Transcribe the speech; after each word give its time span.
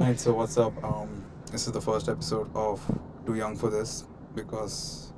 Alright, 0.00 0.18
so 0.18 0.32
what's 0.34 0.56
up? 0.58 0.72
Um, 0.82 1.24
this 1.50 1.66
is 1.66 1.72
the 1.72 1.80
first 1.80 2.08
episode 2.08 2.50
of 2.54 2.80
Too 3.26 3.34
Young 3.36 3.56
for 3.56 3.70
This 3.70 4.04
because 4.34 5.12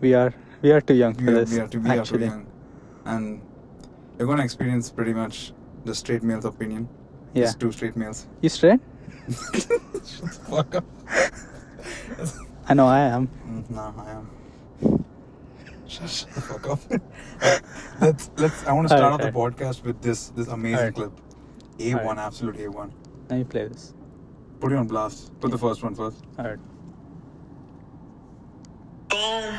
We 0.00 0.14
are 0.14 0.32
we 0.62 0.70
are 0.72 0.80
too 0.80 0.94
young 0.94 1.14
for 1.14 1.22
we 1.24 1.28
are, 1.32 1.44
this. 1.44 1.52
we 1.52 1.60
are, 1.60 1.68
too, 1.68 1.80
we 1.80 1.90
are 1.90 2.04
too 2.04 2.18
young, 2.18 2.46
and 3.04 3.40
you're 4.18 4.26
gonna 4.28 4.44
experience 4.44 4.90
pretty 4.90 5.12
much 5.12 5.52
the 5.84 5.94
straight 5.94 6.22
male's 6.22 6.44
opinion. 6.44 6.88
yeah. 7.34 7.44
Just 7.44 7.60
two 7.60 7.72
straight 7.72 7.96
males. 7.96 8.26
You 8.40 8.48
straight? 8.48 8.80
Fuck 10.48 10.76
up. 10.76 10.84
I 12.68 12.74
know 12.74 12.86
I 12.86 13.00
am. 13.00 13.28
Mm, 13.46 13.70
nah, 13.70 13.92
I 13.98 14.10
am. 14.12 15.04
Shut, 15.88 16.10
shut 16.10 16.30
the 16.34 16.40
fuck 16.40 16.66
up. 16.68 16.80
let's 18.00 18.30
let's. 18.36 18.66
I 18.66 18.72
want 18.72 18.88
to 18.88 18.96
start 18.96 19.12
off 19.12 19.20
the 19.20 19.30
podcast 19.30 19.84
with 19.84 20.00
this 20.02 20.30
this 20.30 20.48
amazing 20.48 20.92
clip. 20.92 21.12
A 21.78 21.94
one, 21.94 22.18
absolute 22.18 22.58
A 22.60 22.68
one. 22.68 22.92
Now 23.30 23.36
you 23.36 23.44
play 23.44 23.68
this. 23.68 23.94
Put 24.60 24.72
it 24.72 24.76
on 24.76 24.86
blast. 24.86 25.38
Put 25.40 25.50
the 25.50 25.58
first 25.58 25.82
one 25.82 25.94
first. 25.94 26.24
Alright. 26.38 26.58
Boom. 29.08 29.54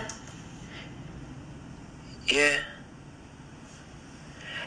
Yeah. 2.32 2.60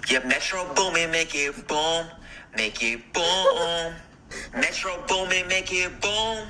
Yeah, 0.09 0.27
Metro 0.27 0.73
Boomin, 0.75 1.11
make 1.11 1.35
it 1.35 1.69
boom. 1.69 2.07
Make 2.57 2.83
it 2.83 3.13
boom. 3.13 3.95
Metro 4.55 5.05
Boomin, 5.07 5.47
make 5.49 5.73
it 5.73 6.01
boom. 6.01 6.47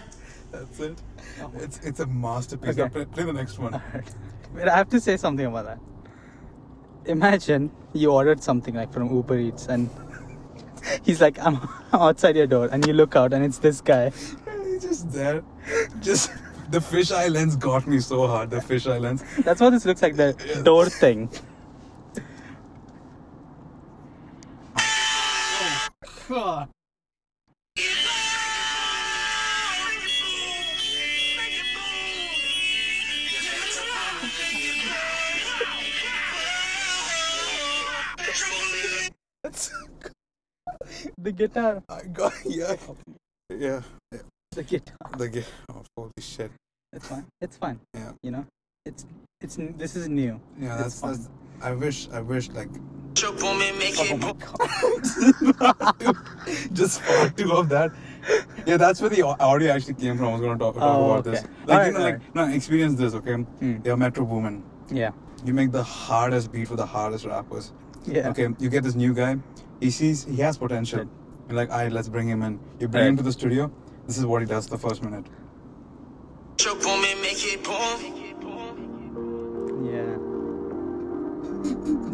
That's 0.53 0.81
it. 0.81 1.03
It's 1.57 1.79
it's 1.81 2.01
a 2.01 2.07
masterpiece. 2.07 2.71
Okay. 2.71 2.83
Now 2.83 2.89
Play, 2.89 3.05
play 3.07 3.25
the 3.25 3.33
next 3.33 3.59
one. 3.59 3.75
Alright. 3.75 4.15
Wait, 4.55 4.69
I 4.69 4.77
have 4.77 4.89
to 4.91 5.01
say 5.01 5.17
something 5.17 5.47
about 5.47 5.65
that. 5.67 5.79
Imagine 7.07 7.71
you 7.93 8.13
ordered 8.13 8.43
something 8.43 8.75
like 8.75 8.93
from 8.93 9.15
Uber 9.15 9.39
Eats 9.39 9.67
and 9.67 9.89
he's 11.03 11.21
like, 11.21 11.39
I'm 11.39 11.69
outside 11.93 12.37
your 12.37 12.47
door 12.47 12.69
and 12.71 12.87
you 12.87 12.93
look 12.93 13.17
out 13.17 13.33
and 13.33 13.45
it's 13.45 13.59
this 13.59 13.81
guy. 13.81 14.11
He's 14.11 14.83
just 14.83 15.11
there. 15.13 15.43
Just 16.01 16.31
the 16.71 16.79
fisheye 16.79 17.31
lens 17.31 17.57
got 17.57 17.87
me 17.87 18.01
so 18.01 18.27
hard. 18.27 18.51
The 18.51 18.59
fisheye 18.59 19.01
lens. 19.01 19.23
That's 19.45 19.61
what 19.61 19.71
this 19.71 19.85
looks 19.85 20.03
like, 20.03 20.17
the 20.17 20.37
Yeah. 20.47 20.63
door 20.63 20.87
thing. 20.89 21.29
God. 26.29 26.69
That's, 39.43 39.73
The 41.23 41.33
guitar. 41.33 41.83
I 41.89 42.03
got 42.13 42.33
yeah. 42.47 42.77
Yeah. 43.51 43.81
The 44.53 44.63
guitar. 44.63 44.97
The 45.19 45.29
ga- 45.29 45.45
oh, 45.73 45.83
holy 45.97 46.11
shit. 46.19 46.51
It's 46.93 47.07
fine. 47.07 47.27
It's 47.41 47.57
fine. 47.57 47.79
Yeah. 47.95 48.13
You 48.23 48.31
know? 48.33 48.47
It's 48.87 49.05
it's 49.41 49.57
this 49.77 49.97
is 49.97 50.09
new. 50.09 50.41
Yeah, 50.59 50.77
that's 50.79 51.01
that's. 51.01 51.29
I 51.63 51.73
wish 51.73 52.09
I 52.13 52.21
wish 52.21 52.49
like 52.51 52.71
Metro 53.09 53.33
Boomin, 53.33 53.77
make 53.79 53.95
Oh 53.99 54.17
my 54.17 54.33
god. 54.33 56.17
just 56.73 57.03
part 57.03 57.37
two 57.37 57.53
of 57.53 57.69
that. 57.69 57.91
Yeah, 58.67 58.79
that's 58.79 59.01
where 59.01 59.11
the 59.11 59.23
audio 59.23 59.73
actually 59.73 59.95
came 59.95 60.17
from. 60.17 60.29
I 60.29 60.33
was 60.33 60.41
gonna 60.41 60.59
talk, 60.59 60.75
talk 60.75 60.83
Oh, 60.83 61.11
about 61.13 61.25
this. 61.25 61.43
Like 61.67 61.69
Alright, 61.69 61.87
you 61.87 61.93
know, 61.93 61.99
like 62.05 62.15
alright. 62.15 62.35
no, 62.35 62.55
experience 62.55 62.95
this, 62.99 63.13
okay? 63.15 63.33
Mm. 63.61 63.85
You're 63.85 63.97
Metro 63.99 64.25
Boomin. 64.25 64.63
Yeah. 64.91 65.11
You 65.45 65.53
make 65.53 65.71
the 65.73 65.83
hardest 65.83 66.51
beat 66.53 66.69
for 66.69 66.77
the 66.77 66.87
hardest 66.87 67.25
rappers. 67.27 67.73
Yeah. 68.07 68.29
Okay, 68.31 68.49
you 68.59 68.71
get 68.71 68.83
this 68.85 68.95
new 68.95 69.13
guy. 69.13 69.37
He 69.81 69.91
sees 69.91 70.25
he 70.25 70.37
has 70.43 70.59
potential. 70.59 70.99
Right. 71.01 71.09
You're 71.49 71.57
like, 71.57 71.71
alright, 71.71 71.91
let's 71.93 72.09
bring 72.09 72.29
him 72.29 72.43
in. 72.43 72.61
You 72.79 72.89
bring 72.89 73.07
him 73.09 73.17
to 73.17 73.23
the 73.23 73.33
studio. 73.33 73.71
This 74.07 74.19
is 74.19 74.27
what 74.27 74.41
he 74.43 74.47
does 74.47 74.67
the 74.67 74.79
first 74.79 75.03
minute. 75.03 75.25
Metro 76.59 76.75
Boomin, 76.75 77.21
make 77.23 77.43
it 77.53 77.65
boom. 77.65 77.99
Yeah. 79.91 80.17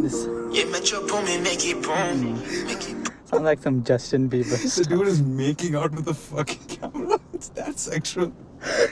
This 0.02 0.26
Yeah, 0.56 0.64
Metro 0.70 1.06
Boomin, 1.06 1.42
make 1.42 1.64
it 1.66 1.82
boom. 1.82 2.34
Make 2.66 2.88
it 2.88 2.94
boom. 3.04 3.14
sounds 3.24 3.42
like 3.42 3.60
some 3.62 3.82
Justin 3.84 4.28
Bieber 4.30 4.50
The 4.62 4.68
stuff. 4.70 4.88
dude 4.88 5.08
is 5.08 5.20
making 5.22 5.74
out 5.74 5.92
with 5.92 6.04
the 6.04 6.14
fucking 6.14 6.64
camera. 6.80 7.18
It's 7.34 7.48
that 7.50 7.78
sexual. 7.78 8.32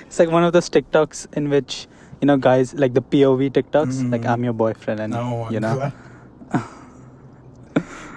It's 0.00 0.18
like 0.18 0.30
one 0.30 0.44
of 0.44 0.52
those 0.52 0.68
TikToks 0.68 1.36
in 1.36 1.48
which 1.50 1.86
you 2.20 2.26
know 2.26 2.36
guys 2.36 2.74
like 2.74 2.94
the 2.94 3.02
POV 3.02 3.50
TikToks, 3.52 4.10
like 4.10 4.22
Mhm. 4.22 4.28
I'm 4.30 4.44
your 4.44 4.52
boyfriend, 4.52 5.00
and 5.00 5.12
No, 5.12 5.48
you 5.50 5.60
know. 5.60 5.92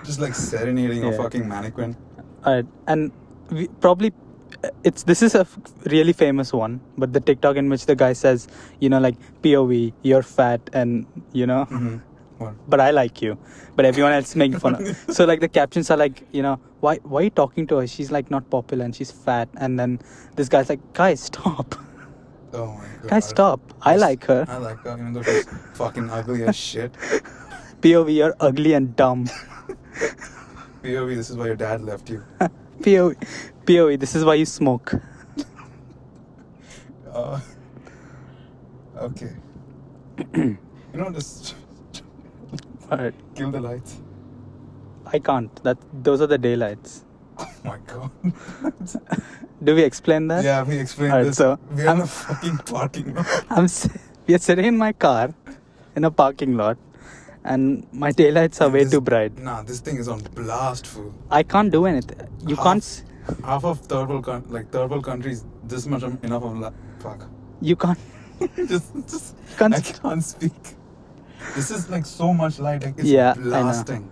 Just 0.08 0.20
like 0.20 0.34
serenading 0.34 1.04
a 1.04 1.12
fucking 1.12 1.48
mannequin. 1.48 1.96
Alright, 2.46 2.66
and 2.88 3.12
we 3.52 3.68
probably 3.86 4.12
it's 4.84 5.04
this 5.04 5.22
is 5.22 5.36
a 5.36 5.42
f- 5.42 5.58
really 5.86 6.14
famous 6.14 6.52
one, 6.54 6.80
but 6.98 7.12
the 7.14 7.20
TikTok 7.20 7.58
in 7.58 7.70
which 7.70 7.86
the 7.86 7.96
guy 7.96 8.14
says, 8.14 8.48
you 8.80 8.90
know, 8.90 9.00
like 9.00 9.16
POV, 9.44 9.94
you're 10.04 10.24
fat, 10.24 10.62
and 10.74 11.06
you 11.34 11.46
know, 11.46 11.66
Mm-hmm. 11.70 11.98
But 12.70 12.80
I 12.80 12.92
like 12.92 13.22
you, 13.24 13.36
but 13.76 13.84
everyone 13.86 14.12
else 14.14 14.36
making 14.36 14.60
fun 14.60 14.76
of. 14.76 14.98
So 15.16 15.26
like 15.26 15.40
the 15.40 15.48
captions 15.50 15.90
are 15.90 15.98
like, 15.98 16.22
you 16.32 16.44
know, 16.44 16.60
why 16.82 16.98
why 17.04 17.22
are 17.22 17.24
you 17.24 17.30
talking 17.32 17.66
to 17.68 17.78
her? 17.78 17.88
She's 17.88 18.12
like 18.12 18.30
not 18.30 18.50
popular 18.52 18.86
and 18.86 18.96
she's 18.96 19.10
fat, 19.12 19.50
and 19.58 19.80
then 19.80 20.00
this 20.36 20.48
guy's 20.48 20.70
like, 20.70 20.84
guys, 20.94 21.20
stop, 21.32 21.74
Oh 22.54 22.68
my 22.78 22.86
god. 23.02 23.10
guys, 23.10 23.26
stop. 23.26 23.60
I 23.82 23.94
Yes, 23.94 24.02
like 24.02 24.24
her. 24.26 24.46
I 24.48 24.58
like 24.58 24.78
her, 24.86 24.94
even 24.94 25.14
though 25.14 25.24
she's 25.24 25.48
fucking 25.74 26.10
ugly 26.12 26.44
as 26.44 26.56
shit. 26.56 26.94
POV, 27.82 28.16
you're 28.16 28.36
ugly 28.40 28.74
and 28.74 28.96
dumb. 28.96 29.26
POV, 30.84 31.16
this 31.16 31.30
is 31.30 31.38
why 31.38 31.48
your 31.48 31.56
dad 31.56 31.82
left 31.82 32.10
you. 32.10 32.24
POV, 32.82 33.16
POV, 33.66 34.00
this 34.00 34.16
is 34.16 34.24
why 34.24 34.36
you 34.36 34.46
smoke. 34.46 34.94
Uh, 37.14 37.40
okay. 38.98 39.32
you 40.36 40.58
know, 40.94 41.10
just 41.10 41.56
Alright, 42.92 43.16
kill 43.34 43.50
the 43.50 43.60
lights. 43.60 43.98
I 45.08 45.18
can't. 45.18 45.64
That 45.64 45.78
those 46.04 46.22
are 46.22 46.28
the 46.28 46.38
daylights. 46.38 47.06
Oh 47.40 47.50
my 47.66 47.78
god. 47.88 48.12
Do 49.64 49.74
we 49.74 49.82
explain 49.84 50.28
that? 50.28 50.44
yeah, 50.44 50.62
we 50.64 50.78
explained 50.78 51.14
Alright, 51.14 51.28
this. 51.28 51.38
so 51.38 51.58
We're 51.72 51.82
in 51.82 51.88
I'm- 51.88 52.02
a 52.02 52.08
fucking 52.08 52.58
parking 52.60 53.16
lot. 53.16 53.26
I'm 53.50 53.68
we 54.28 54.36
are 54.36 54.40
sitting 54.40 54.66
in 54.66 54.78
my 54.78 54.94
car 54.94 55.34
in 55.96 56.04
a 56.04 56.12
parking 56.12 56.56
lot 56.56 56.78
and 57.54 57.88
my 58.04 58.12
taillights 58.12 58.62
are 58.62 58.70
way 58.70 58.84
This- 58.84 58.92
too 58.94 59.02
bright. 59.10 59.38
Nah, 59.50 59.62
this 59.64 59.80
thing 59.80 59.98
is 59.98 60.08
on 60.08 60.20
blast, 60.40 60.88
fool. 60.88 61.14
I 61.32 61.44
can't 61.44 61.72
do 61.72 61.86
anything. 61.86 62.20
You 62.46 62.56
Half- 62.56 62.66
can't 62.66 62.84
s- 62.84 63.04
Half 63.44 63.66
of 63.66 63.80
third 63.92 64.10
world, 64.10 64.26
coun- 64.26 64.46
like 64.58 64.72
third 64.72 64.90
world 64.92 65.04
countries, 65.04 65.44
this 65.72 65.86
much 65.86 66.04
enough 66.04 66.44
of 66.50 66.58
la- 66.66 66.72
fuck. 67.00 67.26
you 67.62 67.76
can't 67.76 68.00
just, 68.74 68.94
just, 69.14 69.36
Can't 69.58 69.76
I 69.76 69.82
can't 69.82 70.24
speak. 70.24 70.54
This 71.56 71.72
is 71.72 71.90
like 71.90 72.06
so 72.06 72.34
much 72.34 72.60
light, 72.60 72.84
like 72.84 72.96
it's 72.98 73.08
Yeah, 73.08 73.34
I 73.38 73.40
know. 73.42 73.50
blasting. 73.64 74.10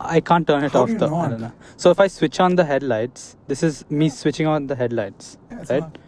I 0.00 0.20
can't 0.20 0.46
turn 0.46 0.64
it 0.64 0.72
How 0.72 0.82
off 0.82 0.86
do 0.88 0.92
you 0.94 0.98
though. 0.98 1.16
I 1.16 1.28
don't 1.28 1.40
know. 1.40 1.52
So 1.76 1.90
if 1.90 2.00
I 2.00 2.06
switch 2.08 2.38
on 2.40 2.56
the 2.56 2.64
headlights, 2.64 3.36
this 3.48 3.62
is 3.62 3.84
me 3.90 4.08
switching 4.08 4.46
on 4.46 4.66
the 4.66 4.76
headlights. 4.76 5.36
Yeah, 5.50 5.56
right? 5.70 5.80
not- 5.80 5.98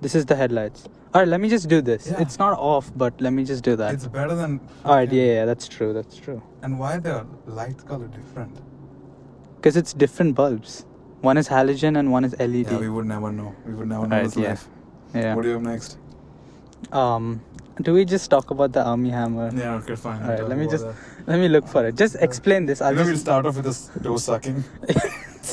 This 0.00 0.14
is 0.14 0.26
the 0.26 0.36
headlights. 0.36 0.84
Alright, 1.14 1.26
let 1.28 1.40
me 1.40 1.48
just 1.48 1.68
do 1.68 1.80
this. 1.82 2.08
Yeah. 2.08 2.20
It's 2.20 2.38
not 2.38 2.56
off, 2.56 2.92
but 2.96 3.20
let 3.20 3.32
me 3.32 3.44
just 3.44 3.64
do 3.64 3.74
that. 3.76 3.94
It's 3.94 4.06
better 4.06 4.34
than. 4.36 4.60
Alright, 4.84 5.10
yeah, 5.12 5.24
yeah, 5.24 5.44
that's 5.44 5.66
true, 5.66 5.92
that's 5.92 6.16
true. 6.16 6.40
And 6.62 6.78
why 6.78 6.98
the 6.98 7.26
light 7.46 7.84
color 7.84 8.06
different? 8.06 8.56
Because 9.56 9.76
it's 9.76 9.92
different 9.92 10.36
bulbs. 10.36 10.86
One 11.20 11.36
is 11.36 11.48
halogen 11.48 11.98
and 11.98 12.12
one 12.12 12.24
is 12.24 12.34
LED. 12.38 12.70
Yeah, 12.70 12.78
we 12.78 12.88
would 12.88 13.06
never 13.06 13.32
know. 13.32 13.54
We 13.66 13.74
would 13.74 13.88
never 13.88 14.06
know 14.06 14.16
Right, 14.16 14.24
this 14.24 14.36
yeah. 14.36 14.48
life. 14.50 14.68
Yeah. 15.14 15.34
What 15.34 15.42
do 15.42 15.48
you 15.48 15.54
have 15.54 15.62
next? 15.64 15.98
Um, 16.92 17.42
do 17.82 17.92
we 17.92 18.04
just 18.04 18.30
talk 18.30 18.50
about 18.52 18.72
the 18.72 18.82
Armie 18.84 19.10
Hammer? 19.10 19.50
Yeah, 19.54 19.74
okay, 19.74 19.96
fine. 19.96 20.22
Alright, 20.22 20.38
Talk 20.38 20.48
let 20.48 20.58
me 20.58 20.66
just 20.68 20.84
that. 20.86 20.94
let 21.26 21.40
me 21.40 21.48
look 21.48 21.66
for 21.66 21.84
it. 21.86 21.96
Just 21.96 22.14
explain 22.20 22.66
this. 22.66 22.80
I'll 22.80 22.94
Maybe 22.94 23.08
we'll 23.08 23.18
start 23.18 23.46
off 23.46 23.56
with 23.56 23.64
this 23.64 23.90
toe 24.02 24.16
sucking. 24.16 24.62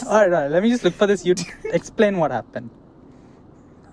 Alright, 0.06 0.28
alright, 0.32 0.52
let 0.52 0.62
me 0.62 0.70
just 0.70 0.84
look 0.84 0.94
for 0.94 1.08
this. 1.08 1.26
You 1.26 1.34
explain 1.66 2.18
what 2.20 2.30
happened. 2.32 2.70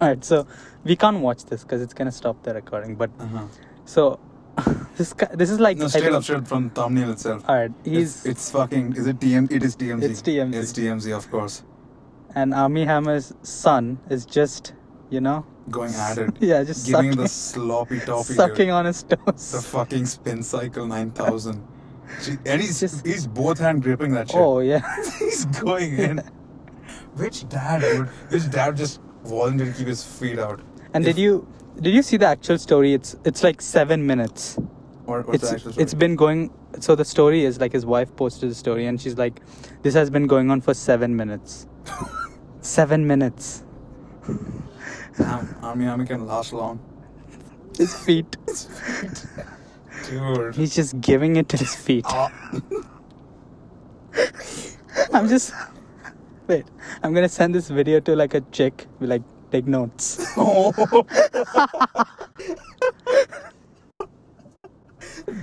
Alright, 0.01 0.25
so 0.25 0.47
we 0.85 0.97
can't 0.97 1.21
watch 1.21 1.45
this 1.47 1.63
because 1.63 1.81
it's 1.83 1.95
gonna 1.95 2.13
stop 2.13 2.43
the 2.43 2.55
recording. 2.55 2.95
But 2.97 3.11
Uh-huh. 3.19 3.45
so 3.85 4.19
this 4.97 5.13
guy, 5.13 5.29
this 5.35 5.51
is 5.51 5.61
like 5.61 5.77
No, 5.79 5.89
straight 5.89 6.13
up, 6.13 6.23
straight 6.23 6.47
from 6.47 6.71
thumbnail 6.71 7.11
itself. 7.11 7.49
Alright, 7.49 7.73
It's, 7.85 7.89
he's 7.97 8.27
it's 8.27 8.51
fucking. 8.51 8.97
Is 8.97 9.07
it 9.07 9.19
TM? 9.21 9.51
It 9.51 9.63
is 9.63 9.77
TMZ. 9.77 10.03
It's 10.03 10.23
TMZ. 10.23 10.55
It's 10.55 10.73
TMZ, 10.73 11.17
of 11.17 11.31
course. 11.31 11.63
and 12.37 12.53
Armie 12.53 12.85
Hammer's 12.85 13.33
son 13.43 13.99
is 14.11 14.27
just 14.27 14.73
you 15.11 15.21
know 15.21 15.47
Going 15.71 15.95
at 15.95 16.19
it. 16.19 16.35
yeah 16.41 16.63
just 16.65 16.87
Giving 16.87 17.13
sucking, 17.13 17.23
the 17.23 17.29
sloppy 17.29 18.01
toffee. 18.01 18.35
sucking 18.35 18.67
dude. 18.67 18.71
on 18.71 18.85
his 18.87 19.03
toes. 19.05 19.53
The 19.53 19.63
fucking 19.63 20.05
spin 20.07 20.43
cycle 20.43 20.87
9000. 20.87 21.63
And 22.45 22.61
he's, 22.61 22.81
Just- 22.81 23.07
he's 23.07 23.27
both 23.27 23.59
hand 23.59 23.83
gripping 23.83 24.13
that 24.13 24.29
shit. 24.31 24.37
Oh 24.41 24.59
yeah. 24.59 24.83
he's 25.19 25.47
going 25.47 25.97
in. 25.99 26.19
Which 27.15 27.49
dad 27.49 27.83
would? 27.83 28.09
Which 28.31 28.51
dad 28.51 28.77
just 28.77 29.01
volunteered 29.25 29.73
to 29.73 29.79
keep 29.79 29.87
his 29.89 30.05
feet 30.05 30.39
out? 30.39 30.61
And 30.93 31.05
If- 31.07 31.15
did 31.17 31.23
you 31.23 31.47
did 31.81 31.93
you 31.95 32.03
see 32.03 32.17
the 32.17 32.27
actual 32.27 32.59
story? 32.59 32.95
It's 32.95 33.17
it's 33.25 33.43
like 33.43 33.61
seven 33.61 34.07
minutes. 34.07 34.59
Or 35.07 35.23
what's 35.23 35.35
it's 35.43 35.49
the 35.51 35.55
actual 35.57 35.73
story? 35.73 35.83
it's 35.83 35.95
been 35.95 36.17
going. 36.17 36.51
So 36.81 36.95
the 36.95 37.05
story 37.05 37.45
is 37.45 37.61
like 37.61 37.73
his 37.73 37.85
wife 37.87 38.15
posted 38.17 38.51
the 38.51 38.55
story, 38.55 38.87
and 38.87 39.01
she's 39.01 39.17
like, 39.19 39.41
"This 39.83 39.95
has 39.95 40.11
been 40.11 40.27
going 40.27 40.51
on 40.51 40.61
for 40.61 40.75
seven 40.75 41.17
minutes." 41.17 41.67
Seven 42.61 43.07
minutes. 43.07 43.63
Damn, 45.19 45.55
army 45.63 45.87
army 45.87 46.07
can 46.07 46.27
last 46.27 46.55
long. 46.55 46.81
His 47.77 47.95
feet. 47.95 48.37
his 48.47 48.69
Dude. 50.09 50.55
He's 50.55 50.75
just 50.75 50.99
giving 51.03 51.37
it 51.37 51.51
to 51.51 51.59
his 51.59 51.75
feet. 51.75 52.07
Ah. 52.09 52.31
I'm 55.13 55.29
just. 55.29 55.53
Wait, 56.47 56.67
I'm 57.03 57.15
gonna 57.15 57.29
send 57.29 57.55
this 57.55 57.69
video 57.69 58.01
to 58.01 58.15
like 58.15 58.35
a 58.35 58.43
chick. 58.53 58.87
Be 59.01 59.07
like, 59.07 59.23
take 59.51 59.67
notes. 59.67 60.19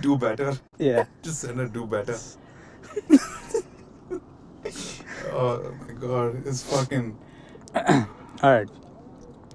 do 0.02 0.18
better. 0.18 0.54
Yeah. 0.78 1.06
Just 1.24 1.42
send 1.42 1.58
her 1.58 1.68
do 1.68 1.88
better. 1.88 2.16
oh 5.32 5.74
my 5.88 5.94
god, 5.94 6.46
it's 6.46 6.62
fucking. 6.64 7.18
All 7.76 8.06
right. 8.44 8.70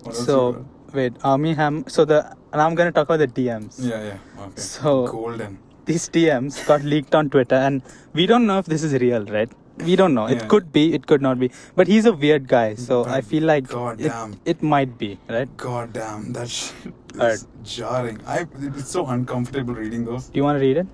What 0.02 0.06
else 0.06 0.18
you 0.18 0.24
So 0.24 0.66
wait, 0.92 1.12
Army 1.22 1.54
Ham. 1.54 1.84
So 1.86 2.04
the 2.04 2.34
and 2.52 2.60
I'm 2.60 2.74
gonna 2.74 2.90
talk 2.90 3.08
about 3.08 3.20
the 3.20 3.28
DMs. 3.28 3.76
Yeah, 3.78 4.02
yeah. 4.02 4.18
Okay. 4.46 4.60
So- 4.60 5.06
golden. 5.06 5.58
These 5.84 6.08
DMs 6.08 6.66
got 6.66 6.82
leaked 6.82 7.14
on 7.14 7.30
Twitter, 7.30 7.54
and 7.54 7.80
we 8.12 8.26
don't 8.26 8.44
know 8.44 8.58
if 8.58 8.66
this 8.66 8.82
is 8.82 8.92
real, 8.94 9.24
right? 9.26 9.48
We 9.78 9.94
don't 9.94 10.14
know. 10.14 10.26
It 10.26 10.48
could 10.48 10.72
be, 10.72 10.94
it 10.94 11.06
could 11.06 11.20
not 11.20 11.38
be. 11.38 11.50
But 11.74 11.86
he's 11.86 12.06
a 12.06 12.12
weird 12.12 12.48
guy, 12.48 12.74
so 12.74 13.04
I 13.04 13.20
feel 13.20 13.42
like 13.44 13.68
God 13.68 14.00
it, 14.00 14.04
damn. 14.08 14.40
it 14.44 14.62
might 14.62 14.96
be, 14.96 15.18
right? 15.28 15.54
God 15.56 15.92
damn, 15.92 16.32
that's 16.32 16.72
Alright. 17.18 17.44
jarring. 17.62 18.20
I 18.26 18.46
it's 18.60 18.88
so 18.90 19.06
uncomfortable 19.06 19.74
reading 19.74 20.04
those. 20.06 20.28
Do 20.28 20.38
you 20.38 20.44
want 20.44 20.58
to 20.58 20.64
read 20.66 20.78
it? 20.78 20.86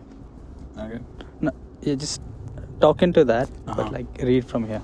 Okay. 0.78 0.98
No, 1.40 1.52
yeah, 1.82 1.94
just 1.94 2.20
talk 2.80 3.02
into 3.02 3.24
that, 3.24 3.48
Uh-huh. 3.66 3.74
but 3.76 3.92
like 3.92 4.06
read 4.20 4.44
from 4.44 4.66
here. 4.66 4.82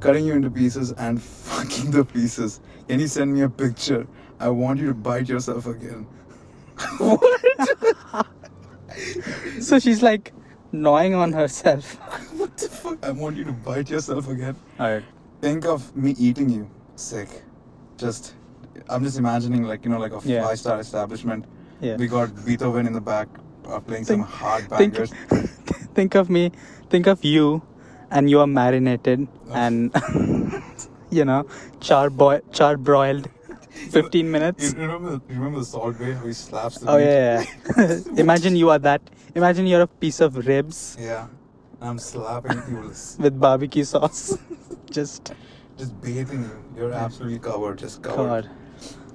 Cutting 0.00 0.24
you 0.24 0.32
into 0.32 0.50
pieces 0.50 0.92
and 0.92 1.20
fucking 1.50 1.90
the 1.90 2.04
pieces. 2.04 2.60
Can 2.88 3.00
you 3.00 3.06
send 3.08 3.34
me 3.34 3.42
a 3.42 3.50
picture? 3.50 4.06
I 4.40 4.48
want 4.48 4.78
you 4.80 4.86
to 4.86 4.94
bite 4.94 5.28
yourself 5.28 5.66
again. 5.66 6.06
what? 6.98 8.26
So 9.60 9.78
she's 9.78 10.02
like 10.02 10.32
gnawing 10.82 11.14
on 11.14 11.32
herself. 11.32 11.94
what 12.38 12.56
the 12.56 12.68
fuck? 12.68 12.98
I 13.04 13.10
want 13.10 13.36
you 13.36 13.44
to 13.44 13.52
bite 13.52 13.90
yourself 13.90 14.28
again. 14.28 14.56
Alright. 14.80 15.04
Think 15.40 15.66
of 15.66 15.94
me 15.96 16.14
eating 16.18 16.48
you. 16.50 16.70
Sick. 16.96 17.28
Just, 17.96 18.34
I'm 18.88 19.04
just 19.04 19.18
imagining 19.18 19.62
like 19.64 19.84
you 19.84 19.90
know 19.90 19.98
like 19.98 20.12
a 20.12 20.20
Yeah. 20.24 20.44
five 20.46 20.58
star 20.58 20.80
establishment. 20.80 21.44
Yeah. 21.80 21.96
We 21.96 22.08
got 22.08 22.34
Beethoven 22.44 22.86
in 22.86 22.92
the 22.92 23.00
back 23.00 23.28
uh, 23.68 23.80
playing 23.80 24.04
some 24.04 24.16
Think- 24.24 24.28
hard 24.28 24.68
Think, 24.78 24.94
bangers. 24.94 25.12
think 25.94 26.14
of 26.14 26.28
me, 26.30 26.50
think 26.90 27.06
of 27.06 27.24
you, 27.24 27.62
and 28.10 28.28
you 28.30 28.40
are 28.40 28.46
marinated 28.46 29.28
Oh. 29.50 29.54
and 29.54 29.94
you 31.10 31.24
know 31.24 31.46
char 31.80 32.10
boy 32.10 32.40
char 32.52 32.76
broiled, 32.76 33.28
fifteen 33.90 34.30
minutes. 34.30 34.72
You 34.72 34.80
remember, 34.80 35.10
the, 35.10 35.20
you 35.28 35.34
remember 35.38 35.58
the 35.60 35.64
Salt 35.64 35.98
Bae 35.98 36.12
how 36.12 36.26
he 36.26 36.32
slaps 36.32 36.78
the 36.78 36.90
Oh 36.90 36.98
meat? 36.98 37.04
yeah, 37.04 37.44
yeah. 37.76 37.98
Imagine 38.16 38.56
you 38.56 38.70
are 38.70 38.78
that. 38.80 39.02
Imagine 39.34 39.66
you're 39.66 39.82
a 39.82 39.86
piece 39.86 40.20
of 40.20 40.36
ribs 40.46 40.96
Yeah. 40.98 41.28
I'm 41.80 41.98
slapping 41.98 42.60
you 42.70 42.92
with 43.18 43.38
barbecue 43.38 43.84
sauce. 43.84 44.36
Just 44.90 45.32
just 45.76 46.00
bathing 46.00 46.42
you. 46.42 46.64
You're 46.76 46.92
absolutely 46.92 47.38
covered, 47.38 47.78
just 47.78 48.02
covered. 48.02 48.48
God. 48.48 48.50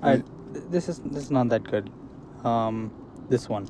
Alright, 0.01 0.25
th- 0.53 0.65
this 0.69 0.87
is 0.87 0.99
this 0.99 1.23
is 1.23 1.31
not 1.31 1.49
that 1.49 1.63
good. 1.69 1.89
Um, 2.45 2.91
this 3.29 3.49
one. 3.49 3.67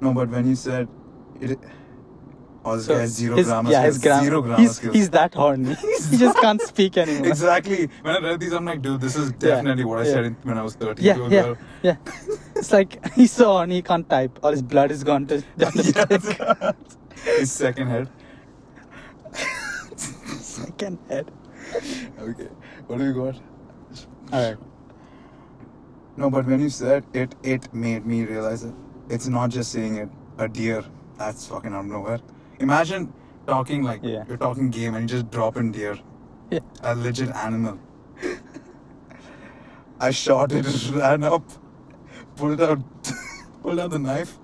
No, 0.00 0.12
but 0.14 0.28
when 0.28 0.46
you 0.46 0.54
said 0.54 0.88
it, 1.40 1.58
oh, 2.64 2.76
this 2.76 2.86
So 2.86 2.94
guy 2.94 3.00
has 3.00 3.10
zero 3.12 3.36
his, 3.36 3.46
grammar 3.46 3.70
yeah, 3.70 3.82
his 3.82 3.98
grammar. 3.98 4.24
zero 4.24 4.42
grammar 4.42 4.58
he's, 4.60 4.76
skills. 4.76 4.94
he's 4.94 5.10
that 5.10 5.34
horny. 5.34 5.74
he 6.10 6.16
just 6.16 6.38
can't 6.38 6.60
speak 6.62 6.96
anymore. 6.96 7.26
exactly. 7.28 7.88
When 8.02 8.16
I 8.16 8.18
read 8.20 8.40
these, 8.40 8.52
I'm 8.52 8.64
like, 8.64 8.82
dude, 8.82 9.00
this 9.00 9.16
is 9.16 9.32
definitely 9.32 9.84
what 9.84 9.98
I 10.00 10.04
yeah. 10.04 10.12
said 10.12 10.24
in, 10.26 10.34
when 10.42 10.58
I 10.58 10.62
was 10.62 10.74
13 10.74 11.04
Yeah, 11.04 11.16
yeah, 11.28 11.28
girl. 11.42 11.56
yeah. 11.82 11.96
It's 12.56 12.72
like 12.72 13.12
he's 13.14 13.32
so 13.32 13.46
horny 13.46 13.76
he 13.76 13.82
can't 13.82 14.08
type. 14.08 14.38
All 14.42 14.50
his 14.50 14.62
blood 14.62 14.90
is 14.90 15.02
gone 15.04 15.26
to 15.28 15.40
down. 15.58 15.72
Yes. 15.74 16.74
His 17.24 17.52
second 17.52 17.88
head. 17.88 18.08
Second 19.96 20.98
head. 21.08 21.30
Okay. 22.20 22.48
What 22.86 22.98
do 22.98 23.04
you 23.04 23.14
got? 23.14 23.40
Alright. 24.32 24.56
No, 26.16 26.30
but 26.30 26.46
when 26.46 26.60
you 26.60 26.68
said 26.68 27.04
it, 27.14 27.34
it 27.42 27.72
made 27.72 28.04
me 28.04 28.24
realize 28.24 28.64
it. 28.64 28.74
It's 29.08 29.26
not 29.28 29.50
just 29.50 29.72
saying 29.72 29.96
it. 29.96 30.08
A 30.38 30.48
deer. 30.48 30.84
That's 31.18 31.46
fucking 31.46 31.72
out 31.72 31.80
of 31.80 31.86
nowhere. 31.86 32.20
Imagine 32.62 33.12
talking 33.46 33.82
like 33.82 34.00
Yeah. 34.02 34.24
you're 34.28 34.36
talking 34.36 34.70
game 34.70 34.94
and 34.94 35.10
you 35.10 35.16
just 35.16 35.30
drop 35.30 35.56
in 35.56 35.72
deer. 35.72 35.98
Yeah. 36.50 36.60
A 36.82 36.94
legit 36.94 37.30
animal. 37.34 37.78
I 40.00 40.10
shot 40.10 40.52
it, 40.52 40.66
ran 40.92 41.24
up, 41.24 41.44
pulled 42.36 42.60
out, 42.60 42.80
pulled 43.62 43.78
out 43.80 43.90
the 43.90 43.98
knife, 43.98 44.38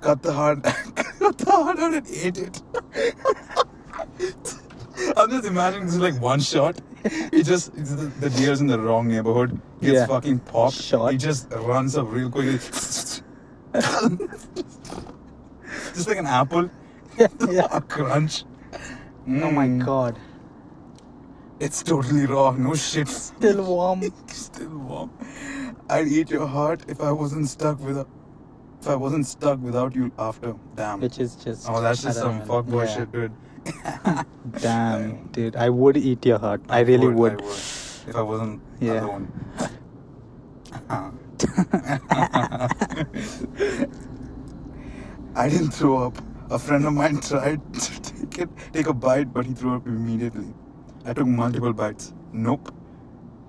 cut 0.00 0.22
the 0.22 0.32
heart, 0.32 0.62
cut 1.18 1.38
the 1.38 1.50
heart 1.50 1.78
out 1.78 1.94
and 1.94 2.06
ate 2.08 2.38
it. 2.38 2.62
I'm 5.16 5.30
just 5.30 5.46
imagining 5.46 5.86
this 5.86 5.94
is 5.94 6.00
like 6.00 6.20
one 6.20 6.40
shot. 6.40 6.78
He 7.32 7.42
just 7.42 7.72
it's 7.76 7.94
the, 7.94 8.06
the 8.20 8.28
deer's 8.30 8.60
in 8.60 8.66
the 8.66 8.78
wrong 8.78 9.08
neighborhood. 9.08 9.58
Gets 9.80 9.94
Yeah. 9.94 10.06
fucking 10.06 10.40
popped. 10.40 10.74
Shot. 10.76 11.12
He 11.12 11.18
just 11.18 11.50
runs 11.52 11.96
up 11.96 12.06
real 12.10 12.30
quickly. 12.30 12.58
just 15.94 16.08
like 16.08 16.18
an 16.18 16.26
apple. 16.26 16.70
Yeah. 17.20 17.66
A 17.70 17.80
crunch. 17.94 18.44
Oh 19.28 19.50
my 19.50 19.66
Mm. 19.68 19.84
god. 19.84 20.18
It's 21.60 21.82
totally 21.82 22.24
raw. 22.26 22.52
No 22.52 22.74
shit. 22.74 23.08
Still 23.08 23.62
warm. 23.64 24.02
Still 24.28 24.78
warm. 24.78 25.10
I'd 25.90 26.08
eat 26.08 26.30
your 26.30 26.46
heart 26.46 26.84
if 26.88 27.00
I 27.02 27.12
wasn't 27.12 27.48
stuck 27.48 27.78
with 27.80 27.98
if 28.80 28.88
I 28.88 28.94
wasn't 28.96 29.26
stuck 29.26 29.60
without 29.60 29.94
you 29.94 30.10
after. 30.18 30.54
Damn. 30.74 31.00
Which 31.00 31.18
is 31.18 31.36
just. 31.36 31.68
oh, 31.68 31.80
that's 31.82 32.02
just 32.02 32.18
some 32.18 32.40
fuckboy 32.42 32.86
Yeah. 32.86 32.94
shit, 32.96 33.12
dude. 33.12 33.32
Damn, 34.62 35.26
dude. 35.32 35.54
I 35.56 35.68
would 35.68 35.98
eat 35.98 36.24
your 36.24 36.38
heart. 36.38 36.62
I 36.70 36.80
really 36.80 37.08
would. 37.08 37.42
I 37.42 37.44
would. 37.44 37.54
If 38.08 38.16
I 38.16 38.22
wasn't 38.22 38.62
Yeah. 38.80 39.04
alone. 39.04 39.30
I 45.34 45.48
didn't 45.48 45.70
throw 45.70 46.06
up. 46.06 46.16
A 46.50 46.58
friend 46.58 46.84
of 46.86 46.92
mine 46.94 47.20
tried 47.30 47.60
to 47.74 48.00
take 48.02 48.38
it, 48.38 48.48
take 48.72 48.86
a 48.86 48.92
bite, 48.92 49.32
but 49.32 49.46
he 49.46 49.54
threw 49.54 49.76
up 49.76 49.86
immediately. 49.86 50.52
I 51.04 51.12
took 51.12 51.26
multiple 51.26 51.72
bites. 51.72 52.12
Nope. 52.32 52.74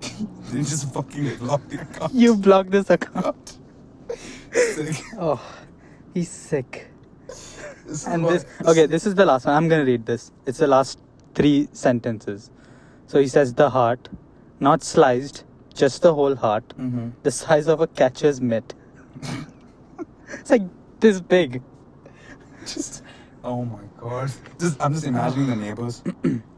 they 0.50 0.58
just 0.60 0.92
fucking 0.94 1.36
blocked 1.36 1.68
the 1.70 1.80
account. 1.82 2.14
You 2.14 2.36
blocked 2.36 2.70
this 2.70 2.90
account. 2.96 3.58
Sick. 4.52 4.96
Oh, 5.18 5.40
he's 6.14 6.28
sick. 6.30 6.88
This 7.86 8.06
And 8.06 8.24
this, 8.24 8.44
okay, 8.66 8.86
this 8.86 9.06
is 9.06 9.14
the 9.14 9.24
last 9.24 9.46
one. 9.46 9.54
I'm 9.56 9.68
gonna 9.68 9.84
read 9.84 10.06
this. 10.06 10.30
It's 10.46 10.58
the 10.58 10.66
last 10.66 10.98
three 11.34 11.68
sentences. 11.72 12.50
So 13.06 13.18
he 13.20 13.26
says, 13.28 13.52
the 13.54 13.70
heart, 13.70 14.08
not 14.60 14.82
sliced, 14.82 15.44
just 15.74 16.02
the 16.02 16.14
whole 16.14 16.36
heart, 16.36 16.72
Mhm. 16.78 17.12
the 17.22 17.30
size 17.30 17.66
of 17.66 17.80
a 17.80 17.86
catcher's 17.86 18.40
mitt. 18.40 18.74
it's 20.34 20.50
like 20.50 20.62
this 21.00 21.20
big. 21.20 21.62
Just, 22.66 23.02
oh 23.44 23.64
my 23.64 23.80
god. 23.98 24.30
Just, 24.58 24.80
I'm 24.82 24.92
just 24.94 25.04
imagining 25.06 25.48
the 25.48 25.56
neighbors 25.56 26.02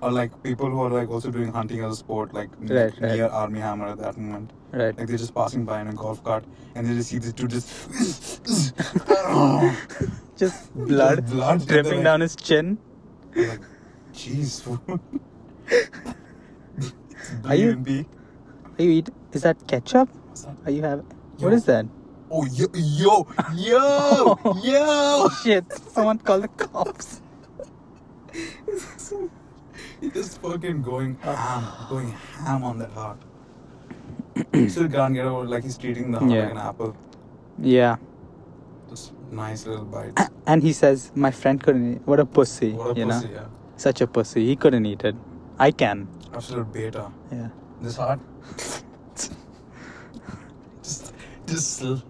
or 0.00 0.11
like 0.12 0.42
people 0.42 0.68
who 0.70 0.80
are 0.82 0.90
like 0.90 1.08
also 1.11 1.30
doing 1.30 1.52
hunting 1.52 1.82
as 1.84 1.92
a 1.92 1.96
sport, 1.96 2.32
like 2.34 2.50
n- 2.61 2.68
Right, 2.68 2.92
right. 3.00 3.12
near 3.16 3.26
Armie 3.28 3.61
Hammer 3.61 3.87
at 3.88 3.99
that 3.99 4.16
moment. 4.18 4.52
Right. 4.73 4.96
Like 4.99 5.06
they're 5.08 5.16
just 5.18 5.34
passing 5.34 5.64
by 5.64 5.80
in 5.80 5.88
a 5.88 5.92
golf 5.92 6.23
cart 6.25 6.44
and 6.75 6.87
they 6.87 6.94
just 6.94 7.11
see 7.11 7.18
these 7.18 7.32
two 7.32 7.49
just 7.54 8.44
Just 10.37 10.75
blood, 10.75 11.26
blood, 11.30 11.66
dripping 11.66 12.02
down 12.02 12.20
his 12.20 12.34
chin. 12.37 12.78
Like, 13.37 13.61
jeez. 14.12 14.61
fool." 14.62 14.80
Are 17.44 17.54
you- 17.54 17.76
B&B. 17.76 18.06
Are 18.78 18.82
you 18.82 18.90
eat? 18.90 19.11
Is 19.32 19.42
that 19.42 19.64
ketchup? 19.68 20.08
What's 20.28 20.42
that? 20.42 20.56
Are 20.66 20.70
you 20.70 20.82
have? 20.82 21.04
Is 21.40 21.64
that? 21.66 21.87
Oh, 22.31 22.45
yo, 22.47 22.66
yo, 22.75 23.26
yo, 23.54 24.38
yo. 24.62 24.78
Oh, 25.26 25.40
shit! 25.43 25.64
Someone 25.93 26.19
call 26.19 26.40
the 26.40 26.49
cops. 26.49 27.21
He's 30.00 30.12
just 30.12 30.40
fucking 30.43 30.83
going 30.83 31.16
ham, 31.23 31.64
going 31.88 32.11
ham 32.11 32.64
on 32.64 32.78
that 32.78 32.90
heart. 32.99 33.19
Still 34.69 34.88
can't 34.88 35.14
get 35.14 35.26
over 35.26 35.47
like 35.47 35.62
he's 35.62 35.78
treating 35.78 36.11
the 36.11 36.19
heart 36.19 36.31
Yeah. 36.31 36.43
like 36.43 36.50
an 36.52 36.59
apple. 36.59 36.97
Yeah. 37.59 37.97
Just 38.90 39.12
nice 39.31 39.66
little 39.66 39.85
bites. 39.85 40.21
And 40.47 40.62
he 40.62 40.73
says, 40.73 41.12
"My 41.14 41.31
friend 41.31 41.62
couldn't 41.62 41.95
eat. 41.95 42.02
What 42.04 42.19
a 42.21 42.26
pussy! 42.26 42.73
What 42.73 42.97
a 42.97 43.00
you 43.00 43.07
pussy, 43.07 43.28
know, 43.28 43.35
yeah. 43.35 43.47
such 43.76 44.00
a 44.00 44.07
pussy. 44.07 44.45
He 44.47 44.57
couldn't 44.57 44.85
eat 44.87 45.04
it. 45.04 45.14
I 45.59 45.71
can. 45.71 46.09
Absolute 46.35 46.73
beta. 46.73 47.11
Yeah. 47.31 47.49
This 47.81 47.97
heart. 47.97 48.19
just, 50.83 51.14
just 51.47 51.76
still. 51.76 52.02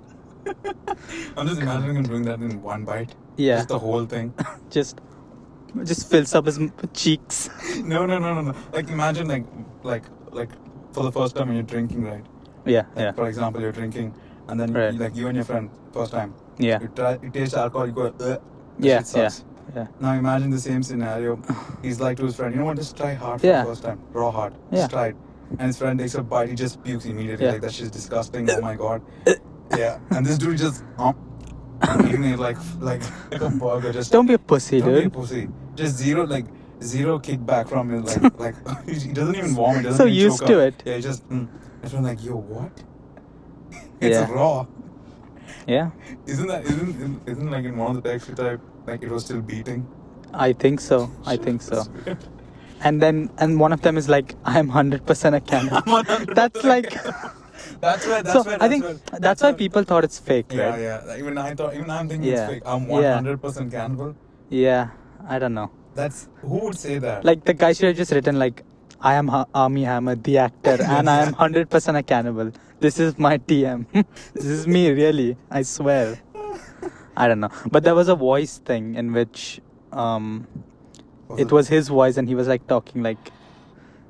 I'm 1.36 1.46
just 1.46 1.60
imagining 1.60 1.96
him 1.96 2.02
doing 2.04 2.22
that 2.22 2.40
in 2.40 2.62
one 2.62 2.84
bite. 2.84 3.14
Yeah. 3.36 3.56
Just 3.56 3.68
the 3.68 3.78
whole 3.78 4.04
thing. 4.06 4.32
Just 4.70 5.00
just 5.82 6.08
fills 6.08 6.32
up 6.36 6.46
his 6.46 6.58
cheeks. 6.92 7.50
No, 7.82 8.06
no, 8.06 8.18
no, 8.20 8.32
no, 8.34 8.42
no. 8.42 8.54
Like 8.72 8.88
imagine 8.90 9.26
like 9.26 9.44
like 9.82 10.04
like 10.30 10.50
for 10.92 11.02
the 11.02 11.10
first 11.10 11.34
time 11.34 11.52
you're 11.52 11.62
drinking, 11.64 12.04
right? 12.04 12.24
Yeah, 12.64 12.82
Like, 12.94 12.96
yeah, 12.96 13.12
For 13.12 13.28
example, 13.28 13.60
you're 13.60 13.72
drinking, 13.72 14.14
and 14.48 14.58
then 14.60 14.72
Right. 14.72 14.92
you, 14.94 15.00
like 15.00 15.16
you 15.16 15.26
and 15.26 15.34
your 15.36 15.44
friend 15.44 15.68
first 15.92 16.12
time. 16.12 16.32
yeah, 16.58 16.80
You 16.80 16.88
try, 16.88 17.18
you 17.22 17.30
taste 17.30 17.54
alcohol, 17.54 17.86
you 17.86 17.92
go, 17.92 18.14
Ugh, 18.20 18.40
Yeah, 18.78 19.02
sucks. 19.02 19.44
yeah. 19.74 19.88
Now 20.00 20.12
imagine 20.12 20.50
the 20.50 20.60
same 20.60 20.82
scenario. 20.84 21.38
He's 21.82 22.00
like 22.00 22.16
to 22.18 22.24
his 22.24 22.36
friend, 22.36 22.54
you 22.54 22.60
know 22.60 22.66
what? 22.66 22.76
Just 22.76 22.96
try 22.96 23.12
hard 23.14 23.40
for 23.40 23.46
Yeah. 23.48 23.62
the 23.64 23.68
first 23.70 23.82
time, 23.82 23.98
raw 24.12 24.30
hard. 24.30 24.54
Yeah. 24.70 24.78
Just 24.78 24.90
try 24.92 25.06
it. 25.08 25.16
And 25.58 25.62
his 25.62 25.76
friend 25.76 25.98
takes 25.98 26.14
a 26.14 26.22
bite, 26.22 26.48
he 26.48 26.54
just 26.54 26.82
pukes 26.84 27.04
immediately. 27.04 27.44
Yeah. 27.46 27.52
Like 27.52 27.60
that 27.62 27.72
shit's 27.72 27.90
disgusting. 27.90 28.48
Oh 28.56 28.60
my 28.60 28.76
god. 28.76 29.02
Yeah. 29.78 29.98
And 30.10 30.24
this 30.26 30.38
dude 30.38 30.58
just 30.58 30.84
um, 30.98 31.14
eating 32.06 32.24
it 32.24 32.38
like 32.38 32.56
like 32.80 33.02
like 33.30 33.40
a 33.40 33.50
burger. 33.50 33.92
Just 33.92 34.12
Don't 34.12 34.26
be 34.26 34.34
a 34.34 34.38
pussy, 34.38 34.80
don't 34.80 34.90
be 34.92 34.98
a 34.98 35.02
dude. 35.02 35.12
pussy. 35.12 35.48
Just 35.74 35.96
zero 35.96 36.26
like 36.26 36.46
zero 36.82 37.18
kickback 37.18 37.68
from 37.68 37.92
it. 37.94 38.00
Like 38.04 38.38
like 38.66 38.88
he 38.88 39.12
doesn't 39.12 39.36
even 39.36 39.54
vomit. 39.54 39.82
Doesn't 39.84 39.98
So 39.98 40.04
even 40.06 40.14
used 40.14 40.38
choke 40.40 40.48
to 40.48 40.60
up. 40.68 40.74
it. 40.74 40.82
Yeah. 40.86 40.98
Just. 41.00 41.28
Mm. 41.28 41.48
Like, 42.00 42.24
yo, 42.24 42.36
what? 42.36 42.72
It's 44.00 44.16
Yeah. 44.16 44.30
raw. 44.32 44.66
Yeah, 45.66 45.90
Isn't 46.26 46.46
that 46.48 46.64
isn't 46.64 46.88
isn't- 46.96 47.20
isn't 47.28 47.50
like 47.50 47.64
in 47.64 47.76
one 47.76 47.96
of 47.96 48.02
the 48.02 48.08
texts 48.10 48.28
you 48.28 48.34
type 48.34 48.60
like 48.86 49.02
it 49.02 49.10
was 49.10 49.24
still 49.24 49.40
beating? 49.40 49.86
I 50.34 50.52
think 50.52 50.80
so. 50.80 51.10
I 51.26 51.36
think 51.36 51.62
so. 51.62 51.84
And 52.82 53.00
then, 53.00 53.30
and 53.38 53.58
one 53.60 53.72
of 53.72 53.80
them 53.80 53.96
is 53.96 54.08
like, 54.10 54.34
I'm 54.44 54.70
100% 54.70 55.34
a 55.36 55.40
cannibal. 55.40 56.02
That's 56.34 56.64
like, 56.64 56.92
That's 57.80 58.06
why. 58.06 58.23
That's 58.23 58.33
so 58.33 58.42
why. 58.50 58.56
I 58.61 58.68
think 58.68 58.85
why, 58.85 59.18
that's 59.18 59.42
why 59.42 59.52
people 59.52 59.83
thought 59.85 60.04
it's 60.04 60.18
fake, 60.18 60.52
Yeah, 60.52 60.71
right? 60.71 60.80
yeah. 60.80 61.16
Even 61.18 61.38
I 61.38 61.54
thought. 61.54 61.75
Even 61.75 61.90
I'm 61.90 62.09
thinking 62.09 62.30
Yeah. 62.30 62.44
it's 62.47 62.52
fake. 62.54 62.62
I'm 62.66 62.87
100 62.88 63.40
percent 63.42 63.71
cannibal. 63.73 64.14
Yeah, 64.50 64.90
I 65.28 65.38
don't 65.38 65.54
know. 65.54 65.71
That's 65.94 66.28
who 66.42 66.59
would 66.66 66.78
say 66.78 66.99
that? 66.99 67.25
Like 67.25 67.44
the 67.44 67.54
guy 67.54 67.73
should 67.73 67.87
have 67.88 67.97
just 67.97 68.12
written 68.12 68.38
like, 68.38 68.62
I 69.00 69.14
am 69.14 69.28
ha- 69.28 69.47
Armie 69.54 69.85
Hammer, 69.85 70.16
the 70.16 70.38
actor, 70.38 70.76
and 70.97 71.09
I 71.09 71.23
am 71.23 71.35
100% 71.35 71.99
a 71.99 72.02
cannibal. 72.02 72.52
This 72.80 72.99
is 72.99 73.18
my 73.18 73.38
TM. 73.38 73.87
this 74.35 74.44
is 74.44 74.66
me, 74.66 74.90
really. 74.90 75.37
I 75.50 75.62
swear. 75.62 76.18
I 77.16 77.28
don't 77.28 77.40
know. 77.40 77.50
But 77.71 77.85
there 77.85 77.94
was 77.94 78.09
a 78.09 78.16
voice 78.16 78.59
thing 78.59 78.97
in 78.97 79.12
which 79.12 79.61
um, 79.92 80.47
it 81.38 81.52
was 81.52 81.68
his 81.68 81.88
voice, 81.88 82.16
and 82.16 82.28
he 82.28 82.35
was 82.35 82.49
like 82.49 82.66
talking 82.66 83.02
like 83.02 83.30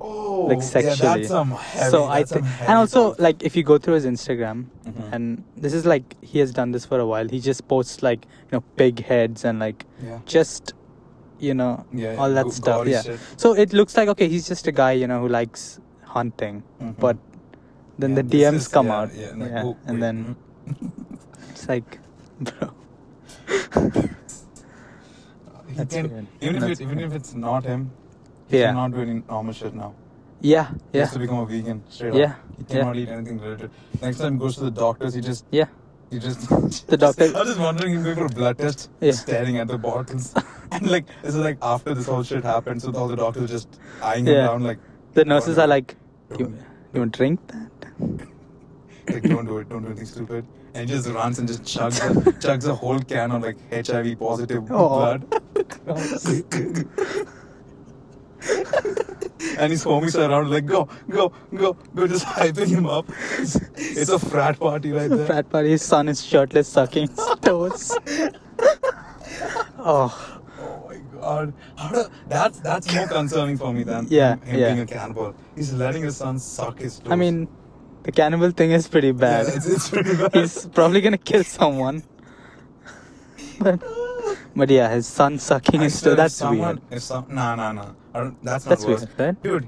oh, 0.05 0.45
like 0.49 0.57
Yeah, 0.57 0.63
sexually. 0.63 1.21
that's 1.21 1.27
some 1.29 1.51
heavy, 1.51 1.89
so 1.91 2.05
I 2.05 2.19
that's 2.19 2.31
some 2.31 2.43
think, 2.43 2.61
and 2.69 2.77
also 2.83 3.01
stuff. 3.13 3.19
like 3.27 3.43
if 3.43 3.55
you 3.55 3.63
go 3.63 3.77
through 3.77 3.95
his 3.95 4.05
Instagram, 4.05 4.65
Mhm. 4.87 5.13
and 5.13 5.43
this 5.57 5.73
is 5.73 5.85
like 5.85 6.15
he 6.21 6.39
has 6.39 6.51
done 6.53 6.71
this 6.71 6.85
for 6.85 6.99
a 6.99 7.05
while. 7.11 7.27
He 7.35 7.39
just 7.39 7.67
posts 7.67 8.01
like 8.03 8.25
you 8.25 8.51
know 8.57 8.63
pig 8.81 9.03
heads 9.11 9.45
and 9.45 9.59
like 9.59 9.85
yeah. 10.03 10.19
just 10.25 10.73
you 11.39 11.53
know 11.53 11.71
Yeah, 11.93 12.13
yeah, 12.13 12.19
all 12.19 12.31
that 12.39 12.45
go- 12.45 12.51
stuff. 12.61 12.87
Yeah. 12.87 13.01
shit. 13.01 13.19
So 13.37 13.53
it 13.65 13.73
looks 13.73 13.97
like 13.97 14.07
okay, 14.15 14.27
he's 14.27 14.47
just 14.47 14.67
a 14.67 14.71
guy 14.71 14.91
you 14.93 15.07
know 15.07 15.19
who 15.21 15.27
likes 15.27 15.79
hunting, 16.03 16.63
Mhm. 16.81 16.95
but 16.99 17.17
then 17.99 18.11
Yeah, 18.11 18.21
the 18.21 18.23
DMs 18.37 18.55
is- 18.55 18.67
come 18.67 18.87
yeah, 18.87 18.99
out, 19.01 19.09
yeah, 19.15 19.31
yeah, 19.37 19.43
like, 19.45 19.65
oh, 19.65 19.77
and 19.87 20.01
then 20.03 20.35
it's 21.49 21.67
like, 21.69 21.99
bro, 22.39 22.69
He 25.67 25.73
That's 25.75 25.93
can- 25.95 26.09
weird. 26.11 26.27
even 26.41 26.55
if 26.55 26.61
That's 26.61 26.71
it's, 26.73 26.81
even 26.81 26.99
if 26.99 27.13
it's 27.13 27.33
not 27.33 27.63
him, 27.65 27.91
he 28.49 28.59
Yeah. 28.59 28.67
cannot 28.67 28.91
do 28.93 29.01
any 29.01 29.21
normal 29.29 29.53
shit 29.53 29.73
now. 29.73 29.93
yeah, 30.41 30.53
yeah. 30.53 30.67
He 30.91 30.99
has 30.99 31.13
to 31.13 31.19
become 31.19 31.39
a 31.39 31.45
vegan 31.45 31.81
straight 31.89 32.13
Yeah, 32.13 32.25
up. 32.25 32.35
He 32.57 32.63
yeah. 32.73 32.79
cannot 32.81 32.95
eat 32.97 33.09
anything 33.09 33.39
related. 33.39 33.71
Next 34.01 34.19
time 34.19 34.33
he 34.33 34.39
goes 34.39 34.55
to 34.57 34.63
the 34.65 34.71
doctors, 34.71 35.13
he 35.13 35.21
just 35.21 35.45
yeah. 35.51 35.65
he 36.11 36.19
just 36.19 36.87
The 36.87 36.97
doctor- 37.05 37.23
I 37.35 37.39
was 37.39 37.47
just 37.49 37.59
wondering 37.59 37.93
him 37.95 38.03
going 38.03 38.15
for 38.15 38.25
a 38.25 38.29
blood 38.29 38.57
test, 38.57 38.89
Yeah. 39.01 39.11
staring 39.13 39.57
at 39.57 39.67
the 39.67 39.77
bottles, 39.77 40.33
and 40.71 40.89
like 40.95 41.05
this 41.23 41.33
is 41.35 41.41
like 41.49 41.57
after 41.61 41.93
this 41.95 42.05
whole 42.07 42.23
shit 42.23 42.43
happened, 42.43 42.81
so 42.81 42.91
all 42.93 43.07
the 43.07 43.15
doctors 43.15 43.49
just 43.49 43.79
eyeing 44.03 44.25
him 44.27 44.35
down 44.45 44.63
like, 44.63 44.79
The 45.13 45.25
nurses 45.25 45.57
are 45.57 45.67
like, 45.67 45.95
you, 46.31 46.37
Don't- 46.37 46.55
you 46.93 46.99
want 47.01 47.13
drink 47.17 47.39
that? 47.47 47.71
like 49.13 49.23
don't 49.23 49.45
do 49.45 49.57
it, 49.59 49.69
don't 49.69 49.81
do 49.83 49.87
anything 49.89 50.05
stupid, 50.05 50.45
and 50.73 50.89
he 50.89 50.95
just 50.95 51.07
runs 51.09 51.39
and 51.39 51.47
just 51.47 51.63
chugs 51.63 51.99
a, 52.05 52.31
chugs 52.45 52.67
a 52.67 52.75
whole 52.75 52.99
can 52.99 53.31
of 53.31 53.41
like 53.43 53.57
HIV 53.87 54.19
positive 54.19 54.63
Oh. 54.71 54.89
blood. 54.99 55.25
and 59.59 59.71
his 59.71 59.83
homies 59.83 60.15
are 60.19 60.29
around 60.29 60.49
like 60.49 60.65
go 60.65 60.87
go 61.09 61.31
go 61.55 61.73
go 61.95 62.07
just 62.07 62.25
hyping 62.25 62.67
him 62.67 62.85
up 62.85 63.05
it's, 63.39 63.55
it's 63.77 64.09
a 64.09 64.19
frat 64.19 64.59
party 64.59 64.91
right 64.91 65.09
there 65.09 65.25
Frat 65.25 65.49
party, 65.49 65.69
his 65.69 65.81
son 65.81 66.07
is 66.09 66.23
shirtless 66.23 66.67
sucking 66.67 67.07
his 67.07 67.17
toes. 67.41 67.97
oh, 69.79 70.41
oh 70.59 70.87
my 70.89 70.97
god 71.19 71.53
How 71.77 71.89
do, 71.89 72.03
that's 72.27 72.59
that's 72.59 72.93
more 72.93 73.07
concerning 73.07 73.57
for 73.57 73.73
me 73.73 73.83
than 73.83 74.07
Yeah, 74.09 74.35
him, 74.37 74.59
yeah. 74.59 74.67
being 74.73 74.79
a 74.81 74.85
cannibal 74.85 75.35
he's 75.55 75.73
letting 75.73 76.03
his 76.03 76.17
son 76.17 76.39
suck 76.39 76.79
his 76.79 76.99
toes 76.99 77.11
I 77.11 77.15
mean, 77.15 77.47
the 78.03 78.11
cannibal 78.11 78.51
thing 78.51 78.71
is 78.71 78.87
pretty 78.87 79.07
yeah, 79.07 79.13
bad. 79.13 79.47
it's, 79.47 79.65
it's 79.67 79.89
pretty 79.89 80.15
bad 80.21 80.33
He's 80.35 80.67
probably 80.67 81.01
gonna 81.01 81.17
kill 81.17 81.43
someone. 81.43 82.03
But, 83.59 83.81
but 84.55 84.69
yeah, 84.69 84.89
his 84.91 85.07
son 85.07 85.39
sucking 85.39 85.79
I 85.79 85.83
his 85.85 85.97
swear 85.99 86.15
toe, 86.15 86.15
if 86.15 86.17
that's 86.17 86.35
someone, 86.35 86.75
weird. 86.75 86.81
If 86.91 87.01
some, 87.03 87.25
nah, 87.29 87.55
nah, 87.55 87.71
nah. 87.71 87.93
I 88.15 88.19
don't, 88.19 88.43
that's 88.43 88.65
not 88.65 88.79
worse. 88.87 89.05
right? 89.19 89.43
Dude, 89.43 89.67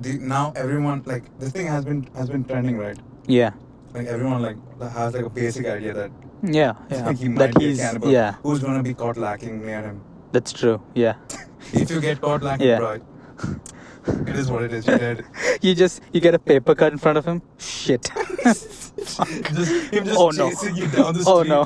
the, 0.00 0.18
now 0.18 0.52
everyone 0.56 1.02
like 1.06 1.24
this 1.38 1.52
thing 1.52 1.66
has 1.68 1.84
been 1.84 2.02
has 2.16 2.28
been 2.28 2.44
trending, 2.44 2.78
right? 2.78 2.98
Yeah, 3.26 3.52
Like 3.94 4.06
everyone 4.06 4.42
like 4.42 4.56
has 4.92 5.14
like 5.14 5.24
a 5.24 5.30
basic 5.30 5.66
idea 5.66 5.92
that 5.94 6.10
yeah, 6.42 6.72
yeah. 6.90 7.06
like 7.06 7.18
he 7.18 7.28
might 7.28 7.52
that 7.52 7.58
be 7.60 7.70
a 7.72 7.76
cannibal. 7.76 8.10
yeah, 8.10 8.34
Who's 8.42 8.58
gonna 8.66 8.82
be 8.82 8.94
caught 9.02 9.16
lacking 9.16 9.64
near 9.64 9.82
him? 9.82 10.00
that's 10.32 10.52
true. 10.52 10.82
Yeah. 10.94 11.14
If 11.72 11.90
you 11.90 12.00
get 12.00 12.20
caught 12.20 12.42
lacking, 12.42 12.66
Yeah. 12.68 12.78
bro, 12.78 12.90
it 14.32 14.36
is 14.42 14.50
what 14.50 14.62
it 14.64 14.72
is. 14.72 14.86
You're 14.86 14.98
dead. 14.98 15.24
You 15.62 15.74
just, 15.74 16.00
you 16.12 16.20
get 16.20 16.34
a 16.34 16.38
paper 16.38 16.74
cut 16.74 16.92
in 16.92 16.98
front 16.98 17.18
of 17.18 17.24
him. 17.24 17.40
Shit. 17.58 18.10
just, 18.44 18.92
him 19.92 20.04
just 20.04 20.18
Oh, 20.24 20.30
no. 20.30 20.50
chasing 20.50 20.76
you 20.76 20.86
down 20.88 21.14
the 21.14 21.22
street. 21.22 21.32
oh 21.32 21.42
no. 21.42 21.62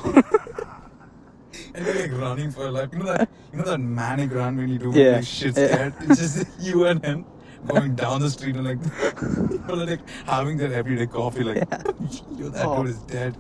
And 1.80 1.86
you're 1.88 2.08
like 2.08 2.20
running 2.20 2.50
for 2.50 2.70
life. 2.70 2.90
You 2.92 2.98
know 2.98 3.06
that 3.16 3.28
you 3.52 3.58
know 3.58 3.64
that 3.64 3.78
manic 3.78 4.32
run 4.34 4.56
when 4.56 4.68
you 4.68 4.78
do 4.78 4.92
Yeah. 4.94 5.16
like 5.16 5.24
shit 5.24 5.56
Yeah. 5.56 5.66
scared? 5.66 5.94
It's 6.02 6.20
just 6.20 6.46
you 6.60 6.84
and 6.84 7.02
him 7.04 7.24
going 7.66 7.94
down 7.94 8.20
the 8.20 8.30
street 8.30 8.56
and 8.56 8.64
like 8.66 8.80
people 9.48 9.82
are 9.82 9.86
like 9.86 10.00
having 10.26 10.56
their 10.58 10.72
everyday 10.72 11.06
coffee 11.06 11.42
like 11.44 11.58
yo 12.38 12.48
that 12.50 12.66
Oh. 12.66 12.82
dude 12.82 12.90
is 12.90 12.98
dead. 13.02 13.36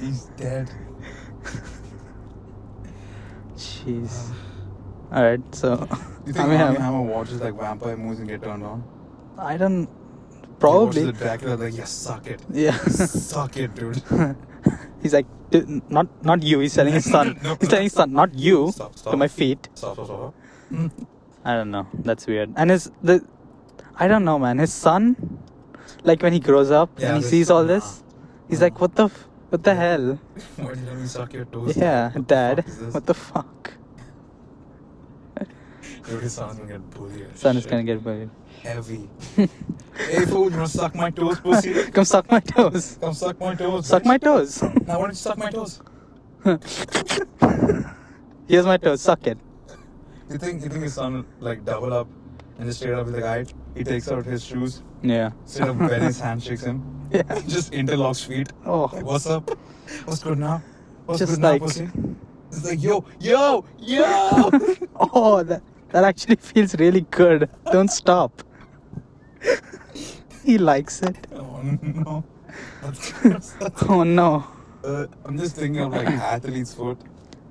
He's 0.00 0.24
dead. 0.36 0.70
Jeez. 3.56 4.30
Uh, 5.12 5.14
Alright, 5.16 5.54
so. 5.54 5.70
You 5.70 6.32
I 6.32 6.32
think 6.32 6.36
mean, 6.48 6.60
Armie 6.60 6.76
I'm- 6.78 6.82
Hammer 6.82 7.02
watches 7.02 7.40
like 7.40 7.54
vampire 7.58 7.96
movies 7.96 8.18
and 8.18 8.28
get 8.28 8.42
turned 8.42 8.64
on? 8.64 8.82
I 9.38 9.56
don't. 9.56 9.86
He 9.86 10.46
Probably. 10.58 11.04
watches 11.04 11.18
the 11.18 11.24
Dracula 11.24 11.54
like, 11.54 11.76
yes, 11.76 11.90
suck 11.90 12.26
it. 12.26 12.40
Yeah. 12.50 12.76
suck 12.88 13.56
it, 13.56 13.74
dude. 13.74 14.02
He's 15.02 15.12
like, 15.12 15.26
"Dude, 15.50 15.90
not 15.90 16.06
not 16.24 16.42
you. 16.42 16.58
He's 16.60 16.74
telling 16.74 16.94
his 16.94 17.04
son. 17.16 17.38
No, 17.42 17.56
He's 17.60 17.68
telling 17.68 17.84
his 17.84 17.92
son, 17.92 18.12
not 18.12 18.34
you, 18.34 18.70
Stop, 18.72 18.94
to 19.10 19.16
my 19.16 19.28
feet. 19.28 19.68
Stop, 19.74 19.94
stop, 19.94 20.06
stop. 20.06 20.34
I 21.44 21.54
don't 21.54 21.70
know. 21.70 21.86
That's 21.94 22.26
weird. 22.26 22.52
And 22.56 22.70
his 22.70 22.90
the, 23.02 23.24
I 23.96 24.08
don't 24.08 24.24
know, 24.24 24.38
man. 24.38 24.58
His 24.58 24.72
son, 24.72 25.16
like 26.02 26.22
when 26.22 26.32
he 26.32 26.40
grows 26.40 26.70
up 26.70 26.90
Yeah, 26.98 27.08
and 27.14 27.16
he 27.18 27.22
sees 27.22 27.50
all 27.50 27.64
this, 27.64 28.02
he's 28.48 28.60
like, 28.60 28.80
what 28.80 28.94
the, 28.96 29.04
f- 29.04 29.28
what 29.50 29.62
the 29.62 29.74
hell? 29.74 30.18
Why 30.56 30.74
did 30.74 30.78
you 30.80 30.86
let 30.86 30.96
me 30.98 31.06
suck 31.06 31.32
your 31.32 31.44
toes? 31.44 31.76
Yeah, 31.76 32.10
What 32.10 32.26
dad. 32.26 32.64
this? 32.66 32.92
What 32.94 33.06
the 33.06 33.14
fuck? 33.14 33.72
Dude, 36.08 36.22
his 36.22 36.34
son's 36.34 36.56
gonna 36.58 36.68
get 36.72 36.90
bullied. 36.90 37.36
Son 37.38 37.56
is 37.56 37.66
gonna 37.66 37.82
get 37.84 38.02
bullied. 38.02 38.30
Heavy. 38.66 39.08
hey 39.36 40.24
fool, 40.26 40.50
you 40.50 40.56
wanna 40.56 40.68
suck 40.68 40.94
my 40.94 41.10
toes, 41.10 41.40
pussy? 41.40 41.72
Come 41.96 42.04
suck 42.04 42.30
my 42.30 42.40
toes. 42.40 42.98
Come 43.00 43.14
suck 43.14 43.38
my 43.40 43.54
toes. 43.54 43.86
Suck 43.86 44.02
bitch. 44.02 44.06
my 44.06 44.18
toes. 44.18 44.62
Now 44.86 44.98
why 44.98 45.06
don't 45.06 45.10
you 45.10 45.14
suck 45.14 45.38
my 45.38 45.50
toes? 45.50 45.80
Here's 48.48 48.66
my 48.66 48.76
toes. 48.76 49.00
Suck 49.00 49.26
it. 49.26 49.38
You 50.30 50.38
think 50.38 50.62
you 50.62 50.68
think 50.68 50.82
his 50.82 50.94
son 50.94 51.24
like 51.40 51.64
double 51.64 51.92
up 51.92 52.08
and 52.58 52.66
just 52.66 52.80
straight 52.80 52.94
up 52.94 53.06
be 53.06 53.12
like, 53.12 53.22
alright, 53.24 53.54
he 53.74 53.84
takes 53.84 54.10
out 54.10 54.24
his 54.24 54.44
shoes, 54.44 54.82
Yeah. 55.02 55.30
straight 55.44 55.68
up 55.70 55.76
when 55.76 56.00
his 56.02 56.18
hand 56.18 56.42
shakes 56.42 56.62
him, 56.64 56.82
Yeah. 57.12 57.22
just 57.46 57.72
interlocks 57.72 58.24
feet. 58.26 58.48
Oh. 58.64 58.90
Like, 58.92 59.04
what's 59.04 59.26
up? 59.26 59.50
What's 60.04 60.22
good 60.22 60.38
now? 60.38 60.62
What's 61.04 61.20
Just 61.20 61.34
good 61.34 61.42
like- 61.42 61.60
now, 61.60 61.66
pussy? 61.66 61.88
It's 62.50 62.64
like, 62.64 62.82
yo, 62.82 63.04
yo, 63.20 63.64
yo! 63.78 64.50
oh, 64.96 65.42
that 65.42 65.62
that 65.90 66.04
actually 66.04 66.36
feels 66.36 66.74
really 66.76 67.02
good. 67.10 67.48
Don't 67.70 67.88
stop. 67.90 68.42
He 70.44 70.58
likes 70.58 71.02
it. 71.02 71.16
oh 71.34 71.60
no. 71.82 72.24
That's 72.82 73.12
gross. 73.12 73.50
That's- 73.60 73.82
Oh 73.88 74.02
no. 74.04 74.44
uh, 74.84 75.06
I'm 75.24 75.36
just 75.38 75.56
thinking 75.56 75.82
of 75.82 75.92
like 75.92 76.06
athlete's 76.34 76.72
foot, 76.74 76.98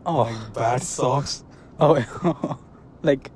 Oh. 0.06 0.22
like 0.24 0.54
bad 0.54 0.82
socks. 0.84 1.44
Oh, 1.80 2.58
like 3.04 3.32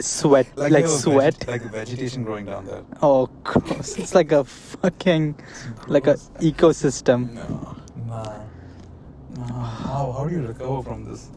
sweat, 0.00 0.46
like, 0.56 0.72
know, 0.72 0.86
sweat. 0.86 1.44
veg- 1.44 1.48
like 1.62 1.70
vegetation 1.70 2.24
growing 2.24 2.46
down 2.46 2.64
there. 2.66 2.82
oh, 3.02 3.26
gross! 3.44 3.98
It's 3.98 4.14
like 4.14 4.32
a 4.32 4.42
fucking, 4.44 5.34
like 5.86 6.06
a 6.06 6.14
ecosystem. 6.40 7.32
No, 7.34 7.76
nah, 8.06 8.42
nah. 9.36 9.64
How 9.64 10.12
how 10.16 10.26
do 10.26 10.34
you 10.34 10.46
recover 10.46 10.82
from 10.82 11.04
this? 11.04 11.30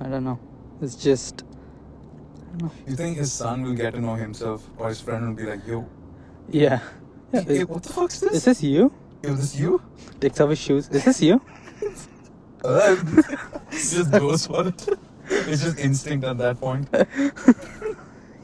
I 0.00 0.08
don't 0.08 0.24
know. 0.24 0.38
It's 0.80 0.94
just 0.94 1.42
You 2.86 2.96
think 2.96 3.16
his 3.18 3.32
son 3.32 3.62
will 3.62 3.74
get 3.74 3.94
to 3.94 4.00
know 4.00 4.14
himself, 4.14 4.66
or 4.78 4.88
his 4.88 5.00
friend 5.00 5.28
will 5.28 5.34
be 5.36 5.44
like, 5.50 5.66
"Yo, 5.66 5.86
Yeah. 6.50 6.80
yeah. 7.32 7.40
hey, 7.42 7.64
what 7.64 7.82
the 7.82 7.92
fuck's 7.92 8.20
this? 8.20 8.32
Is 8.32 8.44
this 8.44 8.62
you? 8.62 8.92
Yo, 9.22 9.34
this 9.34 9.54
you?" 9.56 9.80
Takes 10.20 10.40
off 10.40 10.50
his 10.50 10.58
shoes. 10.58 10.88
Is 10.88 11.04
this 11.04 11.22
you? 11.22 11.40
Uh, 12.62 12.94
just 13.70 14.10
goes 14.10 14.46
for 14.46 14.68
it. 14.68 14.88
It's 15.30 15.62
just 15.62 15.78
instinct 15.78 16.26
at 16.26 16.36
that 16.36 16.60
point. 16.60 16.86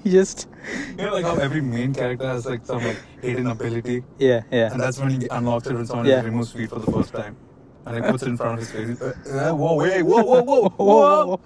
He 0.03 0.11
just. 0.19 0.49
You 0.97 1.05
know, 1.05 1.13
like 1.13 1.27
how 1.27 1.37
every 1.37 1.61
main 1.61 1.93
character 1.93 2.27
has 2.27 2.47
like 2.47 2.65
some 2.65 2.83
like 2.83 2.97
hidden 3.21 3.47
ability, 3.49 4.05
Yeah, 4.19 4.41
yeah. 4.51 4.73
and 4.73 4.81
that's 4.81 4.99
when 4.99 5.11
he 5.11 5.29
unlocks 5.31 5.67
it 5.67 5.75
when 5.75 5.85
someone 5.85 6.07
Yeah. 6.07 6.23
removes 6.23 6.51
feet 6.51 6.71
for 6.71 6.79
the 6.79 6.91
first 6.91 7.13
time, 7.13 7.37
and 7.85 7.97
like 8.01 8.11
puts 8.11 8.23
it 8.23 8.29
in 8.31 8.39
front 8.39 8.55
of 8.59 8.67
his 8.67 8.71
face. 8.71 8.99
Uh, 9.31 9.51
uh, 9.51 9.55
whoa, 9.55 9.75
wait, 9.77 10.03
whoa, 10.03 10.23
whoa, 10.23 10.43
whoa, 10.43 10.71
whoa! 10.79 11.41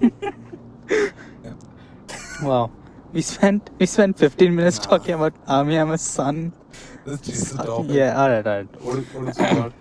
Wow. 2.42 2.70
We 3.12 3.22
spent 3.22 3.70
we 3.78 3.86
spent 3.86 4.18
15 4.18 4.54
minutes 4.54 4.78
Nah. 4.78 4.84
talking 4.96 5.14
about 5.14 5.34
Armie 5.46 5.74
Hammer's 5.76 6.00
son. 6.02 6.52
The 7.04 7.16
topic. 7.64 7.90
Yeah. 7.94 8.20
All 8.20 8.28
right. 8.30 8.46
All 8.46 8.56
right. 8.58 8.82
What, 8.82 8.98
what 9.14 9.28
is 9.28 9.38
it 9.38 9.52
about? 9.52 9.72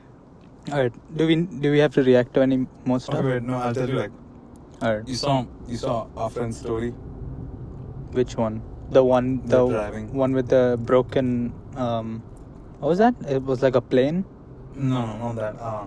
All 0.71 0.79
right. 0.79 0.93
Do 1.17 1.27
we 1.27 1.35
do 1.35 1.71
we 1.71 1.79
have 1.79 1.93
to 1.95 2.03
react 2.03 2.33
to 2.35 2.41
any 2.41 2.67
more 2.85 2.99
stuff? 2.99 3.19
Okay, 3.19 3.27
wait, 3.39 3.43
no, 3.43 3.55
I'll 3.55 3.73
tell 3.73 3.89
you. 3.89 3.95
Like, 3.95 4.11
All 4.81 4.95
right. 4.97 5.07
you 5.07 5.15
saw, 5.15 5.45
you 5.67 5.77
saw 5.77 6.07
our 6.15 6.29
friend's 6.29 6.59
story. 6.59 6.91
Which 8.11 8.37
one? 8.37 8.61
The 8.91 9.03
one 9.03 9.41
The 9.47 9.65
the 9.65 9.71
driving. 9.73 10.13
one 10.13 10.33
with 10.33 10.49
the 10.49 10.77
broken. 10.83 11.53
Um, 11.75 12.21
what 12.79 12.89
was 12.89 12.97
that? 12.99 13.15
It 13.27 13.41
was 13.43 13.63
like 13.63 13.75
a 13.75 13.81
plane. 13.81 14.25
No, 14.75 15.05
no, 15.05 15.17
not 15.17 15.35
that. 15.37 15.55
Uh, 15.59 15.85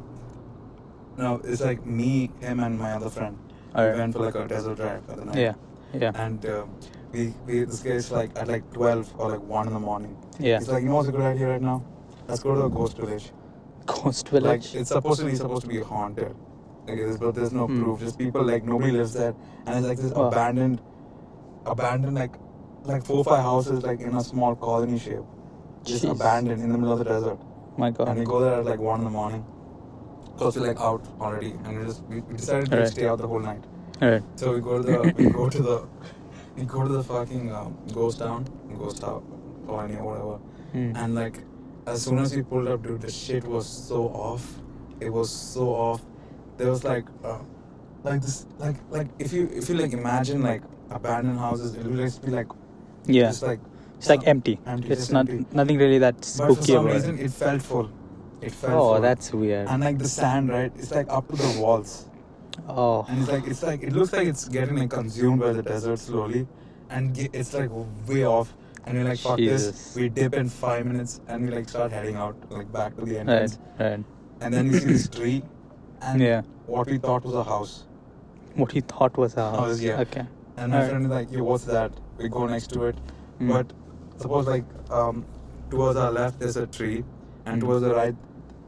no, 1.16 1.40
it's 1.45 1.61
like 1.62 1.87
me, 1.87 2.30
him, 2.40 2.61
and 2.61 2.78
my 2.78 2.92
other 2.92 3.09
friend. 3.11 3.38
We 3.76 3.99
went 3.99 4.12
for 4.14 4.21
like 4.21 4.35
a 4.35 4.47
desert 4.49 4.76
drive 4.76 5.06
the 5.06 5.25
night. 5.25 5.37
Yeah. 5.37 5.54
Yeah. 5.92 6.12
And 6.14 6.45
uh, 6.47 6.64
we, 7.12 7.35
we, 7.47 7.64
this 7.64 7.80
guy 7.80 7.90
is 7.92 8.11
like 8.11 8.30
at 8.37 8.49
like 8.49 8.71
12 8.73 9.14
or 9.18 9.30
like 9.33 9.42
1 9.42 9.66
in 9.68 9.73
the 9.75 9.80
morning. 9.80 10.16
Yeah. 10.38 10.59
He's 10.59 10.68
like, 10.68 10.83
you 10.83 10.88
know 10.88 10.97
what's 10.97 11.09
a 11.09 11.12
good 11.12 11.21
idea 11.21 11.49
right 11.49 11.62
now? 11.62 11.85
Let's 12.28 12.42
go 12.42 12.54
to 12.54 12.62
the 12.62 12.68
ghost 12.68 12.97
village. 12.97 13.30
Ghost 13.87 14.28
village. 14.28 14.73
Like, 14.73 14.80
it's 14.80 14.88
supposed 14.90 15.21
to 15.21 15.26
be 15.26 15.35
supposed 15.37 15.62
to 15.62 15.68
be 15.68 15.80
haunted. 15.80 16.35
Like, 16.87 16.97
there's, 16.99 17.18
but 17.18 17.35
there's 17.35 17.52
no 17.52 17.66
Hmm. 17.66 17.83
proof. 17.83 18.00
Just 18.00 18.18
people 18.18 18.42
like 18.45 18.64
nobody 18.64 18.92
lives 18.92 19.12
there, 19.12 19.35
and 19.66 19.76
it's 19.78 19.87
like 19.87 19.99
this 19.99 20.12
Oh. 20.14 20.26
abandoned, 20.28 20.80
abandoned 21.66 22.14
like, 22.14 22.33
like 22.85 23.04
four 23.04 23.18
or 23.18 23.25
five 23.25 23.42
houses 23.42 23.83
like 23.83 24.00
in 24.00 24.14
a 24.14 24.23
small 24.23 24.54
colony 24.56 24.99
shape, 24.99 25.25
just 25.85 26.04
Jeez. 26.04 26.11
abandoned 26.12 26.62
in 26.62 26.71
the 26.71 26.78
middle 26.78 26.92
of 26.92 26.99
the 26.99 27.04
desert. 27.04 27.38
My 27.76 27.90
God. 27.90 28.09
And 28.09 28.18
we 28.18 28.25
go 28.25 28.40
there 28.40 28.54
at 28.61 28.64
like 28.64 28.78
one 28.80 29.00
in 29.00 29.04
the 29.04 29.11
morning. 29.11 29.45
Cause 30.38 30.57
we're 30.59 30.66
like 30.66 30.81
out 30.81 31.05
already, 31.21 31.52
and 31.64 31.78
we 31.78 31.85
just 31.87 32.02
we, 32.05 32.21
decided 32.37 32.66
to 32.71 32.76
Alright. 32.76 32.90
stay 32.93 33.07
out 33.09 33.19
the 33.19 33.26
whole 33.26 33.40
night. 33.40 33.62
Right. 34.00 34.23
So 34.37 34.52
we 34.55 34.61
go 34.61 34.83
to 34.83 34.83
the 34.83 35.14
we 35.16 35.31
go 35.31 35.49
to 35.49 35.62
the 35.62 35.87
we 36.57 36.64
go 36.64 36.83
to 36.87 36.88
the 36.93 37.02
fucking 37.02 37.52
um, 37.55 37.76
ghost 37.93 38.19
town, 38.19 38.47
ghost 38.78 39.00
town, 39.00 39.23
colony 39.66 39.97
or 39.97 40.05
whatever. 40.05 40.37
Hmm. 40.73 40.97
And 40.97 41.14
like 41.14 41.40
as 41.87 42.02
soon 42.02 42.19
as 42.19 42.35
we 42.37 42.43
pulled 42.43 42.69
up, 42.69 42.83
dude, 42.83 43.00
the 43.00 43.11
shit 43.11 43.45
was 43.45 43.66
so 43.66 44.09
off. 44.09 44.61
It 45.00 45.11
was 45.11 45.31
so 45.31 45.69
off. 45.71 46.02
There 46.59 46.69
was 46.71 46.85
like 46.85 47.07
uh, 47.25 47.38
like 48.05 48.21
this 48.21 48.47
like 48.59 48.76
like 48.90 49.09
if 49.19 49.33
you 49.33 49.49
if 49.52 49.69
you 49.71 49.76
like 49.76 49.93
imagine 49.95 50.43
like 50.43 50.62
abandoned 50.90 51.38
houses, 51.38 51.75
it 51.75 51.85
would 51.85 51.97
just 51.97 52.23
be 52.23 52.31
like 52.31 52.49
Yeah. 53.07 53.28
just 53.28 53.43
like 53.43 53.61
It's 53.99 54.09
like 54.11 54.26
empty. 54.26 54.59
empty, 54.66 54.88
It's 54.90 55.00
just 55.02 55.12
not 55.12 55.28
empty. 55.31 55.47
nothing 55.52 55.78
really 55.78 55.99
that 55.99 56.16
But 56.16 56.25
for 56.26 56.52
spooky 56.52 56.73
some 56.73 56.85
about 56.87 56.95
reason, 56.95 57.19
it. 57.19 57.25
it 57.26 57.31
felt 57.33 57.62
full. 57.62 57.90
It 58.40 58.52
felt 58.52 58.73
Oh, 58.75 58.93
full. 58.95 59.00
that's 59.00 59.33
weird. 59.33 59.69
and 59.69 59.83
like 59.83 59.99
the 59.99 60.09
sand, 60.09 60.49
right? 60.50 60.73
It's 60.76 60.90
like 60.90 61.07
up 61.09 61.28
to 61.28 61.37
the 61.37 61.61
walls, 61.61 62.07
Oh. 62.69 63.05
and 63.09 63.21
it's 63.23 63.31
like 63.31 63.47
it's 63.47 63.62
like 63.62 63.83
it 63.83 63.93
looks 63.93 64.12
like 64.12 64.26
it's 64.28 64.47
getting 64.49 64.76
like 64.76 64.90
consumed 64.90 65.40
by 65.40 65.52
the 65.52 65.62
desert 65.62 65.99
slowly, 65.99 66.47
and 66.90 67.16
it's 67.33 67.55
like 67.55 67.71
way 68.07 68.25
off. 68.26 68.55
And 68.85 68.97
we're 68.97 69.04
like, 69.04 69.19
fuck 69.19 69.39
Jesus. 69.39 69.67
this. 69.67 69.97
We 69.97 70.08
dip 70.08 70.34
in 70.34 70.49
five 70.49 70.87
minutes, 70.87 71.21
and 71.26 71.45
we 71.49 71.54
like 71.56 71.69
start 71.69 71.91
heading 71.91 72.15
out, 72.17 72.37
like 72.50 72.71
back 72.73 72.95
to 72.97 73.04
the 73.04 73.19
entrance. 73.19 73.58
Right. 73.80 73.91
Right. 73.91 74.04
And 74.43 74.54
then 74.54 74.69
we 74.71 74.78
see 74.78 74.87
this 74.87 75.08
tree, 75.08 75.43
and 76.02 76.21
Yeah. 76.21 76.43
what 76.67 76.87
we 76.89 76.99
thought 76.99 77.25
was 77.25 77.34
a 77.34 77.43
house. 77.43 77.84
What 78.54 78.71
he 78.71 78.80
thought 78.82 79.17
was 79.17 79.34
a 79.37 79.50
house. 79.50 79.58
House, 79.58 79.80
yeah. 79.80 80.00
Okay. 80.02 80.25
And 80.56 80.71
my 80.71 80.76
Alright. 80.76 80.91
friend 80.91 81.04
is 81.06 81.11
like, 81.11 81.32
yo, 81.32 81.43
what's 81.43 81.65
that? 81.65 81.91
We 82.19 82.28
go 82.28 82.47
next 82.47 82.69
to 82.75 82.84
it, 82.84 82.97
Mm. 83.41 83.49
but 83.52 83.73
suppose 84.19 84.47
like 84.47 84.65
um, 84.91 85.25
towards 85.69 85.99
our 85.99 86.13
left 86.13 86.39
there's 86.39 86.56
a 86.56 86.67
tree, 86.67 87.02
and 87.47 87.61
towards 87.61 87.82
the 87.82 87.95
right, 87.95 88.15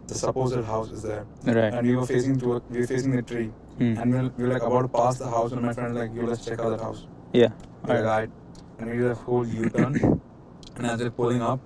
the 0.07 0.15
supposed 0.15 0.65
house 0.65 0.91
is 0.91 1.03
there. 1.03 1.27
Right. 1.45 1.75
And 1.75 1.87
we 1.87 1.95
were 1.97 2.07
facing 2.07 2.39
to 2.41 2.63
we 2.71 2.81
were 2.81 2.87
facing 2.87 3.11
the 3.17 3.23
tree, 3.23 3.51
Hmm. 3.79 3.97
and 3.99 4.13
we 4.13 4.19
were, 4.21 4.31
we 4.39 4.45
were 4.45 4.53
like 4.55 4.63
about 4.63 4.83
to 4.83 4.89
pass 4.89 5.19
the 5.19 5.29
house, 5.29 5.53
and 5.53 5.63
my 5.63 5.73
friend 5.73 5.93
was 5.95 6.03
like, 6.03 6.15
"You 6.15 6.27
let's 6.27 6.45
check 6.45 6.59
out 6.61 6.71
that 6.71 6.81
house. 6.81 7.07
Yeah. 7.33 7.49
Like, 7.83 7.99
Alright. 7.99 8.05
"Alright." 8.05 8.31
and 8.79 8.91
we 8.91 8.97
did 8.99 9.11
a 9.11 9.15
whole 9.15 9.45
U-turn, 9.47 9.95
and 10.77 10.87
as 10.87 11.01
we're 11.01 11.11
pulling 11.11 11.43
up, 11.43 11.61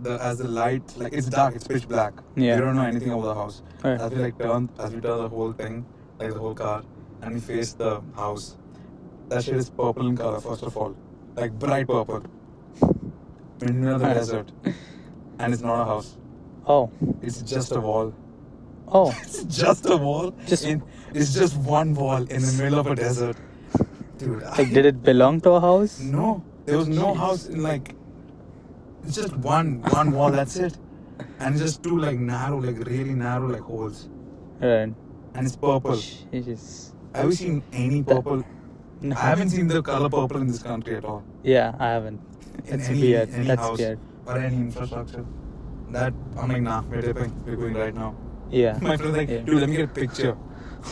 the 0.00 0.12
as 0.22 0.38
the 0.38 0.48
light 0.48 0.96
like 0.96 1.12
it's 1.12 1.26
dark, 1.28 1.54
it's 1.54 1.66
pitch 1.66 1.86
black. 1.88 2.14
Yeah. 2.36 2.54
We 2.56 2.60
don't 2.62 2.76
know 2.76 2.82
anything 2.92 3.12
about 3.12 3.24
the 3.26 3.34
house. 3.34 3.62
Alright. 3.84 4.00
As 4.00 4.10
we 4.12 4.18
like 4.26 4.38
turn, 4.38 4.68
as 4.78 4.94
we 4.94 5.00
turn 5.00 5.18
the 5.22 5.28
whole 5.28 5.52
thing, 5.52 5.84
like 6.18 6.32
the 6.32 6.38
whole 6.38 6.54
car, 6.54 6.82
and 7.22 7.34
we 7.34 7.40
face 7.40 7.72
the 7.74 8.00
house. 8.16 8.56
That 9.28 9.44
shit 9.44 9.54
is 9.56 9.70
purple 9.70 10.08
in 10.08 10.16
color, 10.16 10.40
first 10.40 10.64
of 10.64 10.76
all, 10.76 10.96
like 11.36 11.52
bright 11.58 11.86
purple. 11.86 12.22
In 13.62 13.82
the 13.82 13.98
the 13.98 14.08
desert, 14.14 14.50
and 15.40 15.52
it's 15.54 15.62
not 15.62 15.80
a 15.80 15.84
house. 15.84 16.16
Oh. 16.66 16.90
It's 17.22 17.42
just 17.42 17.72
a 17.72 17.80
wall. 17.80 18.12
Oh. 18.88 19.10
It's 19.22 19.42
just 19.44 19.86
a 19.86 19.96
wall. 19.96 20.32
Just- 20.46 20.64
in, 20.64 20.82
it's 21.14 21.32
just 21.34 21.56
one 21.56 21.94
wall 21.94 22.22
in 22.36 22.42
the 22.48 22.54
middle 22.62 22.78
of 22.78 22.86
a 22.86 22.94
desert, 22.94 23.36
dude. 24.18 24.42
I- 24.42 24.56
Like, 24.58 24.72
did 24.78 24.86
it 24.86 25.02
belong 25.02 25.40
to 25.46 25.50
a 25.52 25.60
house? 25.60 25.98
no, 26.00 26.42
there 26.66 26.76
was 26.78 26.88
no 26.88 27.14
house 27.14 27.46
in 27.46 27.62
like. 27.62 27.94
It's 29.04 29.16
just 29.16 29.34
one 29.36 29.80
one 29.98 30.12
wall. 30.12 30.30
That's 30.30 30.56
it, 30.56 30.76
and 31.40 31.56
just 31.56 31.82
two 31.82 31.98
like 31.98 32.18
narrow, 32.18 32.58
like 32.60 32.78
really 32.86 33.14
narrow 33.14 33.48
like 33.48 33.62
holes, 33.62 34.08
Right. 34.60 34.92
and 35.34 35.46
it's 35.46 35.56
purple. 35.56 35.92
Jeez. 35.92 36.90
Have 37.14 37.26
you 37.26 37.32
seen 37.32 37.62
any 37.72 38.02
That- 38.02 38.16
purple? 38.16 38.44
No. 39.02 39.16
I 39.16 39.20
haven't 39.32 39.50
seen 39.50 39.66
the 39.68 39.80
color 39.82 40.10
purple 40.10 40.36
in 40.42 40.46
this 40.48 40.62
country 40.62 40.96
at 40.96 41.04
all. 41.06 41.22
Yeah, 41.42 41.74
I 41.78 41.88
haven't. 41.96 42.20
In 42.66 42.76
That's 42.78 42.88
any, 42.90 43.00
weird. 43.00 43.30
Any 43.32 43.46
That's 43.46 43.62
house 43.62 43.78
weird. 43.78 43.98
Or 44.30 44.38
any 44.38 44.56
infrastructure. 44.56 45.24
That 45.90 46.12
I'm 46.38 46.48
like, 46.48 46.62
nah, 46.62 46.82
we're 46.82 47.00
dipping. 47.00 47.32
We're 47.44 47.56
going 47.56 47.74
right 47.74 47.94
now. 47.94 48.14
Yeah. 48.50 48.78
My 48.82 48.96
friend's 48.96 49.16
like, 49.16 49.28
Yeah. 49.28 49.38
dude, 49.38 49.60
let 49.60 49.68
me 49.68 49.76
get 49.76 49.90
a 49.90 49.92
picture. 49.92 50.36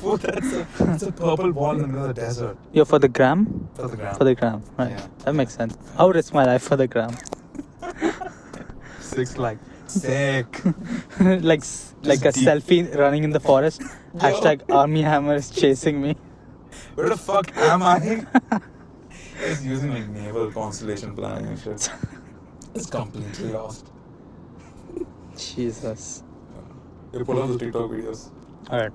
Fool, 0.00 0.16
that's 0.16 0.52
a, 0.52 0.66
that's 0.80 1.02
a 1.04 1.12
purple 1.24 1.52
wall 1.52 1.72
in 1.76 1.82
the 1.82 1.86
middle 1.86 2.02
of 2.06 2.14
the 2.14 2.20
desert 2.20 2.56
You're 2.72 2.84
for 2.84 2.98
the 2.98 3.08
gram? 3.08 3.68
for 3.74 3.86
the 3.86 3.96
ground. 3.96 4.16
For 4.18 4.24
the 4.24 4.34
gram. 4.34 4.62
Right. 4.76 4.90
Yeah. 4.90 5.06
That 5.24 5.34
makes 5.34 5.54
sense. 5.54 5.76
I 5.96 6.04
would 6.04 6.16
risk 6.16 6.34
my 6.34 6.44
life 6.44 6.62
for 6.62 6.74
the 6.76 6.88
gram. 6.88 7.14
Six 9.00 9.36
like 9.36 9.58
sick. 9.86 10.46
like 11.20 11.60
s- 11.60 11.94
like 12.02 12.24
a 12.24 12.32
deep. 12.32 12.46
selfie 12.48 12.96
running 12.96 13.24
in 13.24 13.30
the 13.30 13.40
forest. 13.40 13.82
Hashtag 14.16 14.62
Armie 14.70 15.02
Hammer 15.02 15.34
is 15.36 15.50
chasing 15.50 16.00
me. 16.00 16.16
Where 16.94 17.08
the 17.08 17.16
fuck 17.16 17.56
am 17.56 17.82
I? 17.82 18.26
It's 19.42 19.62
using 19.64 19.92
like 19.94 20.08
naval 20.08 20.50
constellation 20.50 21.14
planning 21.14 21.46
and 21.48 21.58
shit. 21.58 21.90
It's 22.74 22.88
completely 22.88 23.52
lost. 23.52 23.90
Jesus. 25.36 26.22
You 27.12 27.24
pull 27.24 27.42
out 27.42 27.48
the 27.48 27.58
TikTok 27.58 27.90
videos. 27.90 28.30
Alright. 28.70 28.92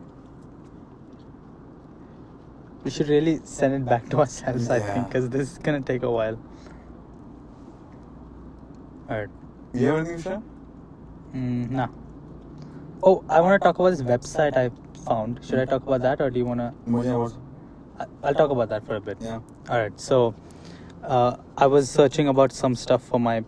We 2.83 2.91
should 2.91 3.09
really 3.09 3.41
send 3.43 3.73
it 3.73 3.85
back 3.85 4.07
to 4.09 4.19
ourselves, 4.19 4.69
I 4.69 4.77
Yeah. 4.77 4.93
think, 4.93 5.07
because 5.07 5.29
this 5.29 5.51
is 5.53 5.57
gonna 5.57 5.81
take 5.81 6.03
a 6.03 6.11
while. 6.11 6.37
Alright. 9.09 9.29
You 9.73 9.87
have 9.87 9.97
anything 9.99 10.17
to 10.17 10.21
share? 10.23 10.41
Mm, 11.33 11.71
nah. 11.71 11.87
Oh, 13.03 13.23
I 13.27 13.41
want 13.41 13.61
to 13.61 13.63
talk 13.67 13.77
about 13.79 13.89
this 13.89 14.01
website 14.01 14.55
I 14.55 14.71
found. 15.05 15.39
Should 15.43 15.59
I 15.59 15.65
talk 15.65 15.83
about 15.85 16.01
that, 16.01 16.21
or 16.21 16.29
do 16.29 16.39
you 16.39 16.45
wanna? 16.45 16.73
Yeah, 16.87 17.15
what? 17.17 17.33
I- 17.99 18.05
I'll 18.23 18.33
talk 18.33 18.51
about 18.51 18.69
that 18.69 18.85
for 18.85 18.95
a 18.95 19.01
bit. 19.01 19.17
Yeah. 19.19 19.39
All 19.69 19.77
right. 19.77 19.99
So, 19.99 20.33
uh, 21.03 21.37
I 21.57 21.67
was 21.67 21.89
searching 21.89 22.27
about 22.29 22.51
some 22.51 22.75
stuff 22.75 23.03
for 23.03 23.19
my, 23.19 23.43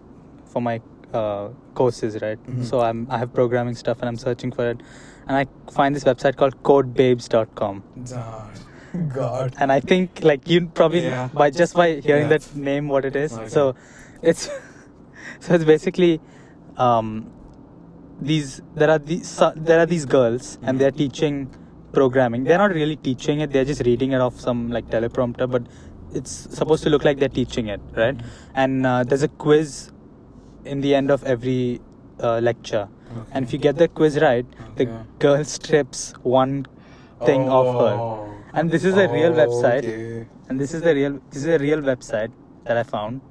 for 0.53 0.61
my 0.61 0.79
uh, 1.13 1.49
courses, 1.73 2.17
right? 2.21 2.39
Mhm. 2.45 2.63
So 2.69 2.81
I'm 2.87 3.07
I 3.09 3.17
have 3.23 3.33
programming 3.33 3.75
stuff 3.75 4.01
and 4.01 4.09
I'm 4.09 4.17
searching 4.23 4.51
for 4.51 4.69
it, 4.71 4.81
and 5.27 5.37
I 5.41 5.45
find 5.77 5.95
this 5.99 6.03
website 6.11 6.35
called 6.41 6.57
CodeBabes.com. 6.63 7.83
God. 8.09 8.59
God. 9.13 9.55
And 9.59 9.71
I 9.71 9.79
think 9.79 10.23
like 10.23 10.47
you 10.49 10.67
probably 10.81 11.03
Yeah. 11.05 11.29
by 11.41 11.49
just 11.61 11.75
by 11.81 11.87
hearing 12.09 12.23
Yeah. 12.29 12.37
that 12.37 12.55
name 12.55 12.87
what 12.95 13.05
it 13.05 13.15
is. 13.15 13.33
Okay. 13.37 13.47
So, 13.55 13.75
it's 14.21 14.49
so 15.39 15.53
it's 15.53 15.65
basically 15.65 16.19
um, 16.77 17.09
these 18.21 18.61
there 18.75 18.89
are 18.89 18.99
these 18.99 19.27
so, 19.27 19.51
there 19.55 19.79
are 19.79 19.85
these 19.85 20.05
girls 20.05 20.57
and 20.63 20.79
they're 20.79 20.91
teaching 21.03 21.49
programming. 21.97 22.43
They're 22.43 22.57
not 22.57 22.73
really 22.73 22.95
teaching 22.95 23.39
it. 23.41 23.51
They're 23.51 23.65
just 23.73 23.81
reading 23.85 24.11
it 24.11 24.21
off 24.21 24.39
some 24.39 24.69
like 24.69 24.87
teleprompter, 24.95 25.49
but 25.49 25.63
it's 26.13 26.31
supposed 26.57 26.83
to 26.83 26.89
look 26.89 27.03
like 27.05 27.19
they're 27.19 27.37
teaching 27.41 27.67
it, 27.67 27.81
right? 27.95 28.19
And 28.55 28.85
uh, 28.85 29.03
there's 29.03 29.23
a 29.23 29.27
quiz 29.27 29.91
in 30.67 30.81
the 30.81 30.93
end 30.95 31.11
of 31.11 31.23
every 31.23 31.81
uh, 32.21 32.39
lecture. 32.39 32.87
And 33.31 33.45
if 33.45 33.53
you 33.53 33.59
get 33.59 33.77
the 33.77 33.87
quiz 33.87 34.19
right, 34.19 34.45
the 34.75 34.85
girl 35.19 35.43
strips 35.43 36.13
one 36.23 36.65
thing 37.25 37.49
of 37.49 37.65
her. 37.81 37.93
Oh. 37.99 38.33
And 38.53 38.69
this 38.69 38.83
is 38.83 38.95
a 38.97 39.07
real 39.13 39.33
Oh, 39.33 39.45
website. 39.45 39.85
okay. 39.91 40.27
And 40.49 40.59
this 40.59 40.73
is 40.73 40.81
the 40.81 40.93
real 40.93 41.19
this 41.31 41.43
is 41.43 41.47
a 41.55 41.57
real 41.59 41.81
website 41.81 42.31
that 42.65 42.77
I 42.77 42.83
found. 42.83 43.21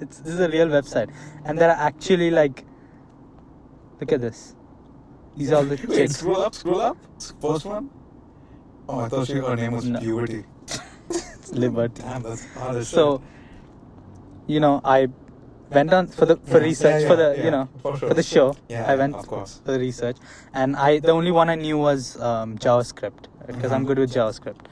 It's 0.00 0.18
this 0.20 0.34
is 0.34 0.40
a 0.40 0.48
real 0.48 0.68
website. 0.68 1.10
And 1.44 1.58
there 1.58 1.70
are 1.70 1.80
actually 1.90 2.30
like 2.30 2.64
look 4.00 4.12
at 4.12 4.20
this. 4.20 4.54
These 5.36 5.52
are 5.52 5.56
all 5.56 5.64
the 5.64 5.76
Wait, 5.88 5.96
chicks. 5.96 6.16
scroll 6.16 6.40
up, 6.42 6.54
scroll 6.54 6.80
up. 6.80 6.96
First 7.40 7.64
one. 7.66 7.90
Oh, 8.88 9.00
I 9.00 9.08
thought 9.08 9.26
she, 9.26 9.34
her 9.34 9.56
name 9.56 9.72
was 9.72 9.84
No. 9.84 10.00
It's 11.10 11.52
Liberty. 11.52 12.02
Damn, 12.02 12.22
that's 12.22 12.44
hard 12.54 12.84
So 12.84 13.22
you 14.46 14.60
know, 14.60 14.80
I 14.84 15.08
went 15.70 15.92
on 15.92 16.06
for 16.08 16.26
the 16.26 16.36
for 16.36 16.58
Yeah, 16.58 16.64
research 16.64 17.02
yeah, 17.02 17.08
for 17.08 17.16
the 17.16 17.28
you 17.44 17.50
know 17.50 17.68
for 17.82 17.96
sure. 17.96 18.08
for 18.08 18.14
the 18.14 18.22
show. 18.22 18.56
Yeah, 18.68 18.84
I 18.90 18.96
went 18.96 19.14
of 19.16 19.26
course. 19.26 19.60
for 19.64 19.72
the 19.72 19.78
research, 19.78 20.16
and 20.52 20.76
I 20.76 20.98
the 20.98 21.12
only 21.12 21.30
one 21.30 21.50
I 21.50 21.54
knew 21.56 21.78
was 21.78 22.20
um, 22.20 22.56
JavaScript 22.58 23.26
because 23.46 23.72
I'm 23.72 23.84
Mhm. 23.84 23.88
good 23.88 23.98
with 23.98 24.12
JavaScript. 24.12 24.66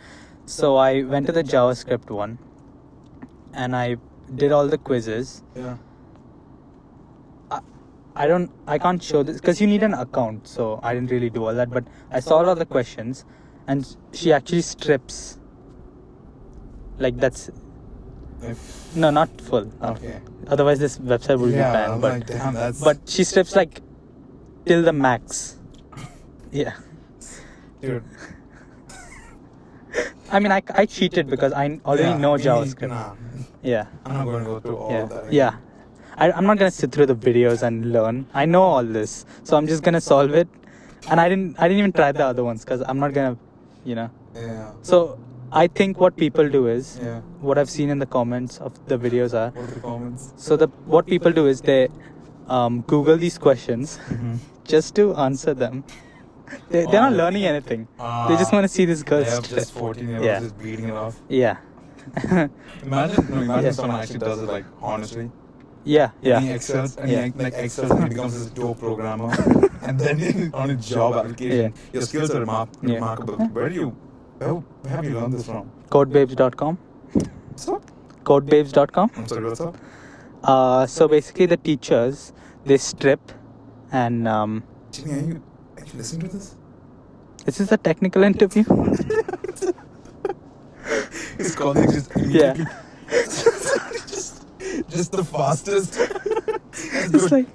So 0.46 0.76
I 0.76 1.02
went 1.02 1.26
to 1.26 1.32
the 1.32 1.42
JavaScript 1.44 2.10
one, 2.10 2.38
and 3.52 3.74
I 3.76 3.96
did 4.34 4.52
all 4.52 4.66
the 4.68 4.78
quizzes. 4.78 5.42
Yeah. 5.54 5.76
I 8.18 8.26
don't, 8.26 8.50
I 8.66 8.78
can't 8.78 9.02
show 9.02 9.22
this 9.22 9.38
because 9.38 9.60
you 9.60 9.66
need 9.66 9.82
an 9.82 9.92
account, 9.92 10.48
so 10.48 10.80
I 10.82 10.94
didn't 10.94 11.10
really 11.10 11.28
do 11.28 11.44
all 11.44 11.52
that. 11.54 11.68
But 11.68 11.84
I 12.10 12.20
solved 12.20 12.48
all 12.48 12.54
the 12.54 12.64
questions, 12.64 13.26
and 13.66 13.94
she 14.14 14.32
actually 14.32 14.62
strips. 14.62 15.38
Like 16.98 17.18
that's 17.18 17.50
If, 18.42 18.94
no, 18.96 19.10
not 19.10 19.28
full. 19.40 19.70
okay. 19.82 20.20
Otherwise, 20.48 20.78
this 20.78 20.98
website 20.98 21.38
would 21.38 21.52
yeah, 21.52 21.70
be 21.70 21.76
banned. 21.76 21.92
I'm 21.94 22.00
But 22.00 22.12
like, 22.12 22.26
damn, 22.26 22.54
that's. 22.54 22.80
but 22.82 22.98
she 23.06 23.24
strips 23.24 23.56
like 23.56 23.80
till 24.64 24.82
the 24.82 24.92
max. 24.92 25.58
Yeah. 26.52 26.74
dude. 27.82 28.04
I 30.30 30.38
mean, 30.38 30.52
I, 30.52 30.62
I 30.74 30.86
cheated 30.86 31.28
because 31.28 31.52
I 31.52 31.80
already 31.84 32.04
yeah, 32.04 32.16
know 32.16 32.34
JavaScript. 32.36 32.88
Nah, 32.88 33.14
Yeah. 33.62 33.86
I'm 34.04 34.14
not 34.14 34.24
going 34.24 34.44
to 34.44 34.50
go 34.50 34.60
through 34.60 34.76
all 34.76 34.90
yeah. 34.90 35.04
that. 35.06 35.32
Yeah. 35.32 35.56
I, 36.18 36.32
I'm 36.32 36.44
not 36.46 36.56
gonna 36.58 36.70
sit 36.70 36.92
through 36.92 37.06
the 37.06 37.14
videos 37.14 37.62
and 37.62 37.92
learn. 37.92 38.26
I 38.32 38.46
know 38.46 38.62
all 38.62 38.82
this, 38.84 39.26
so 39.44 39.56
I'm 39.56 39.66
just 39.66 39.82
gonna 39.82 40.00
solve 40.00 40.32
it. 40.32 40.48
And 41.10 41.20
I 41.20 41.28
didn't. 41.28 41.56
I 41.60 41.68
didn't 41.68 41.78
even 41.80 41.92
try 41.92 42.10
the 42.10 42.24
other 42.24 42.42
ones 42.42 42.64
because 42.64 42.82
I'm 42.88 42.98
not 42.98 43.12
gonna, 43.12 43.36
you 43.84 43.94
know. 43.94 44.10
Yeah. 44.34 44.72
So 44.80 45.18
I 45.58 45.66
think 45.78 46.00
what 46.04 46.16
people 46.22 46.48
do 46.56 46.62
is 46.72 46.88
Yeah. 47.02 47.20
what 47.48 47.58
I've 47.60 47.70
seen 47.74 47.90
in 47.94 47.98
the 48.04 48.06
comments 48.16 48.58
of 48.68 48.74
the 48.92 48.98
videos 49.04 49.34
are. 49.42 49.50
What 49.50 49.64
are 49.68 49.74
the 49.74 49.80
comments? 49.86 50.32
So 50.48 50.56
the 50.62 50.68
what 50.96 51.06
people 51.14 51.32
do 51.38 51.46
is 51.52 51.62
they 51.70 51.78
um, 52.56 52.82
Google 52.94 53.16
these 53.26 53.38
questions 53.46 53.98
Mm-hmm. 54.08 54.34
just 54.74 54.94
to 54.96 55.06
answer 55.28 55.54
them. 55.62 55.84
They, 56.70 56.82
they're 56.90 57.00
not 57.06 57.12
Oh. 57.14 57.16
learning 57.22 57.44
anything. 57.52 57.86
they 58.28 58.36
just 58.42 58.52
want 58.56 58.64
to 58.70 58.72
see 58.76 58.84
this 58.92 59.02
girl 59.12 59.24
They 59.24 59.30
have 59.30 59.48
just 59.54 59.72
14 59.72 60.08
year 60.08 60.16
olds 60.18 60.26
Yeah. 60.26 60.40
just 60.46 60.58
beating 60.66 60.88
it 60.94 60.96
off. 61.04 61.16
Yeah. 61.28 61.56
Imagine, 62.84 63.26
no, 63.30 63.40
imagine 63.42 63.64
Yeah. 63.64 63.70
someone 63.78 64.00
actually 64.00 64.20
does 64.20 64.42
it 64.42 64.48
like 64.56 64.64
honestly. 64.80 65.30
yeah. 65.84 66.10
And 66.22 66.44
he 66.44 66.48
Yeah. 66.50 66.54
excels 66.60 66.96
and 66.96 67.10
Yeah. 67.10 67.24
he 67.24 67.32
like 67.46 67.54
excels 67.64 67.90
and 67.90 68.02
he 68.04 68.08
becomes 68.10 68.34
this 68.38 68.46
dope 68.60 68.78
programmer. 68.78 69.30
and 69.88 69.98
then 70.04 70.50
on 70.54 70.70
a 70.70 70.76
job 70.76 71.14
application, 71.22 71.74
your 71.92 72.02
skills 72.10 72.30
are 72.36 72.44
remar- 72.44 72.68
Yeah. 72.82 72.94
remarkable. 72.94 73.36
Where 73.58 73.68
do 73.68 73.74
you, 73.82 73.88
where 74.38 74.62
have 74.88 75.04
you 75.04 75.14
learned 75.18 75.32
this 75.32 75.46
from? 75.46 75.70
Codebabes.com. 75.90 76.78
Up? 77.68 77.82
Codebabes.com. 78.24 79.10
I'm 79.16 79.26
sorry, 79.26 79.44
what's 79.44 79.60
up? 79.60 79.76
Uh, 80.44 80.86
so 80.86 81.08
basically, 81.08 81.46
the 81.46 81.56
teachers 81.56 82.32
they 82.64 82.76
strip, 82.76 83.32
and 83.92 84.28
um, 84.28 84.62
Jimmy, 84.92 85.12
are 85.12 85.16
you, 85.24 85.42
are 85.78 85.84
you 85.84 85.92
listening 85.94 86.28
to 86.28 86.36
this? 86.36 86.54
this 87.44 87.60
is 87.60 87.70
a 87.72 87.76
technical 87.76 88.22
interview. 88.24 88.64
His 91.38 91.54
colleagues 91.54 91.92
just 91.94 92.10
Yeah. 92.26 92.54
just, 93.08 94.44
just 94.88 95.12
the 95.12 95.24
fastest. 95.24 95.96
it's 96.72 97.30
like 97.32 97.46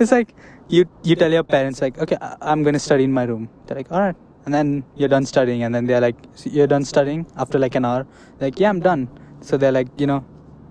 it's 0.00 0.12
like 0.12 0.34
you 0.68 0.84
you 1.02 1.16
tell 1.16 1.30
your 1.32 1.42
parents 1.44 1.80
like, 1.80 1.98
okay, 1.98 2.16
I- 2.20 2.36
I'm 2.40 2.62
gonna 2.62 2.78
study 2.78 3.04
in 3.04 3.12
my 3.12 3.24
room. 3.24 3.48
They're 3.66 3.76
like, 3.76 3.90
all 3.92 4.00
right, 4.00 4.16
and 4.44 4.54
then 4.54 4.84
you're 4.96 5.08
done 5.08 5.26
studying, 5.26 5.62
and 5.64 5.74
then 5.74 5.86
they're 5.86 6.00
like, 6.00 6.16
you're 6.44 6.66
done 6.66 6.84
studying 6.84 7.26
after 7.36 7.58
like 7.58 7.74
an 7.74 7.84
hour. 7.84 8.06
Like, 8.40 8.58
yeah, 8.60 8.68
I'm 8.70 8.80
done. 8.80 9.08
So 9.40 9.56
they're 9.56 9.72
like, 9.72 9.88
you 10.00 10.06
know, 10.06 10.24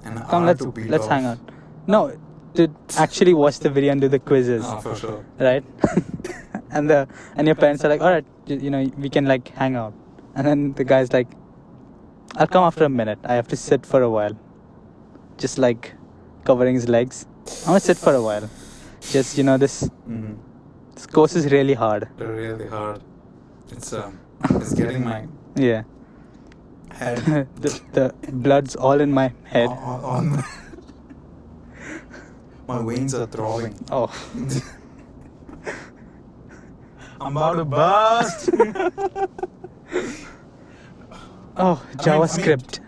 An 0.06 0.18
come 0.30 0.46
let's 0.46 0.62
let's 0.96 1.06
off. 1.06 1.10
hang 1.12 1.26
out. 1.26 1.40
No, 1.88 2.16
to 2.56 2.68
actually 2.98 3.34
watch 3.34 3.60
the 3.60 3.70
video 3.70 3.92
and 3.92 4.02
do 4.02 4.08
the 4.08 4.20
quizzes. 4.20 4.64
Ah, 4.66 4.80
for 4.80 4.96
sure. 4.96 5.26
right? 5.40 5.64
and 6.72 6.90
the 6.90 7.08
and 7.36 7.48
your 7.48 7.56
parents 7.56 7.84
are 7.86 7.90
like, 7.90 8.02
all 8.02 8.12
right, 8.12 8.26
you, 8.46 8.58
you 8.58 8.70
know, 8.70 8.84
we 8.98 9.10
can 9.10 9.26
like 9.26 9.48
hang 9.50 9.76
out. 9.76 9.94
And 10.36 10.46
then 10.48 10.74
the 10.74 10.84
guy's 10.84 11.12
like, 11.14 11.28
I'll 12.38 12.48
come 12.48 12.64
after 12.64 12.84
a 12.86 12.90
minute. 12.90 13.20
I 13.24 13.34
have 13.36 13.48
to 13.50 13.56
sit 13.56 13.86
for 13.86 14.02
a 14.04 14.10
while, 14.10 14.38
just 15.38 15.58
like 15.58 15.94
covering 16.46 16.76
his 16.76 16.88
legs. 16.88 17.26
I'm 17.62 17.68
gonna 17.74 17.80
sit 17.80 17.98
for 17.98 18.14
a 18.14 18.22
while. 18.22 18.50
Just 19.02 19.38
you 19.38 19.44
know, 19.44 19.58
this 19.58 19.84
Mm-hmm. 20.08 20.34
this 20.96 21.06
course 21.08 21.36
is 21.36 21.52
really 21.52 21.74
hard. 21.74 22.08
Really 22.20 22.68
hard. 22.68 23.02
It's 23.72 23.94
um, 23.94 24.20
it's 24.52 24.74
getting 24.74 25.04
my 25.04 25.28
Yeah, 25.56 25.84
head 26.92 27.18
the 27.62 27.82
the 27.94 28.14
blood's 28.32 28.76
all 28.76 29.00
in 29.02 29.12
my 29.12 29.32
head. 29.46 29.70
on. 29.70 30.04
on 30.04 30.44
my 32.68 32.84
veins 32.86 33.14
are 33.16 33.26
throbbing. 33.28 33.74
Oh, 33.92 34.10
I'm 37.22 37.36
about 37.36 37.56
to 37.56 37.66
bust. 37.66 38.50
oh, 41.58 41.82
JavaScript. 41.98 42.80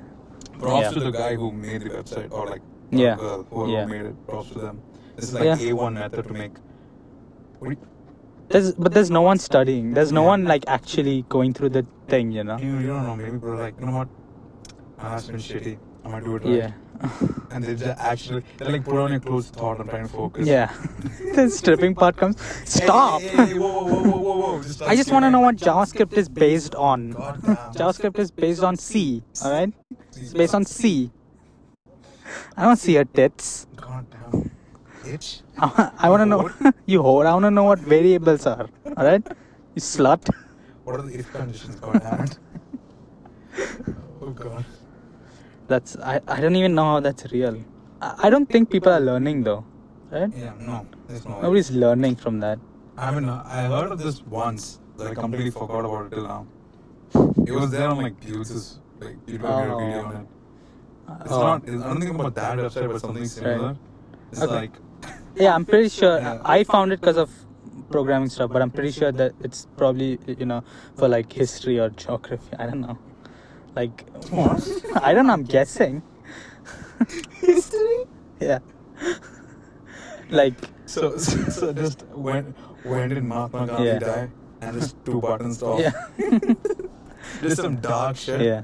Props 0.59 0.83
Yeah. 0.85 0.91
to 0.91 0.99
the 0.99 1.11
guy 1.11 1.35
who 1.35 1.51
made 1.51 1.81
the 1.81 1.89
website, 1.89 2.31
or 2.31 2.45
like 2.47 2.61
Yeah. 2.91 3.15
the 3.15 3.21
girl, 3.21 3.43
whoever 3.49 3.71
Yeah. 3.71 3.85
made 3.85 4.05
it. 4.05 4.15
Props 4.27 4.49
to 4.51 4.59
them. 4.59 4.81
This 5.15 5.25
is 5.29 5.33
like 5.33 5.43
Yeah. 5.45 5.57
A1 5.57 5.93
method 5.95 6.27
to 6.27 6.33
make. 6.33 6.53
What 7.59 7.69
do 7.69 7.75
you, 7.75 7.77
There's 8.51 8.73
but 8.73 8.93
there's 8.93 9.11
no 9.11 9.21
one 9.21 9.37
studying. 9.37 9.93
There's 9.93 10.11
no 10.11 10.23
one 10.23 10.45
like 10.45 10.63
actually 10.67 11.23
going 11.29 11.53
through 11.53 11.69
the 11.69 11.85
thing. 12.07 12.31
You 12.31 12.43
know. 12.43 12.57
you, 12.57 12.77
you 12.79 12.87
don't 12.87 13.05
know. 13.05 13.15
Maybe 13.15 13.31
people 13.31 13.51
are 13.51 13.57
like, 13.57 13.79
you 13.79 13.85
know 13.85 13.97
what? 13.97 14.09
Ah, 14.99 15.15
it's 15.15 15.27
been 15.27 15.37
shitty. 15.37 15.77
I'm 16.03 16.11
gonna 16.11 16.25
do 16.25 16.35
it 16.35 16.43
right. 16.43 16.55
Yeah. 16.55 16.71
And 17.49 17.63
they 17.63 17.75
just 17.75 17.99
actually, 17.99 18.43
they 18.57 18.65
like 18.65 18.83
put 18.83 18.97
on 18.97 19.11
your 19.11 19.19
clothes, 19.19 19.49
thought, 19.49 19.79
I'm 19.79 19.87
trying 19.87 20.07
to 20.07 20.13
focus. 20.13 20.47
Yeah. 20.47 20.71
the 21.35 21.49
stripping 21.49 21.95
part 21.95 22.15
comes. 22.15 22.39
Stop. 22.65 23.21
Hey, 23.21 23.29
hey, 23.29 23.45
hey, 23.45 23.53
whoa, 23.59 23.83
whoa, 23.83 24.03
whoa, 24.03 24.17
whoa, 24.17 24.37
whoa. 24.37 24.63
Just 24.63 24.81
I 24.83 24.95
just 24.95 25.11
want 25.11 25.25
to 25.25 25.31
know 25.31 25.39
what 25.39 25.55
JavaScript 25.55 26.13
is 26.13 26.29
based 26.29 26.75
on. 26.75 27.13
JavaScript 27.13 28.19
is 28.19 28.31
based 28.31 28.63
on 28.63 28.75
C, 28.75 29.23
alright? 29.43 29.73
It's 30.15 30.33
based 30.33 30.53
on 30.53 30.65
C. 30.65 31.11
I 32.55 32.63
don't 32.63 32.77
see 32.77 32.93
your 32.93 33.05
tits. 33.05 33.67
God 33.75 34.05
damn. 34.11 34.50
Itch? 35.05 35.41
I 35.57 36.09
want 36.09 36.21
to 36.21 36.25
know. 36.25 36.49
you 36.85 37.01
whore. 37.07 37.25
I 37.25 37.33
want 37.33 37.43
to 37.45 37.51
know 37.51 37.63
what 37.63 37.79
variables 37.79 38.45
are, 38.45 38.67
alright? 38.97 39.25
You 39.75 39.81
slut. 39.81 40.29
What 40.83 40.99
are 40.99 41.01
the 41.03 41.13
if 41.19 41.31
conditions? 41.31 41.79
Damn 41.79 42.23
it. 42.25 42.37
Oh 44.23 44.29
god. 44.29 44.63
That's. 45.67 45.95
I, 45.97 46.21
I 46.27 46.39
don't 46.41 46.55
even 46.55 46.75
know 46.75 46.83
how 46.83 46.99
that's 46.99 47.31
real. 47.31 47.57
I, 48.01 48.27
I 48.27 48.29
don't 48.29 48.47
think 48.47 48.69
people 48.69 48.91
are 48.91 48.99
learning 48.99 49.43
though, 49.43 49.65
right? 50.11 50.29
Yeah, 50.35 50.53
no. 50.59 50.85
There's 51.07 51.25
no. 51.25 51.35
way. 51.35 51.41
Nobody's 51.41 51.71
learning 51.71 52.15
from 52.17 52.39
that. 52.41 52.59
I 52.97 53.09
mean, 53.11 53.27
I 53.27 53.63
heard 53.67 53.91
of 53.91 53.97
this 53.97 54.21
once, 54.23 54.79
but 54.95 55.07
I 55.07 55.13
completely 55.15 55.49
forgot 55.49 55.85
about 55.85 56.05
it 56.05 56.15
till 56.15 56.27
now. 56.27 56.45
It 57.47 57.51
was 57.51 57.71
there 57.71 57.87
on 57.89 57.97
like 58.01 58.19
Buse's, 58.19 58.79
like 58.99 59.15
you 59.25 59.39
made 59.39 59.49
a 59.49 59.75
video 59.75 60.01
oh. 60.01 60.05
on 60.05 60.15
it. 60.17 60.27
It's 61.21 61.31
Oh. 61.31 61.41
not. 61.41 61.63
It's, 61.67 61.83
I 61.83 61.87
don't 61.87 61.99
think 61.99 62.13
about 62.15 62.35
that 62.35 62.57
website, 62.59 62.91
but 62.91 63.01
something 63.01 63.25
similar. 63.25 63.75
It's 64.31 64.41
Okay. 64.41 64.53
like 64.53 64.71
Yeah, 65.35 65.55
I'm 65.55 65.65
pretty 65.65 65.89
sure. 65.89 66.19
I 66.43 66.63
found 66.63 66.91
it 66.93 66.99
because 67.01 67.17
of 67.17 67.29
programming 67.89 68.29
stuff, 68.29 68.51
but 68.51 68.61
I'm 68.61 68.71
pretty 68.71 68.91
sure 68.91 69.11
that 69.11 69.33
it's 69.41 69.67
probably 69.77 70.19
you 70.27 70.45
know 70.45 70.63
for 70.95 71.07
like 71.07 71.31
history 71.31 71.79
or 71.79 71.89
geography. 71.89 72.55
I 72.59 72.65
don't 72.65 72.81
know. 72.81 72.97
Like, 73.75 74.05
I 75.01 75.13
don't 75.13 75.27
know. 75.27 75.33
I'm 75.33 75.43
guessing. 75.43 76.01
history. 77.39 78.05
Yeah. 78.39 78.59
like, 80.29 80.55
So, 80.85 81.17
so, 81.17 81.37
so 81.49 81.73
just 81.73 82.03
when 82.13 82.53
when 82.83 83.09
did 83.09 83.23
Mahatma 83.23 83.67
Gandhi 83.67 83.85
Yeah. 83.85 83.99
die? 83.99 84.29
And 84.61 84.79
just 84.79 84.95
two 85.05 85.19
buttons 85.21 85.63
off. 85.63 85.79
yeah, 85.79 85.91
Just 87.41 87.57
some 87.57 87.77
dark 87.77 88.15
shit. 88.17 88.41
yeah. 88.41 88.63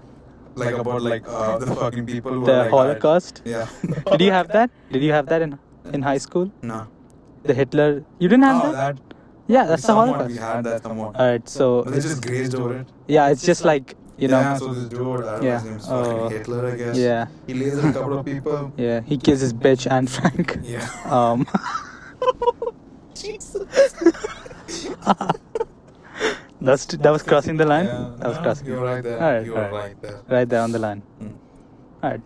Like 0.56 0.76
about 0.76 1.02
like 1.02 1.24
uh, 1.28 1.58
the 1.58 1.68
fucking 1.76 2.06
people 2.06 2.34
who 2.34 2.46
The 2.46 2.58
like, 2.58 2.70
Holocaust. 2.70 3.42
Yeah. 3.46 3.68
Did 4.12 4.22
you 4.22 4.32
have 4.32 4.48
that? 4.50 4.70
Did 4.92 5.04
you 5.04 5.12
have 5.12 5.26
that 5.28 5.42
in 5.42 5.58
in 5.94 6.02
high 6.02 6.18
school? 6.18 6.52
No. 6.62 6.88
The 7.44 7.54
Hitler. 7.54 8.04
You 8.20 8.28
didn't 8.30 8.44
have 8.44 8.64
Oh, 8.66 8.72
that? 8.72 8.96
that. 8.96 9.04
Yeah, 9.48 9.66
that's 9.66 9.86
the 9.88 9.94
Holocaust. 9.94 10.30
We 10.32 10.38
had 10.38 10.64
that 10.66 10.84
somewhat. 10.84 11.16
Alright, 11.16 11.48
so 11.48 11.84
But 11.84 11.94
they 11.94 12.02
just 12.02 12.22
grazed 12.26 12.56
over 12.56 12.78
it. 12.80 12.88
yeah, 13.08 13.30
it's 13.30 13.44
just 13.44 13.64
like 13.64 13.96
you 14.18 14.28
know. 14.28 14.40
Yeah, 14.40 14.58
so 14.58 14.74
this 14.74 14.90
dude, 14.90 15.00
I 15.00 15.04
don't 15.04 15.22
know 15.24 15.48
Yeah. 15.48 15.60
his 15.60 15.70
name's 15.70 15.88
Oh. 15.90 16.28
Hitler, 16.30 16.66
I 16.68 16.76
guess. 16.76 16.98
Yeah, 16.98 17.28
He 17.46 17.54
lasered 17.54 17.90
a 17.90 17.94
couple 17.94 18.18
of 18.20 18.26
people. 18.26 18.72
yeah. 18.78 19.02
He 19.02 19.18
kills 19.18 19.40
his 19.42 19.54
bitch 19.54 19.88
and 19.90 20.10
Frank. 20.10 20.58
Yeah. 20.64 20.88
Um. 21.06 21.46
That's 26.60 26.86
that 26.88 27.12
was 27.12 27.22
crossing 27.22 27.58
the 27.58 27.66
line. 27.66 27.86
Yeah, 27.86 28.12
that 28.18 28.28
was 28.28 28.38
no, 28.38 28.44
crossing. 28.44 28.68
You're 28.68 28.84
right 28.84 29.04
there. 29.04 29.22
Alright, 29.22 29.46
you're 29.46 29.56
alright. 29.58 29.72
right 29.74 30.02
there. 30.02 30.20
Right 30.28 30.50
there 30.50 30.62
on 30.62 30.72
the 30.72 30.80
line. 30.80 31.04
Mm. 31.22 31.34
Alright. 32.04 32.22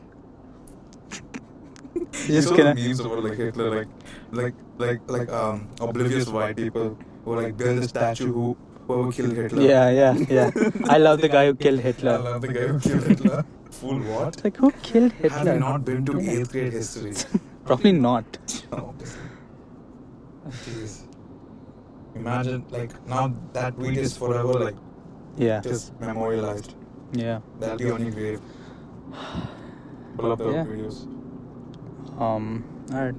You 2.28 2.42
saw 2.42 2.56
the 2.56 2.76
memes 2.76 3.00
about 3.00 3.24
like 3.24 3.38
Hitler, 3.38 3.70
like, 3.78 3.88
like, 4.32 4.54
like, 4.78 5.00
like, 5.08 5.30
um, 5.30 5.68
oblivious 5.80 6.28
white 6.28 6.56
people 6.58 6.98
who 7.26 7.36
like 7.36 7.56
build 7.58 7.80
a 7.80 7.88
statue 7.88 8.32
who 8.34 8.58
whoever 8.88 9.12
killed 9.12 9.32
Hitler. 9.34 9.62
Yeah, 9.62 9.90
yeah, 9.90 10.14
yeah. 10.30 10.52
I 10.96 10.98
love 10.98 11.22
the 11.22 11.30
guy 11.30 11.46
who 11.46 11.56
killed 11.56 11.80
Hitler. 11.80 12.14
I 12.14 12.18
love 12.18 12.42
the 12.42 12.48
guy 12.50 12.68
who 12.68 12.80
killed 12.80 13.04
Hitler. 13.04 13.46
Fool, 13.72 14.00
what? 14.00 14.28
It's 14.36 14.44
like 14.44 14.58
who 14.58 14.72
killed 14.84 15.14
Hitler? 15.14 15.38
Have 15.38 15.48
you 15.48 15.60
not 15.60 15.86
been 15.86 16.06
to 16.06 16.20
eighth 16.20 16.52
grade 16.52 16.74
history? 16.74 17.14
Probably 17.66 17.92
not. 17.94 18.38
Oh, 18.74 18.94
Jeez. 20.50 21.04
Imagine, 22.16 22.66
like, 22.72 22.92
now 23.08 23.34
that 23.54 23.76
tweet 23.76 23.98
is 23.98 24.18
forever, 24.18 24.54
like, 24.54 24.76
Yeah, 25.38 25.62
just 25.62 25.98
memorialized. 26.02 26.76
yeah. 27.14 27.40
That'll 27.60 27.78
be 27.78 27.90
on 27.92 28.02
your 28.02 28.12
grave. 28.12 28.42
Pull 30.18 30.32
up 30.32 30.40
the 30.40 30.52
Yeah. 30.52 30.66
videos. 30.66 31.08
Um. 32.22 32.64
Alright. 32.94 33.16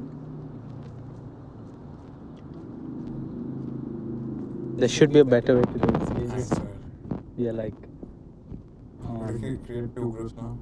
There 4.79 4.89
should 4.89 5.13
be 5.13 5.19
a 5.21 5.25
better 5.25 5.57
way 5.57 5.63
to 5.63 5.79
do 5.79 5.89
this. 5.99 6.11
I 6.11 6.15
Maybe 6.15 6.43
swear. 6.43 7.53
like. 7.53 7.75
What 9.01 9.31
if 9.31 9.37
Um, 9.37 9.43
you 9.45 9.59
create 9.67 9.95
two 9.97 10.11
groups 10.13 10.35
now? 10.37 10.57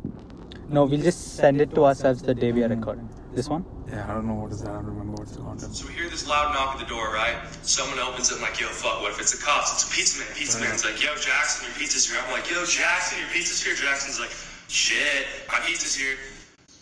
no, 0.68 0.84
we'll 0.86 1.02
just 1.02 1.36
send 1.36 1.60
it 1.60 1.74
to 1.74 1.84
ourselves 1.84 2.22
the 2.22 2.34
day 2.34 2.50
we 2.52 2.64
are 2.64 2.68
recording. 2.68 3.08
This 3.34 3.48
one? 3.48 3.64
Yeah, 3.88 4.04
I 4.10 4.14
don't 4.14 4.26
know 4.26 4.34
what 4.42 4.52
is 4.52 4.62
that. 4.62 4.70
I 4.70 4.74
don't 4.76 4.86
remember 4.86 5.20
what's 5.20 5.32
the 5.36 5.42
content. 5.42 5.74
So 5.76 5.86
we 5.86 5.92
hear 5.94 6.08
this 6.08 6.26
loud 6.26 6.54
knock 6.54 6.74
at 6.76 6.80
the 6.80 6.86
door, 6.94 7.12
right? 7.12 7.36
Someone 7.62 7.98
opens 7.98 8.30
it, 8.32 8.36
I'm 8.36 8.42
like, 8.42 8.58
yo, 8.60 8.68
fuck, 8.68 9.02
what 9.02 9.12
if 9.12 9.20
it's 9.20 9.32
the 9.36 9.42
cops? 9.44 9.72
It's 9.74 9.84
a 9.84 9.94
pizza 9.94 10.18
man. 10.24 10.28
Pizza 10.34 10.58
man's 10.60 10.84
like, 10.84 11.02
yo, 11.04 11.14
Jackson, 11.16 11.68
your 11.68 11.76
pizza's 11.78 12.08
here. 12.10 12.18
I'm 12.24 12.32
like, 12.32 12.48
yo, 12.50 12.64
Jackson, 12.64 13.18
your 13.20 13.28
pizza's 13.36 13.62
here. 13.62 13.74
Jackson's 13.76 14.18
like, 14.18 14.32
shit, 14.68 15.26
my 15.52 15.60
pizza's 15.66 15.94
here. 15.94 16.16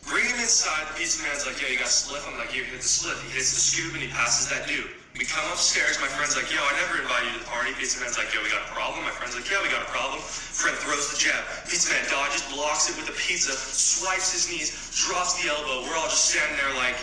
Bring 0.08 0.24
him 0.24 0.40
inside. 0.40 0.88
The 0.88 1.04
pizza 1.04 1.20
man's 1.20 1.44
like, 1.44 1.60
yo, 1.60 1.68
you 1.68 1.76
got 1.76 1.92
a 1.92 1.92
slip? 1.92 2.24
I'm 2.24 2.40
like, 2.40 2.48
here, 2.48 2.64
hit 2.64 2.80
the 2.80 2.88
slip. 2.88 3.20
He 3.28 3.36
hits 3.36 3.52
the 3.52 3.60
scoop 3.60 3.92
and 3.92 4.00
he 4.00 4.08
passes 4.08 4.48
that 4.48 4.64
dude. 4.64 4.88
We 5.20 5.28
come 5.28 5.44
upstairs. 5.52 6.00
My 6.00 6.08
friend's 6.08 6.32
like, 6.32 6.48
yo, 6.48 6.64
I 6.64 6.72
never 6.80 7.04
invited 7.04 7.28
you 7.28 7.36
to 7.36 7.44
the 7.44 7.50
party. 7.52 7.76
Pizza 7.76 8.00
man's 8.00 8.16
like, 8.16 8.32
yo, 8.32 8.40
we 8.40 8.48
got 8.48 8.64
a 8.64 8.72
problem. 8.72 9.04
My 9.04 9.12
friend's 9.12 9.36
like, 9.36 9.44
yeah, 9.52 9.60
we 9.60 9.68
got 9.68 9.84
a 9.84 9.90
problem. 9.92 10.16
Friend 10.24 10.72
throws 10.80 11.12
the 11.12 11.18
jab. 11.20 11.44
Pizza 11.68 11.92
man 11.92 12.00
dodges, 12.08 12.40
blocks 12.48 12.88
it 12.88 12.96
with 12.96 13.04
the 13.04 13.16
pizza, 13.20 13.52
swipes 13.52 14.32
his 14.32 14.48
knees, 14.48 14.72
drops 14.96 15.36
the 15.42 15.52
elbow. 15.52 15.84
We're 15.84 15.98
all 16.00 16.08
just 16.08 16.32
standing 16.32 16.56
there 16.56 16.72
like, 16.80 16.96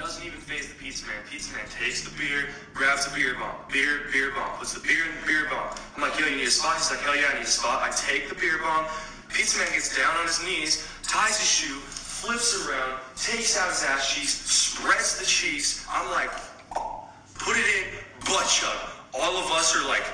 doesn't 0.00 0.24
even 0.24 0.40
phase 0.40 0.64
the 0.66 0.74
pizza 0.80 1.04
man. 1.04 1.20
Pizza 1.28 1.52
man 1.52 1.68
takes 1.68 2.08
the 2.08 2.12
beer, 2.16 2.48
grabs 2.72 3.04
the 3.04 3.12
beer 3.12 3.36
bomb, 3.36 3.52
beer, 3.68 4.08
beer 4.10 4.32
bomb, 4.32 4.56
puts 4.56 4.72
the 4.72 4.80
beer 4.80 5.04
in 5.04 5.12
the 5.20 5.26
beer 5.28 5.44
bomb. 5.52 5.76
I'm 5.94 6.00
like, 6.00 6.18
yo, 6.18 6.24
you 6.24 6.40
need 6.40 6.48
a 6.48 6.50
spot? 6.50 6.80
He's 6.80 6.88
like, 6.88 7.04
hell 7.04 7.14
yeah, 7.14 7.28
I 7.28 7.34
need 7.36 7.44
a 7.44 7.46
spot. 7.46 7.84
I 7.84 7.92
take 7.92 8.32
the 8.32 8.34
beer 8.34 8.56
bomb. 8.64 8.88
Pizza 9.32 9.58
man 9.58 9.68
gets 9.72 9.96
down 9.96 10.14
on 10.16 10.26
his 10.26 10.42
knees, 10.44 10.86
ties 11.02 11.38
his 11.38 11.48
shoe, 11.48 11.78
flips 11.78 12.66
around, 12.68 13.00
takes 13.16 13.56
out 13.58 13.68
his 13.70 13.82
ass 13.84 14.12
cheeks, 14.14 14.30
spreads 14.50 15.18
the 15.18 15.24
cheeks. 15.26 15.86
I'm 15.90 16.10
like, 16.10 16.30
put 17.38 17.56
it 17.56 17.66
in, 17.78 17.84
butt 18.26 18.46
chug. 18.48 18.76
All 19.14 19.36
of 19.36 19.50
us 19.52 19.74
are 19.76 19.86
like, 19.88 20.04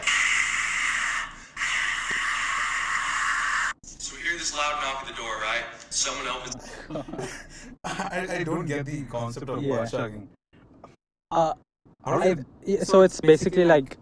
so 3.83 4.15
we 4.17 4.23
hear 4.23 4.39
this 4.39 4.57
loud 4.57 4.81
knock 4.83 5.03
at 5.03 5.09
the 5.09 5.15
door, 5.21 5.35
right? 5.43 5.65
Someone 5.91 6.29
opens. 6.29 7.31
I, 7.85 8.27
I 8.41 8.45
don't 8.45 8.67
get 8.67 8.85
the 8.87 9.03
concept 9.05 9.49
of 9.49 9.63
Yeah. 9.63 9.77
butt 9.77 9.91
chugging. 9.91 10.29
Uh, 11.31 11.55
I, 12.05 12.37
yeah, 12.65 12.85
so 12.85 13.03
it's 13.03 13.21
basically 13.21 13.65
like 13.65 13.97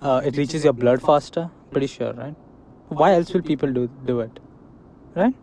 uh, 0.00 0.22
it 0.24 0.36
reaches 0.36 0.64
your 0.64 0.72
blood 0.72 1.02
faster. 1.02 1.50
Pretty 1.70 1.86
sure, 1.86 2.12
right? 2.14 2.34
Why 2.88 3.12
else 3.14 3.32
will 3.32 3.42
people 3.42 3.72
do 3.72 3.88
do 4.06 4.20
it? 4.20 4.40
Right? 5.14 5.34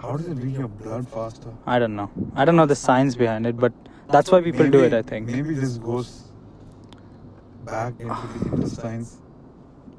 how 0.00 0.16
does 0.16 0.28
it 0.28 0.34
reach 0.36 0.56
your 0.56 0.68
blood 0.68 1.06
faster? 1.08 1.50
I 1.66 1.78
don't 1.78 1.94
know. 1.94 2.10
I 2.34 2.44
don't 2.46 2.56
know 2.56 2.64
the 2.64 2.74
science 2.74 3.16
behind 3.16 3.46
it, 3.46 3.56
but 3.58 3.72
that's 4.08 4.30
why 4.32 4.40
people 4.40 4.68
do 4.70 4.82
it. 4.84 4.94
I 4.94 5.02
think. 5.02 5.28
Maybe 5.28 5.54
this 5.54 5.76
goes 5.76 6.30
back 7.66 7.92
into 8.00 8.14
the 8.14 8.50
intestines. 8.56 9.18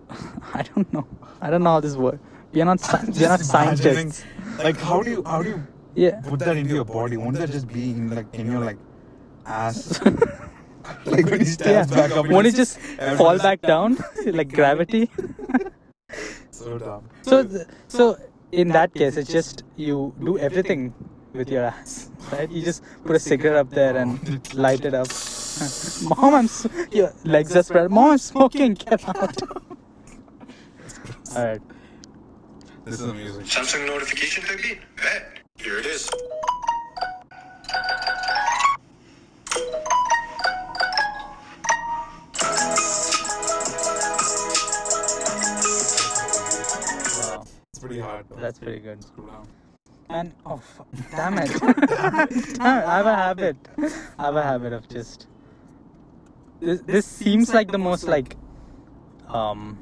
I 0.53 0.63
don't 0.63 0.91
know. 0.91 1.05
I 1.39 1.51
don't 1.51 1.61
know 1.63 1.73
how 1.73 1.79
this 1.81 1.95
works. 1.95 2.17
We 2.51 2.61
are 2.61 2.65
not. 2.65 2.79
sci- 2.87 3.11
We 3.19 3.25
are 3.25 3.29
not 3.29 3.41
scientists. 3.41 4.23
Like, 4.57 4.77
how 4.77 5.01
do 5.03 5.11
you 5.11 5.23
how 5.25 5.43
do 5.43 5.49
you 5.49 5.67
Yeah. 5.95 6.19
put 6.21 6.39
that 6.39 6.57
into 6.57 6.73
your 6.73 6.85
body? 6.85 7.17
Won't 7.17 7.37
that 7.37 7.51
just 7.51 7.67
be 7.67 7.91
in 7.91 8.09
like 8.15 8.33
in 8.33 8.51
your 8.51 8.59
like 8.59 8.77
ass? 9.45 10.01
like 11.05 11.25
when 11.29 11.39
he 11.39 11.45
stands 11.45 11.91
Yeah. 11.91 12.07
back 12.07 12.17
up. 12.17 12.27
Won't 12.27 12.47
it 12.47 12.55
just 12.55 12.79
fall 13.21 13.37
back 13.37 13.61
down 13.61 13.97
like 14.25 14.51
gravity? 14.51 15.09
So 16.49 16.77
dumb. 16.77 17.03
So, 17.23 17.43
th- 17.43 17.67
so 17.87 18.17
in 18.51 18.69
that 18.69 18.93
case, 18.93 19.17
it's 19.17 19.31
just 19.31 19.63
you 19.75 20.13
do 20.23 20.37
everything 20.37 20.93
with 21.33 21.49
your 21.49 21.63
ass, 21.65 22.11
right? 22.31 22.49
You 22.51 22.63
just 22.63 22.83
put 23.05 23.15
a 23.15 23.19
cigarette 23.19 23.57
up 23.57 23.69
there 23.69 23.95
and 23.97 24.53
light 24.53 24.85
it 24.85 24.93
up. 24.93 25.07
Mom, 26.03 26.35
I'm 26.35 26.45
s- 26.45 26.67
your 26.91 27.13
legs 27.23 27.55
are 27.55 27.63
spread. 27.63 27.91
Mom, 27.91 28.11
I'm 28.11 28.17
smoking. 28.17 28.73
Get 28.75 29.07
out. 29.07 29.41
All 31.35 31.45
right. 31.45 31.61
This 32.85 32.95
is 32.99 33.07
amazing. 33.07 33.43
Samsung 33.43 33.85
notification 33.87 34.43
could 34.43 34.61
be. 34.61 34.79
Bet. 34.97 35.39
Here 35.57 35.77
it 35.77 35.85
is. 35.85 36.09
Pretty 47.91 48.01
hard. 48.01 48.25
Though. 48.29 48.35
that's 48.41 48.59
pretty 48.59 48.79
good. 48.79 49.03
Scroll 49.03 49.27
down. 49.27 49.47
And 50.09 50.33
oh, 50.45 50.57
fu- 50.57 50.85
damn 51.11 51.37
it! 51.37 51.49
damn 51.89 52.19
it! 52.19 52.59
I 52.59 52.97
have 52.97 53.05
a 53.05 53.15
habit. 53.15 53.55
I 54.19 54.23
have 54.25 54.35
a 54.35 54.43
habit 54.43 54.73
of 54.73 54.87
just. 54.89 55.27
This, 56.59 56.81
this 56.81 57.05
seems 57.05 57.53
like 57.53 57.71
the 57.71 57.77
most 57.77 58.03
like, 58.03 58.35
um, 59.27 59.79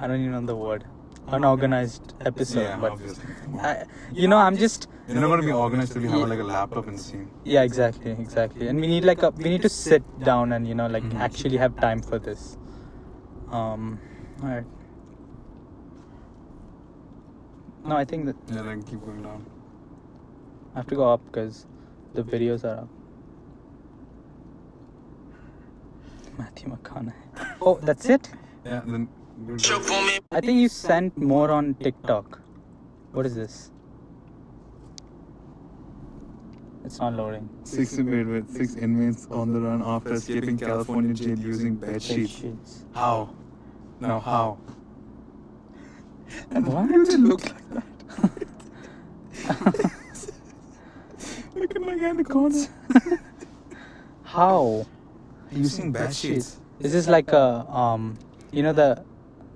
I 0.00 0.06
don't 0.06 0.20
even 0.20 0.32
know 0.32 0.40
the 0.42 0.56
word, 0.56 0.84
unorganized 1.28 2.14
episode. 2.20 2.60
Yeah, 2.62 2.76
but 2.78 2.92
obviously. 2.92 3.24
I, 3.60 3.84
you 4.12 4.28
know, 4.28 4.36
I'm 4.38 4.56
just 4.56 4.88
You're 5.08 5.20
not 5.20 5.28
gonna 5.28 5.42
be 5.42 5.52
organized 5.52 5.92
till 5.92 6.02
you 6.02 6.08
have 6.10 6.28
like 6.28 6.40
a 6.40 6.44
laptop 6.44 6.88
and 6.88 7.00
scene. 7.00 7.30
yeah, 7.44 7.62
exactly, 7.62 8.10
exactly. 8.10 8.68
And 8.68 8.80
we 8.80 8.86
need 8.88 9.04
like 9.04 9.22
a 9.22 9.30
we 9.30 9.44
need 9.44 9.62
to 9.62 9.68
sit 9.68 10.02
down 10.24 10.52
and 10.52 10.66
you 10.68 10.74
know 10.74 10.88
like 10.88 11.04
Mhm. 11.04 11.20
actually 11.20 11.56
have 11.58 11.74
time 11.76 12.02
for 12.02 12.18
this. 12.18 12.58
Um, 13.50 13.98
all 14.42 14.48
right. 14.48 14.64
No, 17.84 17.96
I 17.96 18.04
think 18.04 18.26
that 18.26 18.36
Yeah, 18.50 18.62
then 18.62 18.82
keep 18.82 19.00
going 19.04 19.22
down. 19.22 19.44
I 20.74 20.78
have 20.78 20.86
to 20.88 20.96
go 20.96 21.12
up 21.12 21.20
because 21.26 21.66
the 22.14 22.22
videos 22.22 22.64
are 22.64 22.78
up. 22.80 22.88
Matthew 26.38 26.68
McConaughey. 26.68 27.12
Oh, 27.60 27.78
that's 27.82 28.06
it? 28.06 28.30
Yeah, 28.64 28.80
then. 28.86 29.08
do 29.46 29.58
Show 29.58 29.78
that. 29.78 29.88
boom 29.88 30.18
I 30.32 30.40
think 30.40 30.58
you 30.60 30.68
sent 30.68 31.16
more 31.16 31.50
on 31.50 31.74
TikTok. 31.74 32.40
What 33.12 33.26
is 33.26 33.34
this? 33.34 33.70
It's 36.84 36.98
not 36.98 37.14
loading. 37.14 37.48
Six 37.64 37.96
wait, 37.98 38.24
wait, 38.24 38.50
six 38.50 38.74
inmates 38.76 39.26
on 39.30 39.52
the 39.52 39.60
run 39.60 39.82
after 39.82 40.14
escaping 40.14 40.58
California 40.58 41.14
jail 41.14 41.38
using 41.38 41.76
bed 41.76 41.92
Bed 41.92 42.02
sheets. 42.02 42.32
sheets. 42.32 42.84
How? 42.94 43.30
No, 44.00 44.20
how? 44.20 44.58
And 46.50 46.66
What? 46.72 46.74
why 46.90 46.96
does 46.96 47.14
it 47.14 47.20
look 47.20 47.42
like 47.44 47.68
that? 47.70 47.84
look 51.54 51.74
at 51.76 51.80
my 51.82 51.96
guy 51.98 52.10
in 52.10 52.16
the 52.16 52.24
corner. 52.24 52.64
How? 54.24 54.86
Using 55.52 55.92
bed 55.92 56.14
sheets. 56.14 56.58
Is 56.80 56.92
this 56.92 57.08
like 57.08 57.30
a 57.32 57.64
um, 57.70 58.18
you 58.50 58.62
know 58.62 58.72
the 58.72 59.02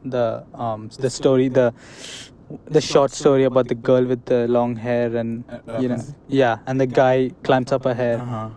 the 0.05 0.45
um 0.55 0.89
the 1.01 1.11
story 1.11 1.49
the 1.49 1.75
the 2.67 2.81
short 2.81 3.11
story 3.11 3.45
about 3.45 3.67
the 3.69 3.75
girl 3.75 4.05
with 4.05 4.25
the 4.27 4.47
long 4.49 4.77
hair 4.77 5.15
and 5.17 5.45
Uh, 5.51 5.79
you 5.81 5.89
know 5.89 5.99
yeah 6.29 6.59
and 6.67 6.81
the 6.81 6.87
guy 6.87 7.31
climbs 7.43 7.73
up 7.73 7.85
her 7.85 7.95
hair. 7.95 8.19
Uh 8.21 8.25
huh. 8.25 8.49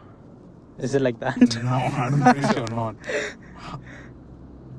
Is 0.80 0.96
it 0.96 1.02
like 1.02 1.20
that? 1.20 1.38
No, 1.64 1.70
I'm 1.72 2.22
pretty 2.22 2.54
sure 2.54 2.68
not. 2.68 2.96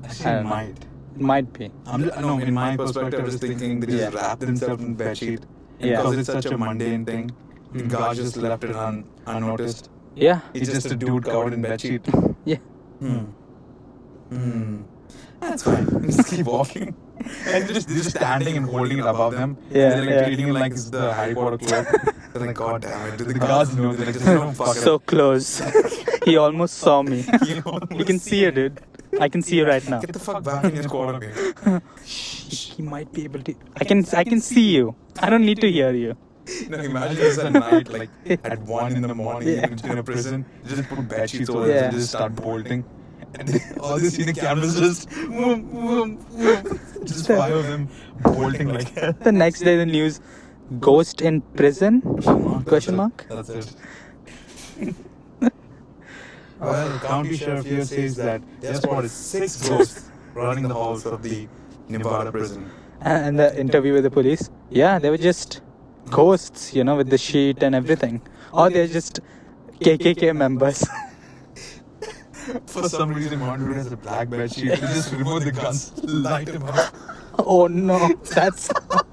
Actually, 0.03 0.25
I 0.25 0.33
don't 0.35 0.43
know. 0.43 0.49
might. 0.49 0.85
It 1.15 1.21
might 1.21 1.51
be. 1.53 1.69
I'm 1.85 2.03
just, 2.03 2.19
no, 2.19 2.39
in 2.39 2.53
my 2.53 2.75
perspective, 2.77 3.19
I 3.19 3.23
was 3.23 3.35
thinking 3.37 3.79
they 3.79 3.87
just 3.87 3.99
Yeah. 3.99 4.19
wrap 4.21 4.39
themselves 4.39 4.83
in 4.83 4.95
bed 4.95 5.17
sheet. 5.17 5.41
Yeah. 5.79 5.97
Because 5.97 6.17
it's 6.17 6.31
such 6.31 6.45
a 6.47 6.57
mundane 6.57 7.05
thing. 7.05 7.31
The 7.73 7.83
Mhm. 7.83 7.89
guy 7.91 8.13
just 8.13 8.37
left 8.37 8.63
it 8.63 8.75
un- 8.75 9.03
unnoticed. 9.27 9.89
Yeah. 10.15 10.39
He's 10.53 10.71
just 10.73 10.91
a 10.91 10.95
dude 10.95 11.23
covered 11.25 11.53
in 11.53 11.61
bed 11.61 11.81
sheet. 11.81 12.07
Yeah. 12.45 12.57
Hmm. 12.99 13.25
Hmm. 14.29 14.77
That's 15.39 15.63
fine. 15.63 15.85
just 16.09 16.27
keep 16.29 16.45
walking. 16.45 16.95
And 17.45 17.63
they're 17.63 17.73
just, 17.73 17.87
just 17.89 18.09
standing 18.11 18.57
and 18.57 18.65
holding 18.65 18.97
it 18.99 19.05
above 19.05 19.33
them. 19.35 19.57
Yeah, 19.69 19.89
They're 19.89 19.99
like 20.01 20.09
yeah. 20.09 20.25
treating 20.25 20.47
it 20.49 20.53
like 20.53 20.71
it's 20.73 20.89
the 20.89 21.13
Harry 21.13 21.33
Potter 21.35 21.57
cloak. 21.57 21.87
they're 22.33 22.45
like, 22.47 22.55
God 22.55 22.81
damn 22.81 23.13
it. 23.13 23.17
The 23.17 23.33
guards 23.33 23.75
know? 23.75 23.93
They're 23.93 24.05
like, 24.07 24.15
just 24.15 24.25
don't 24.25 24.53
fuck 24.55 24.75
it 24.75 24.81
So 24.81 24.95
up. 24.95 25.05
close. 25.05 25.61
he 26.25 26.37
almost 26.37 26.75
saw 26.79 27.01
me. 27.03 27.23
You 27.45 27.61
know, 27.61 27.79
you 27.91 28.03
can 28.05 28.19
see 28.19 28.43
it, 28.45 28.55
dude. 28.55 28.81
I 29.19 29.29
can 29.29 29.41
see 29.41 29.57
you 29.57 29.65
right 29.65 29.87
now. 29.89 29.99
Get 29.99 30.13
the 30.13 30.19
fuck 30.19 30.43
back 30.43 30.63
in 30.65 30.75
your 30.75 30.83
squad, 30.83 31.15
okay? 31.23 31.33
He 32.75 32.81
might 32.83 33.11
be 33.13 33.23
able 33.23 33.41
to. 33.41 33.55
I 33.79 33.83
can. 33.83 34.05
I 34.13 34.23
can 34.23 34.39
see 34.41 34.67
you. 34.75 34.95
I 35.19 35.29
don't 35.29 35.45
need 35.45 35.59
to 35.61 35.71
hear 35.71 35.93
you. 35.93 36.15
No, 36.69 36.77
imagine 36.77 37.15
this 37.17 37.37
at 37.39 37.53
night, 37.53 37.87
like 37.89 38.09
at 38.43 38.59
one 38.63 38.95
in 38.95 39.01
the 39.01 39.15
morning, 39.15 39.47
Yeah. 39.47 39.67
in, 39.67 39.91
in 39.91 39.97
a 39.97 40.03
prison. 40.03 40.45
You 40.63 40.75
just 40.75 40.89
put 40.89 41.07
bed 41.07 41.29
sheets 41.29 41.49
over 41.49 41.67
Yeah. 41.67 41.85
and 41.85 41.93
just 41.93 42.09
start 42.09 42.35
bolting. 42.35 42.83
And 43.35 43.47
then 43.47 43.79
all 43.79 43.97
these 43.97 44.17
cine 44.17 44.35
cameras 44.37 44.77
just, 44.85 45.09
boom, 45.09 45.61
boom, 45.71 46.15
boom, 46.17 46.79
just 47.05 47.27
five 47.27 47.53
of 47.53 47.65
them 47.67 47.87
bolting 48.23 48.69
like 48.69 48.89
hell. 48.93 49.13
The 49.13 49.31
next 49.31 49.61
day, 49.61 49.77
the 49.77 49.85
news: 49.85 50.19
ghost 50.79 51.21
in 51.21 51.41
prison? 51.61 52.01
Question 52.67 52.97
mark. 52.97 53.25
That's 53.29 53.49
it. 53.49 53.73
Well, 56.63 56.89
the 56.89 56.99
county 56.99 57.37
sheriff 57.37 57.65
here 57.65 57.85
says 57.85 58.15
that 58.15 58.41
they 58.59 58.67
have 58.67 58.77
spotted 58.77 59.09
six 59.09 59.67
ghosts 59.67 60.09
running 60.33 60.67
the 60.67 60.73
halls 60.73 61.05
of 61.05 61.21
the 61.21 61.47
Nevada 61.87 62.31
prison. 62.31 62.69
And 63.01 63.37
the 63.37 63.59
interview 63.59 63.93
with 63.93 64.03
the 64.03 64.11
police. 64.11 64.49
Yeah, 64.69 64.99
they 64.99 65.09
were 65.09 65.17
just 65.17 65.55
hmm? 65.55 66.11
ghosts, 66.11 66.73
you 66.73 66.83
know, 66.83 66.95
with 66.95 67.09
the 67.09 67.17
sheet 67.17 67.61
and 67.63 67.75
everything. 67.75 68.21
Or 68.51 68.69
they're 68.69 68.87
just 68.87 69.19
KKK 69.79 70.35
members. 70.35 70.85
For 72.67 72.89
some 72.89 73.13
reason, 73.13 73.39
one 73.39 73.59
dude 73.59 73.77
has 73.77 73.91
a 73.91 73.97
black 73.97 74.29
bed 74.29 74.53
sheet. 74.53 74.69
They 74.69 74.75
just 74.75 75.13
remove 75.13 75.45
the 75.45 75.51
guns, 75.51 75.93
light 76.03 76.49
him 76.49 76.63
up. 76.63 76.93
oh 77.39 77.67
no, 77.67 78.13
that's. 78.35 78.69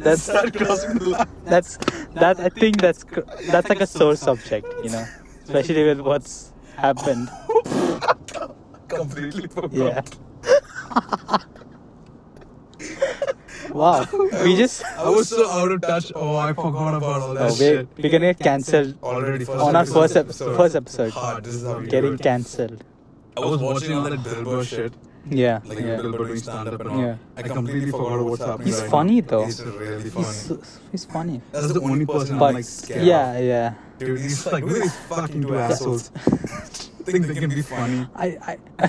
that's 0.00 0.22
Start 0.22 0.54
crossing 0.54 0.98
the 0.98 1.08
line. 1.10 1.28
that's 1.44 1.76
that. 2.14 2.40
I 2.40 2.48
think 2.48 2.80
that's 2.80 3.04
that's 3.50 3.68
like 3.68 3.80
a 3.80 3.86
sore 3.86 4.16
subject, 4.16 4.66
you 4.84 4.90
know, 4.90 5.04
especially 5.44 5.84
with 5.84 6.00
what's 6.00 6.52
happened. 6.76 7.30
Completely 8.88 9.48
forgot. 9.48 9.72
Yeah. 9.72 10.02
wow, 13.70 14.06
we 14.44 14.56
just 14.56 14.84
I 14.84 15.08
was 15.10 15.28
so 15.28 15.48
out 15.50 15.70
of 15.72 15.80
touch. 15.82 16.12
Oh, 16.14 16.36
I 16.36 16.52
forgot 16.52 16.94
about 16.94 17.20
all 17.22 17.34
that 17.34 17.42
oh, 17.42 17.46
we're, 17.46 17.56
shit. 17.56 17.88
we're 17.98 18.10
gonna 18.10 18.32
get 18.32 18.38
cancelled 18.40 18.96
Already 19.02 19.44
first 19.44 19.60
on 19.60 19.74
our 19.76 19.82
episode. 19.82 20.00
first 20.00 20.16
episode. 20.16 20.56
First 20.56 20.76
episode, 20.76 21.12
Hard. 21.12 21.44
This 21.44 21.54
is 21.54 21.64
how 21.64 21.78
we 21.78 21.84
do 21.84 21.90
getting 21.90 22.18
cancelled. 22.18 22.84
I 23.36 23.40
was 23.40 23.60
watching 23.60 23.92
all 23.92 24.02
that 24.02 24.22
Bill 24.22 24.44
Burr 24.44 24.64
shit, 24.64 24.92
Yeah, 25.30 25.60
like 25.64 25.78
yeah. 25.80 25.96
Bill 25.96 26.12
Burr 26.12 26.26
doing 26.28 26.38
stand 26.38 26.68
up 26.68 26.80
and 26.80 26.88
all. 26.90 27.00
Yeah. 27.00 27.16
I 27.36 27.42
completely 27.42 27.90
forgot 27.90 28.24
what's 28.24 28.42
happening. 28.44 28.66
He's 28.66 28.80
right 28.80 28.90
funny, 28.90 29.20
now. 29.20 29.26
though. 29.28 29.44
He's 29.44 29.62
really 29.64 30.10
funny. 30.10 30.26
He's, 30.26 30.80
he's 30.92 31.04
funny. 31.04 31.40
That's 31.52 31.72
the 31.72 31.80
only 31.80 32.06
person 32.06 32.38
But 32.38 32.46
I'm 32.46 32.54
like 32.54 32.64
scared 32.64 33.04
yeah, 33.06 33.32
of. 33.32 33.44
yeah. 33.44 33.74
Dude, 33.98 34.20
he's 34.20 34.46
like, 34.46 34.64
look 34.64 34.82
at 34.84 34.92
fucking 35.08 35.42
two 35.42 35.56
assholes. 35.58 36.08
Think 37.08 37.26
they 37.26 37.34
can 37.34 37.50
be 37.50 37.62
funny. 37.62 38.06
I, 38.14 38.58
I 38.80 38.88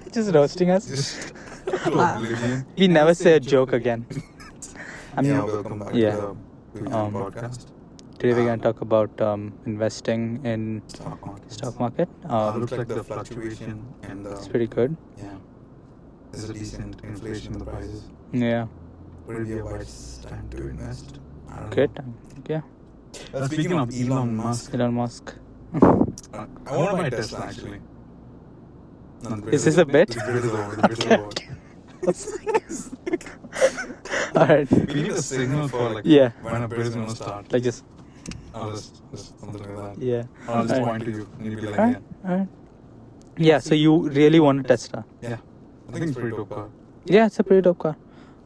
just 0.12 0.32
roasting 0.34 0.70
us. 0.70 0.86
Just 0.86 1.32
to 1.66 1.92
oblivion. 1.92 2.66
We 2.76 2.88
never 2.88 3.14
say 3.14 3.34
a 3.34 3.40
joke 3.40 3.72
again. 3.72 4.06
I 5.16 5.22
mean, 5.22 5.32
yeah, 5.32 5.44
welcome 5.44 5.78
back 5.78 5.94
yeah. 5.94 6.16
to 6.16 6.36
the 6.74 6.96
Um, 6.96 7.12
podcast. 7.12 7.66
Today 8.20 8.34
we're 8.34 8.44
gonna 8.44 8.60
talk 8.62 8.80
about 8.82 9.20
um, 9.20 9.52
investing 9.66 10.40
in 10.44 10.82
Stock 10.88 11.24
market. 11.26 11.52
stock 11.52 11.80
market. 11.80 12.08
Uh, 12.28 12.48
Um, 12.48 12.60
looks 12.60 12.72
like 12.72 12.88
the 12.88 13.02
fluctuation 13.04 13.82
and 14.02 14.24
the 14.26 14.32
it's 14.32 14.48
pretty 14.48 14.66
good. 14.66 14.96
yeah, 15.16 15.36
there's 16.32 16.50
a 16.50 16.52
decent 16.54 17.00
inflation 17.02 17.54
in 17.54 17.58
the 17.58 17.64
prices. 17.64 18.08
Yeah, 18.32 18.66
Would 19.26 19.36
it 19.42 19.46
be 19.48 19.58
a 19.58 19.64
wise 19.64 20.18
time 20.28 20.48
to 20.50 20.68
invest? 20.68 21.18
I 21.48 21.60
don't 21.60 21.70
good. 21.78 21.90
know. 21.96 22.04
Yeah, 22.48 22.62
Uh, 23.34 23.46
speaking 23.46 23.72
of 23.78 23.90
Elon 24.02 24.36
Musk, 24.36 24.74
Elon 24.74 24.94
Musk. 24.94 25.34
uh, 25.82 26.46
I 26.66 26.76
want 26.76 26.90
to 26.90 26.96
buy 27.02 27.10
Tesla 27.10 27.40
actually. 27.46 27.80
No, 29.22 29.36
the 29.36 29.50
Is 29.50 29.64
this 29.64 29.76
a 29.78 29.84
bit? 29.84 30.08
The 30.08 30.22
bit 30.26 30.36
is 30.44 30.52
over. 30.60 30.76
The 30.76 30.82
bit 30.88 30.98
is 30.98 31.06
over. 31.12 31.30
All 34.36 34.46
right. 34.46 34.70
We 34.72 34.94
need 35.02 35.10
a 35.12 35.22
signal 35.22 35.68
for 35.68 35.90
like 35.96 36.04
Yeah. 36.06 36.30
when 36.42 36.62
a 36.62 36.68
bit 36.68 36.78
is 36.80 36.94
gonna 36.94 37.10
start. 37.14 37.52
Like 37.52 37.62
just 37.62 37.84
I'll 38.54 38.70
just, 38.72 39.02
just 39.10 39.38
something 39.40 39.62
like 39.76 39.96
that. 39.98 40.02
yeah. 40.04 40.24
I'll 40.48 40.62
just 40.62 40.74
Alright. 40.74 40.88
point 40.88 41.04
to 41.04 41.10
you 41.10 41.28
and 41.38 41.46
you'll 41.46 41.60
be 41.60 41.66
like, 41.68 41.78
Alright, 41.78 42.02
alright. 42.24 42.48
Yeah. 43.36 43.58
So 43.58 43.74
you 43.74 44.08
really 44.08 44.40
want 44.40 44.60
a 44.60 44.62
Tesla? 44.64 45.04
yeah, 45.22 45.30
yeah. 45.30 45.36
I 45.88 45.92
think 45.92 46.06
it's 46.06 46.14
pretty 46.14 46.36
dope 46.36 46.50
car. 46.50 46.68
Yeah, 47.04 47.26
it's 47.26 47.38
a 47.38 47.44
pretty 47.44 47.62
dope 47.62 47.78
car. 47.78 47.96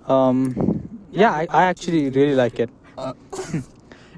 Um, 0.07 0.88
yeah, 1.11 1.31
I, 1.33 1.47
I 1.51 1.64
actually 1.64 2.11
really 2.11 2.35
like 2.35 2.59
it. 2.61 2.71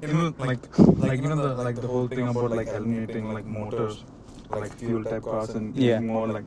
You 0.02 0.08
know, 0.12 0.34
like, 0.38 0.58
like 0.78 1.22
you 1.22 1.28
know 1.30 1.36
the 1.36 1.54
like 1.64 1.76
the 1.76 1.86
whole 1.86 2.06
thing 2.06 2.28
about 2.28 2.50
like 2.50 2.68
eliminating 2.68 3.32
like 3.32 3.46
motors, 3.46 4.04
like 4.50 4.70
fuel 4.74 5.02
type 5.02 5.22
cars 5.22 5.48
and 5.50 5.74
Yeah. 5.74 6.00
more 6.00 6.28
like, 6.28 6.44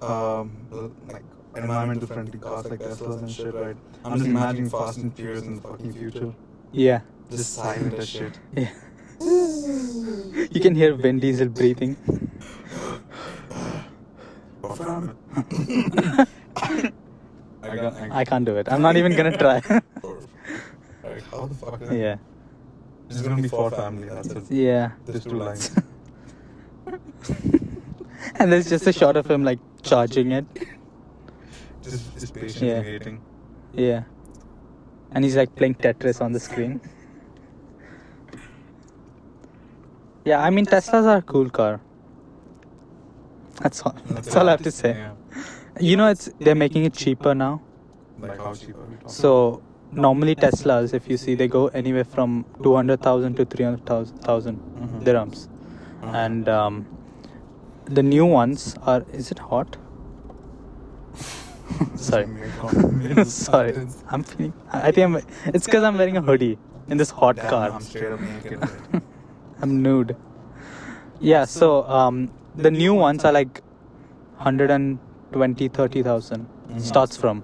um, 0.00 0.52
like 1.08 1.24
environmental 1.56 2.06
friendly 2.06 2.38
cars 2.38 2.66
like 2.70 2.78
Teslas 2.78 3.18
and 3.18 3.28
shit, 3.28 3.52
right? 3.52 3.76
I'm 4.04 4.14
just 4.14 4.26
imagining 4.26 4.70
Fast 4.70 4.98
and 4.98 5.12
Furious 5.12 5.42
in 5.42 5.56
the 5.56 5.60
fucking 5.60 5.92
future, 5.92 6.32
Yeah. 6.70 7.00
Just 7.30 7.54
silent 7.54 7.94
as 7.94 8.08
shit. 8.08 8.38
Yeah. 8.56 8.70
You 10.50 10.60
can 10.60 10.74
hear 10.76 10.94
Vin 10.94 11.18
Diesel 11.18 11.48
breathing. 11.48 11.96
I 17.62 17.76
got. 17.76 17.94
I 18.10 18.24
can't 18.24 18.44
do 18.44 18.56
it. 18.56 18.68
I'm 18.70 18.82
not 18.82 18.96
even 18.96 19.16
gonna 19.16 19.36
try. 19.36 19.54
Like, 19.54 21.22
how 21.30 21.46
the 21.46 21.54
fuck? 21.54 21.82
Is 21.82 21.90
yeah. 21.90 22.16
It's 23.10 23.22
gonna 23.22 23.40
be 23.42 23.48
for 23.48 23.70
family. 23.70 24.08
That's 24.08 24.28
it. 24.28 24.44
Yeah. 24.50 24.92
There's 25.06 25.24
two 25.24 25.30
lines. 25.30 25.74
And 28.36 28.52
there's 28.52 28.68
just 28.68 28.86
a 28.86 28.92
shot 28.92 29.16
of 29.16 29.30
him 29.30 29.42
like 29.44 29.58
charging 29.82 30.32
it. 30.32 30.44
Just, 31.82 32.18
just 32.18 32.34
patiently 32.34 32.68
Yeah. 32.68 32.80
waiting. 32.82 33.20
Yeah. 33.72 34.02
And 35.12 35.24
he's 35.24 35.36
like 35.36 35.54
playing 35.56 35.74
Tetris 35.76 36.20
on 36.20 36.32
the 36.32 36.40
screen. 36.40 36.80
Yeah, 40.28 40.42
I 40.46 40.50
mean 40.50 40.66
Teslas 40.66 41.06
are 41.12 41.18
a 41.18 41.22
cool 41.22 41.48
car. 41.58 41.80
That's 43.60 43.82
all. 43.82 43.94
That's 44.10 44.36
all 44.36 44.48
I 44.48 44.52
have 44.52 44.62
to 44.62 44.70
say. 44.70 44.90
Yeah. 44.96 45.12
You 45.80 45.96
know, 45.96 46.08
it's 46.08 46.28
they're 46.38 46.54
making 46.62 46.84
it 46.84 46.94
cheaper 47.04 47.34
now. 47.34 47.60
Like 48.20 48.38
how 48.38 48.52
cheap 48.54 48.76
are 48.76 48.84
we 48.90 48.96
talking? 48.96 49.08
So 49.08 49.62
normally 49.92 50.34
Teslas, 50.44 50.92
if 50.92 51.08
you 51.08 51.16
see, 51.16 51.34
they 51.34 51.48
go 51.48 51.66
anywhere 51.82 52.04
from 52.04 52.44
two 52.62 52.74
hundred 52.74 53.00
thousand 53.08 53.36
to 53.40 53.44
three 53.54 53.64
hundred 53.64 53.86
thousand 54.30 54.60
Mhm. 54.82 55.02
dirhams, 55.08 55.44
Uh-huh. 55.48 56.16
and 56.24 56.48
um, 56.60 56.80
the 57.98 58.02
new 58.12 58.26
ones 58.36 58.66
are. 58.94 59.02
Is 59.22 59.30
it 59.36 59.44
hot? 59.50 59.76
Sorry. 62.08 62.26
Sorry, 63.24 63.76
I'm 64.10 64.24
feeling. 64.32 64.52
I 64.72 64.88
I 64.88 64.90
think 64.98 65.04
I'm. 65.10 65.16
It's 65.54 65.64
because 65.70 65.84
I'm 65.90 65.96
wearing 66.02 66.16
a 66.24 66.26
hoodie 66.32 66.56
in 66.88 67.04
this 67.04 67.10
hot 67.22 67.36
Damn, 67.36 67.50
car. 67.54 67.68
I'm 69.62 69.80
straight 69.80 70.00
up 70.00 70.06
naked. 70.08 70.16
I'm 70.16 70.16
nude. 70.16 70.16
Yeah, 71.20 71.44
so 71.44 71.84
um, 71.88 72.30
the 72.56 72.70
new 72.70 72.94
ones 72.94 73.24
are 73.24 73.32
like 73.32 73.62
120, 74.38 75.68
30,000 75.68 76.46
Mhm. 76.70 76.80
starts 76.80 77.16
from. 77.16 77.42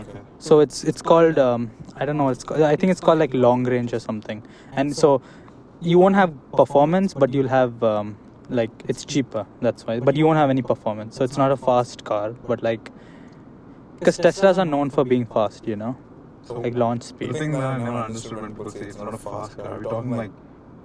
okay. 0.00 0.20
So 0.38 0.60
it's 0.60 0.84
it's 0.84 1.02
called 1.02 1.38
um, 1.38 1.70
I 1.96 2.04
don't 2.04 2.16
know 2.18 2.24
what 2.24 2.32
it's 2.32 2.44
called. 2.44 2.62
I 2.62 2.76
think 2.76 2.90
it's 2.92 3.00
called 3.00 3.18
like 3.18 3.34
long 3.34 3.64
range 3.64 3.94
or 3.94 3.98
something. 3.98 4.42
And 4.72 4.94
so 4.94 5.20
you 5.80 5.98
won't 5.98 6.14
have 6.14 6.32
performance, 6.52 7.14
but 7.14 7.32
you'll 7.34 7.48
have 7.48 7.82
um, 7.82 8.16
like 8.50 8.70
it's 8.88 9.04
cheaper. 9.04 9.46
That's 9.60 9.86
why. 9.86 10.00
But 10.00 10.16
you 10.16 10.26
won't 10.26 10.38
have 10.38 10.50
any 10.50 10.62
performance. 10.62 11.16
So 11.16 11.24
it's 11.24 11.38
not 11.38 11.50
a 11.52 11.56
fast 11.56 12.04
car, 12.04 12.30
but 12.46 12.62
like 12.62 12.90
because 13.98 14.18
Teslas 14.18 14.58
are 14.58 14.64
known 14.64 14.90
for 14.90 15.04
being 15.04 15.24
fast, 15.26 15.66
you 15.66 15.76
know, 15.76 15.96
like 16.54 16.74
launch 16.74 17.00
The 17.02 17.06
speed. 17.08 17.36
thing 17.36 17.52
that 17.52 17.62
I 17.64 17.78
never 17.78 17.96
understood 17.96 18.40
when 18.42 18.54
people 18.54 18.70
say 18.70 18.80
it's 18.80 18.98
not 18.98 19.14
a 19.14 19.18
fast 19.18 19.56
car, 19.56 19.78
we're 19.78 19.84
talking 19.84 20.10
like 20.16 20.30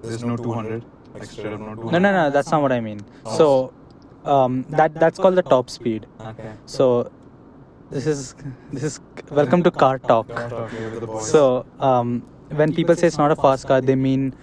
there's 0.04 0.24
no 0.24 0.38
200, 0.38 0.84
like 1.14 1.24
straight 1.26 1.52
no 1.52 1.76
200. 1.76 1.92
No, 1.92 2.00
no, 2.00 2.12
no. 2.12 2.30
That's 2.30 2.52
not 2.52 2.62
what 2.62 2.72
I 2.72 2.80
mean. 2.80 3.02
So 3.38 3.74
um, 4.26 4.66
that 4.70 4.94
that's 4.96 5.20
called 5.20 5.36
the 5.36 5.44
top 5.44 5.70
speed. 5.70 6.06
Okay. 6.20 6.54
So 6.66 7.12
this 7.90 8.08
is 8.08 8.36
this 8.72 8.84
is 8.84 9.00
welcome 9.30 9.64
to 9.64 9.72
car 9.72 10.00
talk. 10.00 10.28
Car 10.30 10.50
talk 10.50 10.72
here 10.72 10.90
the 11.00 11.08
boys. 11.08 11.30
So 11.30 11.66
um, 11.80 12.24
when 12.50 12.74
people 12.74 12.96
say 12.96 13.08
it's 13.08 13.18
not 13.18 13.32
a 13.32 13.36
fast 13.36 13.68
car, 13.68 13.82
they 13.82 13.96
mean 13.96 14.34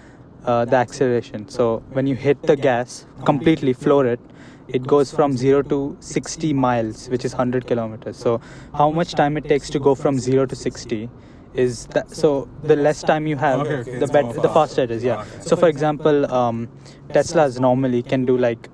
uh, 0.44 0.64
the 0.64 0.76
acceleration. 0.76 1.48
So 1.48 1.82
when 1.90 2.06
you 2.06 2.14
hit 2.14 2.42
the 2.42 2.56
gas 2.56 3.06
completely, 3.24 3.72
floor 3.72 4.06
it, 4.06 4.20
it 4.68 4.86
goes 4.86 5.10
from 5.12 5.36
zero 5.36 5.62
to 5.62 5.96
60 6.00 6.52
miles, 6.52 7.08
which 7.08 7.24
is 7.24 7.32
100 7.32 7.66
kilometers. 7.66 8.16
So 8.16 8.40
how 8.74 8.90
much 8.90 9.12
time 9.14 9.36
it 9.36 9.44
takes 9.44 9.70
to 9.70 9.78
go 9.78 9.94
from 9.94 10.18
zero 10.18 10.46
to 10.46 10.54
60 10.54 11.08
is 11.54 11.86
that. 11.88 12.10
So 12.10 12.48
the 12.62 12.76
less 12.76 13.02
time 13.02 13.26
you 13.26 13.36
have, 13.36 13.60
Okay, 13.60 13.74
okay, 13.76 13.98
the 13.98 14.06
better, 14.06 14.32
the 14.40 14.48
faster 14.48 14.82
it 14.82 14.90
is. 14.90 15.04
Yeah. 15.04 15.20
Okay. 15.20 15.40
So 15.40 15.56
for 15.56 15.68
example, 15.68 16.30
um, 16.32 16.68
Teslas 17.08 17.58
normally 17.60 18.02
can 18.02 18.24
do 18.24 18.36
like 18.36 18.68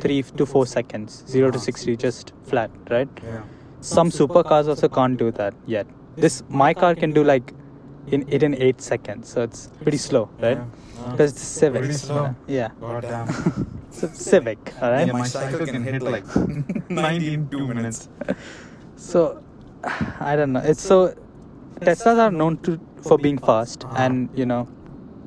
three 0.00 0.22
to 0.22 0.46
four 0.46 0.66
seconds, 0.66 1.24
zero 1.26 1.50
to 1.50 1.58
60, 1.58 1.96
just 1.96 2.32
flat, 2.44 2.70
right? 2.90 3.08
yeah. 3.24 3.42
some 3.80 4.10
supercars 4.10 4.68
also 4.68 4.88
can't 4.88 5.16
do 5.18 5.30
that 5.32 5.54
yet. 5.66 5.86
This 6.16 6.42
my 6.48 6.74
car 6.74 6.94
can 6.94 7.12
do 7.12 7.22
like 7.24 7.52
in 8.10 8.24
it 8.28 8.42
in 8.42 8.54
eight 8.54 8.80
seconds, 8.80 9.28
so 9.28 9.42
it's 9.42 9.68
pretty 9.82 9.98
slow, 9.98 10.28
right? 10.40 10.58
Yeah. 10.58 11.10
Because 11.10 11.32
it's 11.32 11.42
Civic. 11.42 11.82
Pretty 11.82 11.94
slow. 11.94 12.34
Yeah. 12.46 12.70
God 12.80 13.02
damn. 13.02 13.28
It's 13.88 14.02
a 14.02 14.08
Civic, 14.14 14.58
all 14.82 14.90
right. 14.90 15.06
Yeah, 15.06 15.12
my 15.12 15.26
cycle 15.26 15.66
can 15.66 15.82
hit 15.82 16.02
like 16.02 16.24
90 16.90 17.34
in 17.34 17.48
two 17.48 17.66
minutes. 17.66 18.08
So, 18.96 19.42
I 20.20 20.34
don't 20.36 20.52
know. 20.52 20.60
It's 20.60 20.82
so 20.82 21.14
Teslas 21.80 22.18
are 22.18 22.30
known 22.30 22.56
to 22.58 22.78
for 23.02 23.18
being 23.18 23.38
fast, 23.38 23.84
Uh-huh. 23.84 23.96
and 24.04 24.28
you 24.34 24.46
know, 24.46 24.66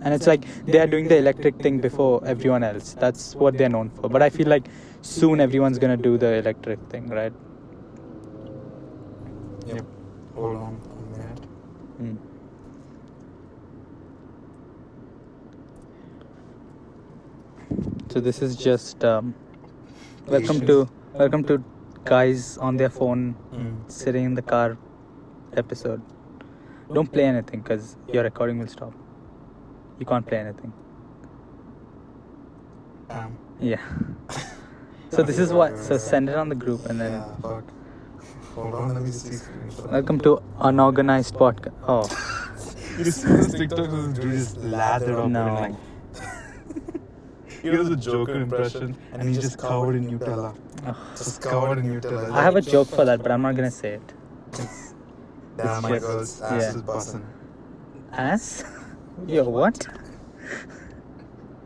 and 0.02 0.14
it's 0.14 0.28
like 0.28 0.46
they 0.66 0.80
are 0.80 0.88
doing 0.88 1.08
the 1.08 1.18
electric 1.18 1.56
thing 1.62 1.80
before 1.80 2.22
everyone 2.26 2.64
else. 2.64 2.94
That's 3.00 3.36
what 3.36 3.58
they're 3.58 3.70
known 3.70 3.90
for. 3.90 4.10
But 4.10 4.22
I 4.22 4.30
feel 4.30 4.48
like 4.48 4.68
soon 5.02 5.40
everyone's 5.40 5.80
gonna 5.80 5.98
do 5.98 6.18
the 6.18 6.34
electric 6.36 6.80
thing, 6.90 7.08
right? 7.10 7.34
Yep. 9.68 9.86
Hold 10.36 10.56
on 10.58 10.78
a 10.98 11.18
minute. 11.18 11.42
Mm. 12.02 12.18
So 18.10 18.20
this 18.20 18.42
is 18.42 18.56
just 18.56 19.04
um, 19.06 19.34
welcome 20.28 20.66
to 20.68 20.88
welcome 21.14 21.44
to 21.46 21.64
guys 22.06 22.58
on 22.58 22.78
their 22.78 22.90
phone 22.90 23.36
Mm. 23.54 23.92
sitting 23.92 24.26
in 24.26 24.34
the 24.36 24.42
car 24.42 24.78
episode. 25.54 26.02
Don't 26.94 27.12
play 27.12 27.24
anything 27.24 27.62
because 27.62 27.96
your 28.12 28.24
recording 28.24 28.60
will 28.60 28.68
stop. 28.68 28.94
You 30.00 30.06
can't 30.06 30.26
play 30.26 30.40
anything. 30.40 30.74
Um, 33.10 33.38
Yeah. 33.60 33.82
So 35.14 35.24
this 35.24 35.40
is 35.40 35.52
what. 35.52 35.78
So 35.78 35.98
send 35.98 36.30
it 36.30 36.36
on 36.38 36.48
the 36.48 36.56
group 36.56 36.86
and 36.86 37.02
then. 37.02 37.12
yeah, 37.12 37.36
fuck. 37.42 37.66
Hold 38.56 38.76
on, 38.76 38.94
let 38.94 39.04
me 39.04 39.12
see. 39.12 39.38
Welcome 39.92 40.22
to 40.22 40.42
unorganized 40.62 41.34
podcast. 41.36 41.74
Oh 41.86 42.04
You 42.98 43.12
see 43.12 43.28
this 43.28 43.52
TikTok 43.54 43.90
this 43.92 44.06
dude 44.20 44.32
just 44.32 44.58
lathered 44.58 45.16
up 45.16 45.30
No. 45.30 45.44
like. 45.56 45.76
he 47.62 47.70
was 47.72 47.90
a 47.90 47.98
Joker 47.98 48.36
impression, 48.36 48.96
and 49.12 49.28
he's 49.28 49.40
just 49.40 49.58
covered 49.58 49.96
in 49.98 50.10
Nutella. 50.10 50.56
Just 51.18 51.42
covered 51.42 51.80
in 51.80 51.88
Nutella. 52.00 52.32
I 52.32 52.42
have 52.42 52.56
a 52.56 52.62
joke 52.62 52.88
for 52.88 53.04
that, 53.04 53.22
but 53.22 53.32
I'm 53.34 53.42
not 53.42 53.56
gonna 53.58 53.70
say 53.70 53.96
it. 54.00 54.14
Damn, 55.58 55.82
my 55.84 55.90
just- 55.90 56.02
girl's 56.06 56.42
ass 56.42 56.62
yeah. 56.62 56.70
is 56.76 56.82
busting. 56.82 57.26
Ass? 58.14 58.64
Yo, 59.28 59.44
what? 59.50 59.88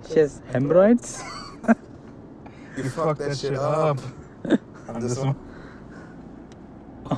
She 0.08 0.20
has 0.20 0.42
hemorrhoids? 0.52 1.24
You 2.78 2.90
fucked 2.90 3.20
that 3.20 3.38
shit 3.38 3.56
up. 3.56 3.98
And 4.44 5.02
this 5.02 5.18
one, 5.18 5.36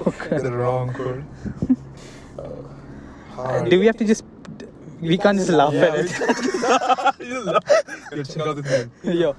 Okay. 0.05 0.37
the 0.37 0.51
wrong 0.51 0.93
chord. 0.93 1.25
Uh. 3.37 3.63
Do 3.63 3.79
we 3.79 3.87
have 3.87 3.97
to 3.97 4.05
just? 4.05 4.23
We 5.01 5.17
can't 5.17 5.37
just 5.37 5.49
laugh 5.49 5.73
Yeah, 5.73 5.81
at 5.81 5.93
we 5.95 7.25
it. 7.25 7.29
You 7.29 7.39
love- 7.43 7.63
Yo, 8.13 8.23
check 8.23 8.45
out 8.47 8.55
the 8.55 8.63
thing. 8.63 8.91
Yo. 9.17 9.35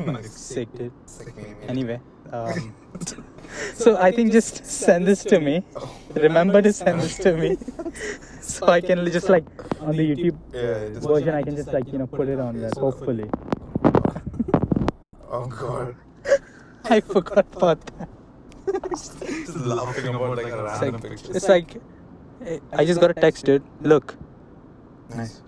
Nice. 0.00 0.32
Sick, 0.32 0.72
dude. 0.74 0.92
Sick 1.06 1.36
meme, 1.36 1.54
yeah. 1.62 1.68
Anyway. 1.68 2.00
Um, 2.32 2.74
so 3.84 3.96
I 3.96 4.10
think 4.12 4.32
just 4.32 4.64
send 4.66 5.06
this 5.06 5.24
to 5.24 5.40
me. 5.40 5.64
Oh. 5.76 5.98
Remember 6.14 6.62
to 6.62 6.72
send 6.72 7.00
this 7.00 7.18
to 7.18 7.36
me. 7.36 7.56
So 8.42 8.66
I 8.66 8.80
can 8.80 9.06
just 9.06 9.28
like 9.28 9.44
on 9.80 9.96
the 9.96 10.14
YouTube 10.14 10.36
version, 11.00 11.34
I 11.34 11.42
can 11.42 11.54
just 11.54 11.72
like 11.72 11.92
you 11.92 11.98
know 11.98 12.06
put 12.08 12.28
it 12.28 12.40
on 12.40 12.60
there. 12.60 12.70
Hopefully. 12.76 13.30
Oh 15.30 15.46
god. 15.46 15.94
I 16.84 17.00
forgot 17.00 17.46
about 17.56 17.80
that. 17.98 18.08
Just 18.90 19.56
laughing 19.56 20.14
about 20.14 20.36
like 20.36 20.52
a 20.52 20.64
It's 20.66 20.82
like, 20.82 21.02
picture. 21.02 21.36
it's 21.36 21.48
like 21.48 21.80
I 22.76 22.84
just 22.84 23.00
got 23.00 23.10
a 23.10 23.14
text, 23.14 23.44
dude. 23.44 23.62
Look. 23.80 24.16
Nice. 25.14 25.42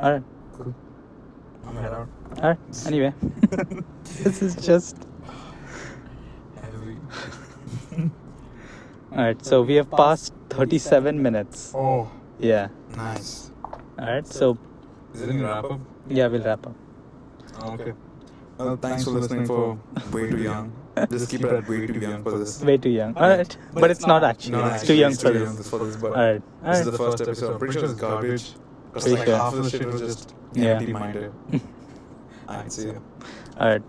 Alright. 0.00 0.22
Cool. 0.56 0.74
I'm 1.66 1.76
head 1.76 1.92
out. 1.92 2.08
Alright. 2.38 2.58
Anyway. 2.86 3.12
this 4.22 4.42
is 4.42 4.56
just 4.56 4.96
Heavy. 6.60 6.96
Alright, 9.14 9.44
so 9.44 9.62
we 9.62 9.74
have 9.76 9.90
passed 9.90 10.32
37 10.50 11.22
minutes. 11.22 11.72
Oh, 11.74 12.10
Yeah. 12.38 12.68
nice. 12.96 13.50
Alright, 13.98 14.26
so 14.26 14.58
Is 15.14 15.22
it 15.22 15.28
in 15.30 15.42
wrap 15.42 15.64
up? 15.64 15.80
yeah, 16.08 16.26
we'll 16.26 16.42
wrap 16.42 16.66
up. 16.66 16.74
Oh, 17.62 17.72
okay. 17.74 17.92
Well, 18.58 18.76
thanks 18.76 19.04
for 19.04 19.10
listening 19.10 19.46
for 19.46 19.78
Way 20.12 20.30
Too 20.30 20.38
Young. 20.42 20.72
Just 21.10 21.28
keep 21.30 21.44
it 21.44 21.52
at 21.52 21.68
Way 21.68 21.86
Too 21.86 21.98
Young 22.00 22.22
for 22.22 22.38
this. 22.38 22.60
Way 22.62 22.76
too 22.76 22.88
young. 22.90 23.16
Alright. 23.16 23.56
But 23.72 23.90
it's 23.90 24.06
not 24.06 24.22
actually. 24.24 24.52
No, 24.52 24.64
it's 24.66 24.74
actually, 24.74 24.86
too 24.88 24.94
young 25.00 25.12
it's 25.12 25.22
for 25.22 25.32
too 25.32 25.38
this. 25.40 25.54
young 25.54 25.62
for 25.62 25.78
this, 25.84 25.96
but 25.96 26.12
Alright. 26.12 26.42
this 26.64 26.80
is 26.80 26.86
Alright. 26.86 26.92
the 26.92 26.98
first 26.98 27.20
episode. 27.20 27.52
I'm 27.52 27.58
pretty 27.58 27.74
sure 27.74 27.84
it's 27.84 27.94
garbage. 27.94 28.52
Because 28.92 29.02
Pretty 29.04 29.18
like 29.18 29.26
sure. 29.26 29.36
half 29.36 29.54
of 29.54 29.64
the 29.64 29.70
shit 29.70 29.86
was 29.86 30.00
just 30.00 30.34
Yeah. 30.54 30.64
empty 30.70 30.92
minded. 30.92 31.32
Alright, 32.48 32.72
see 32.72 32.86
you. 32.88 33.02
Alright. 33.60 33.82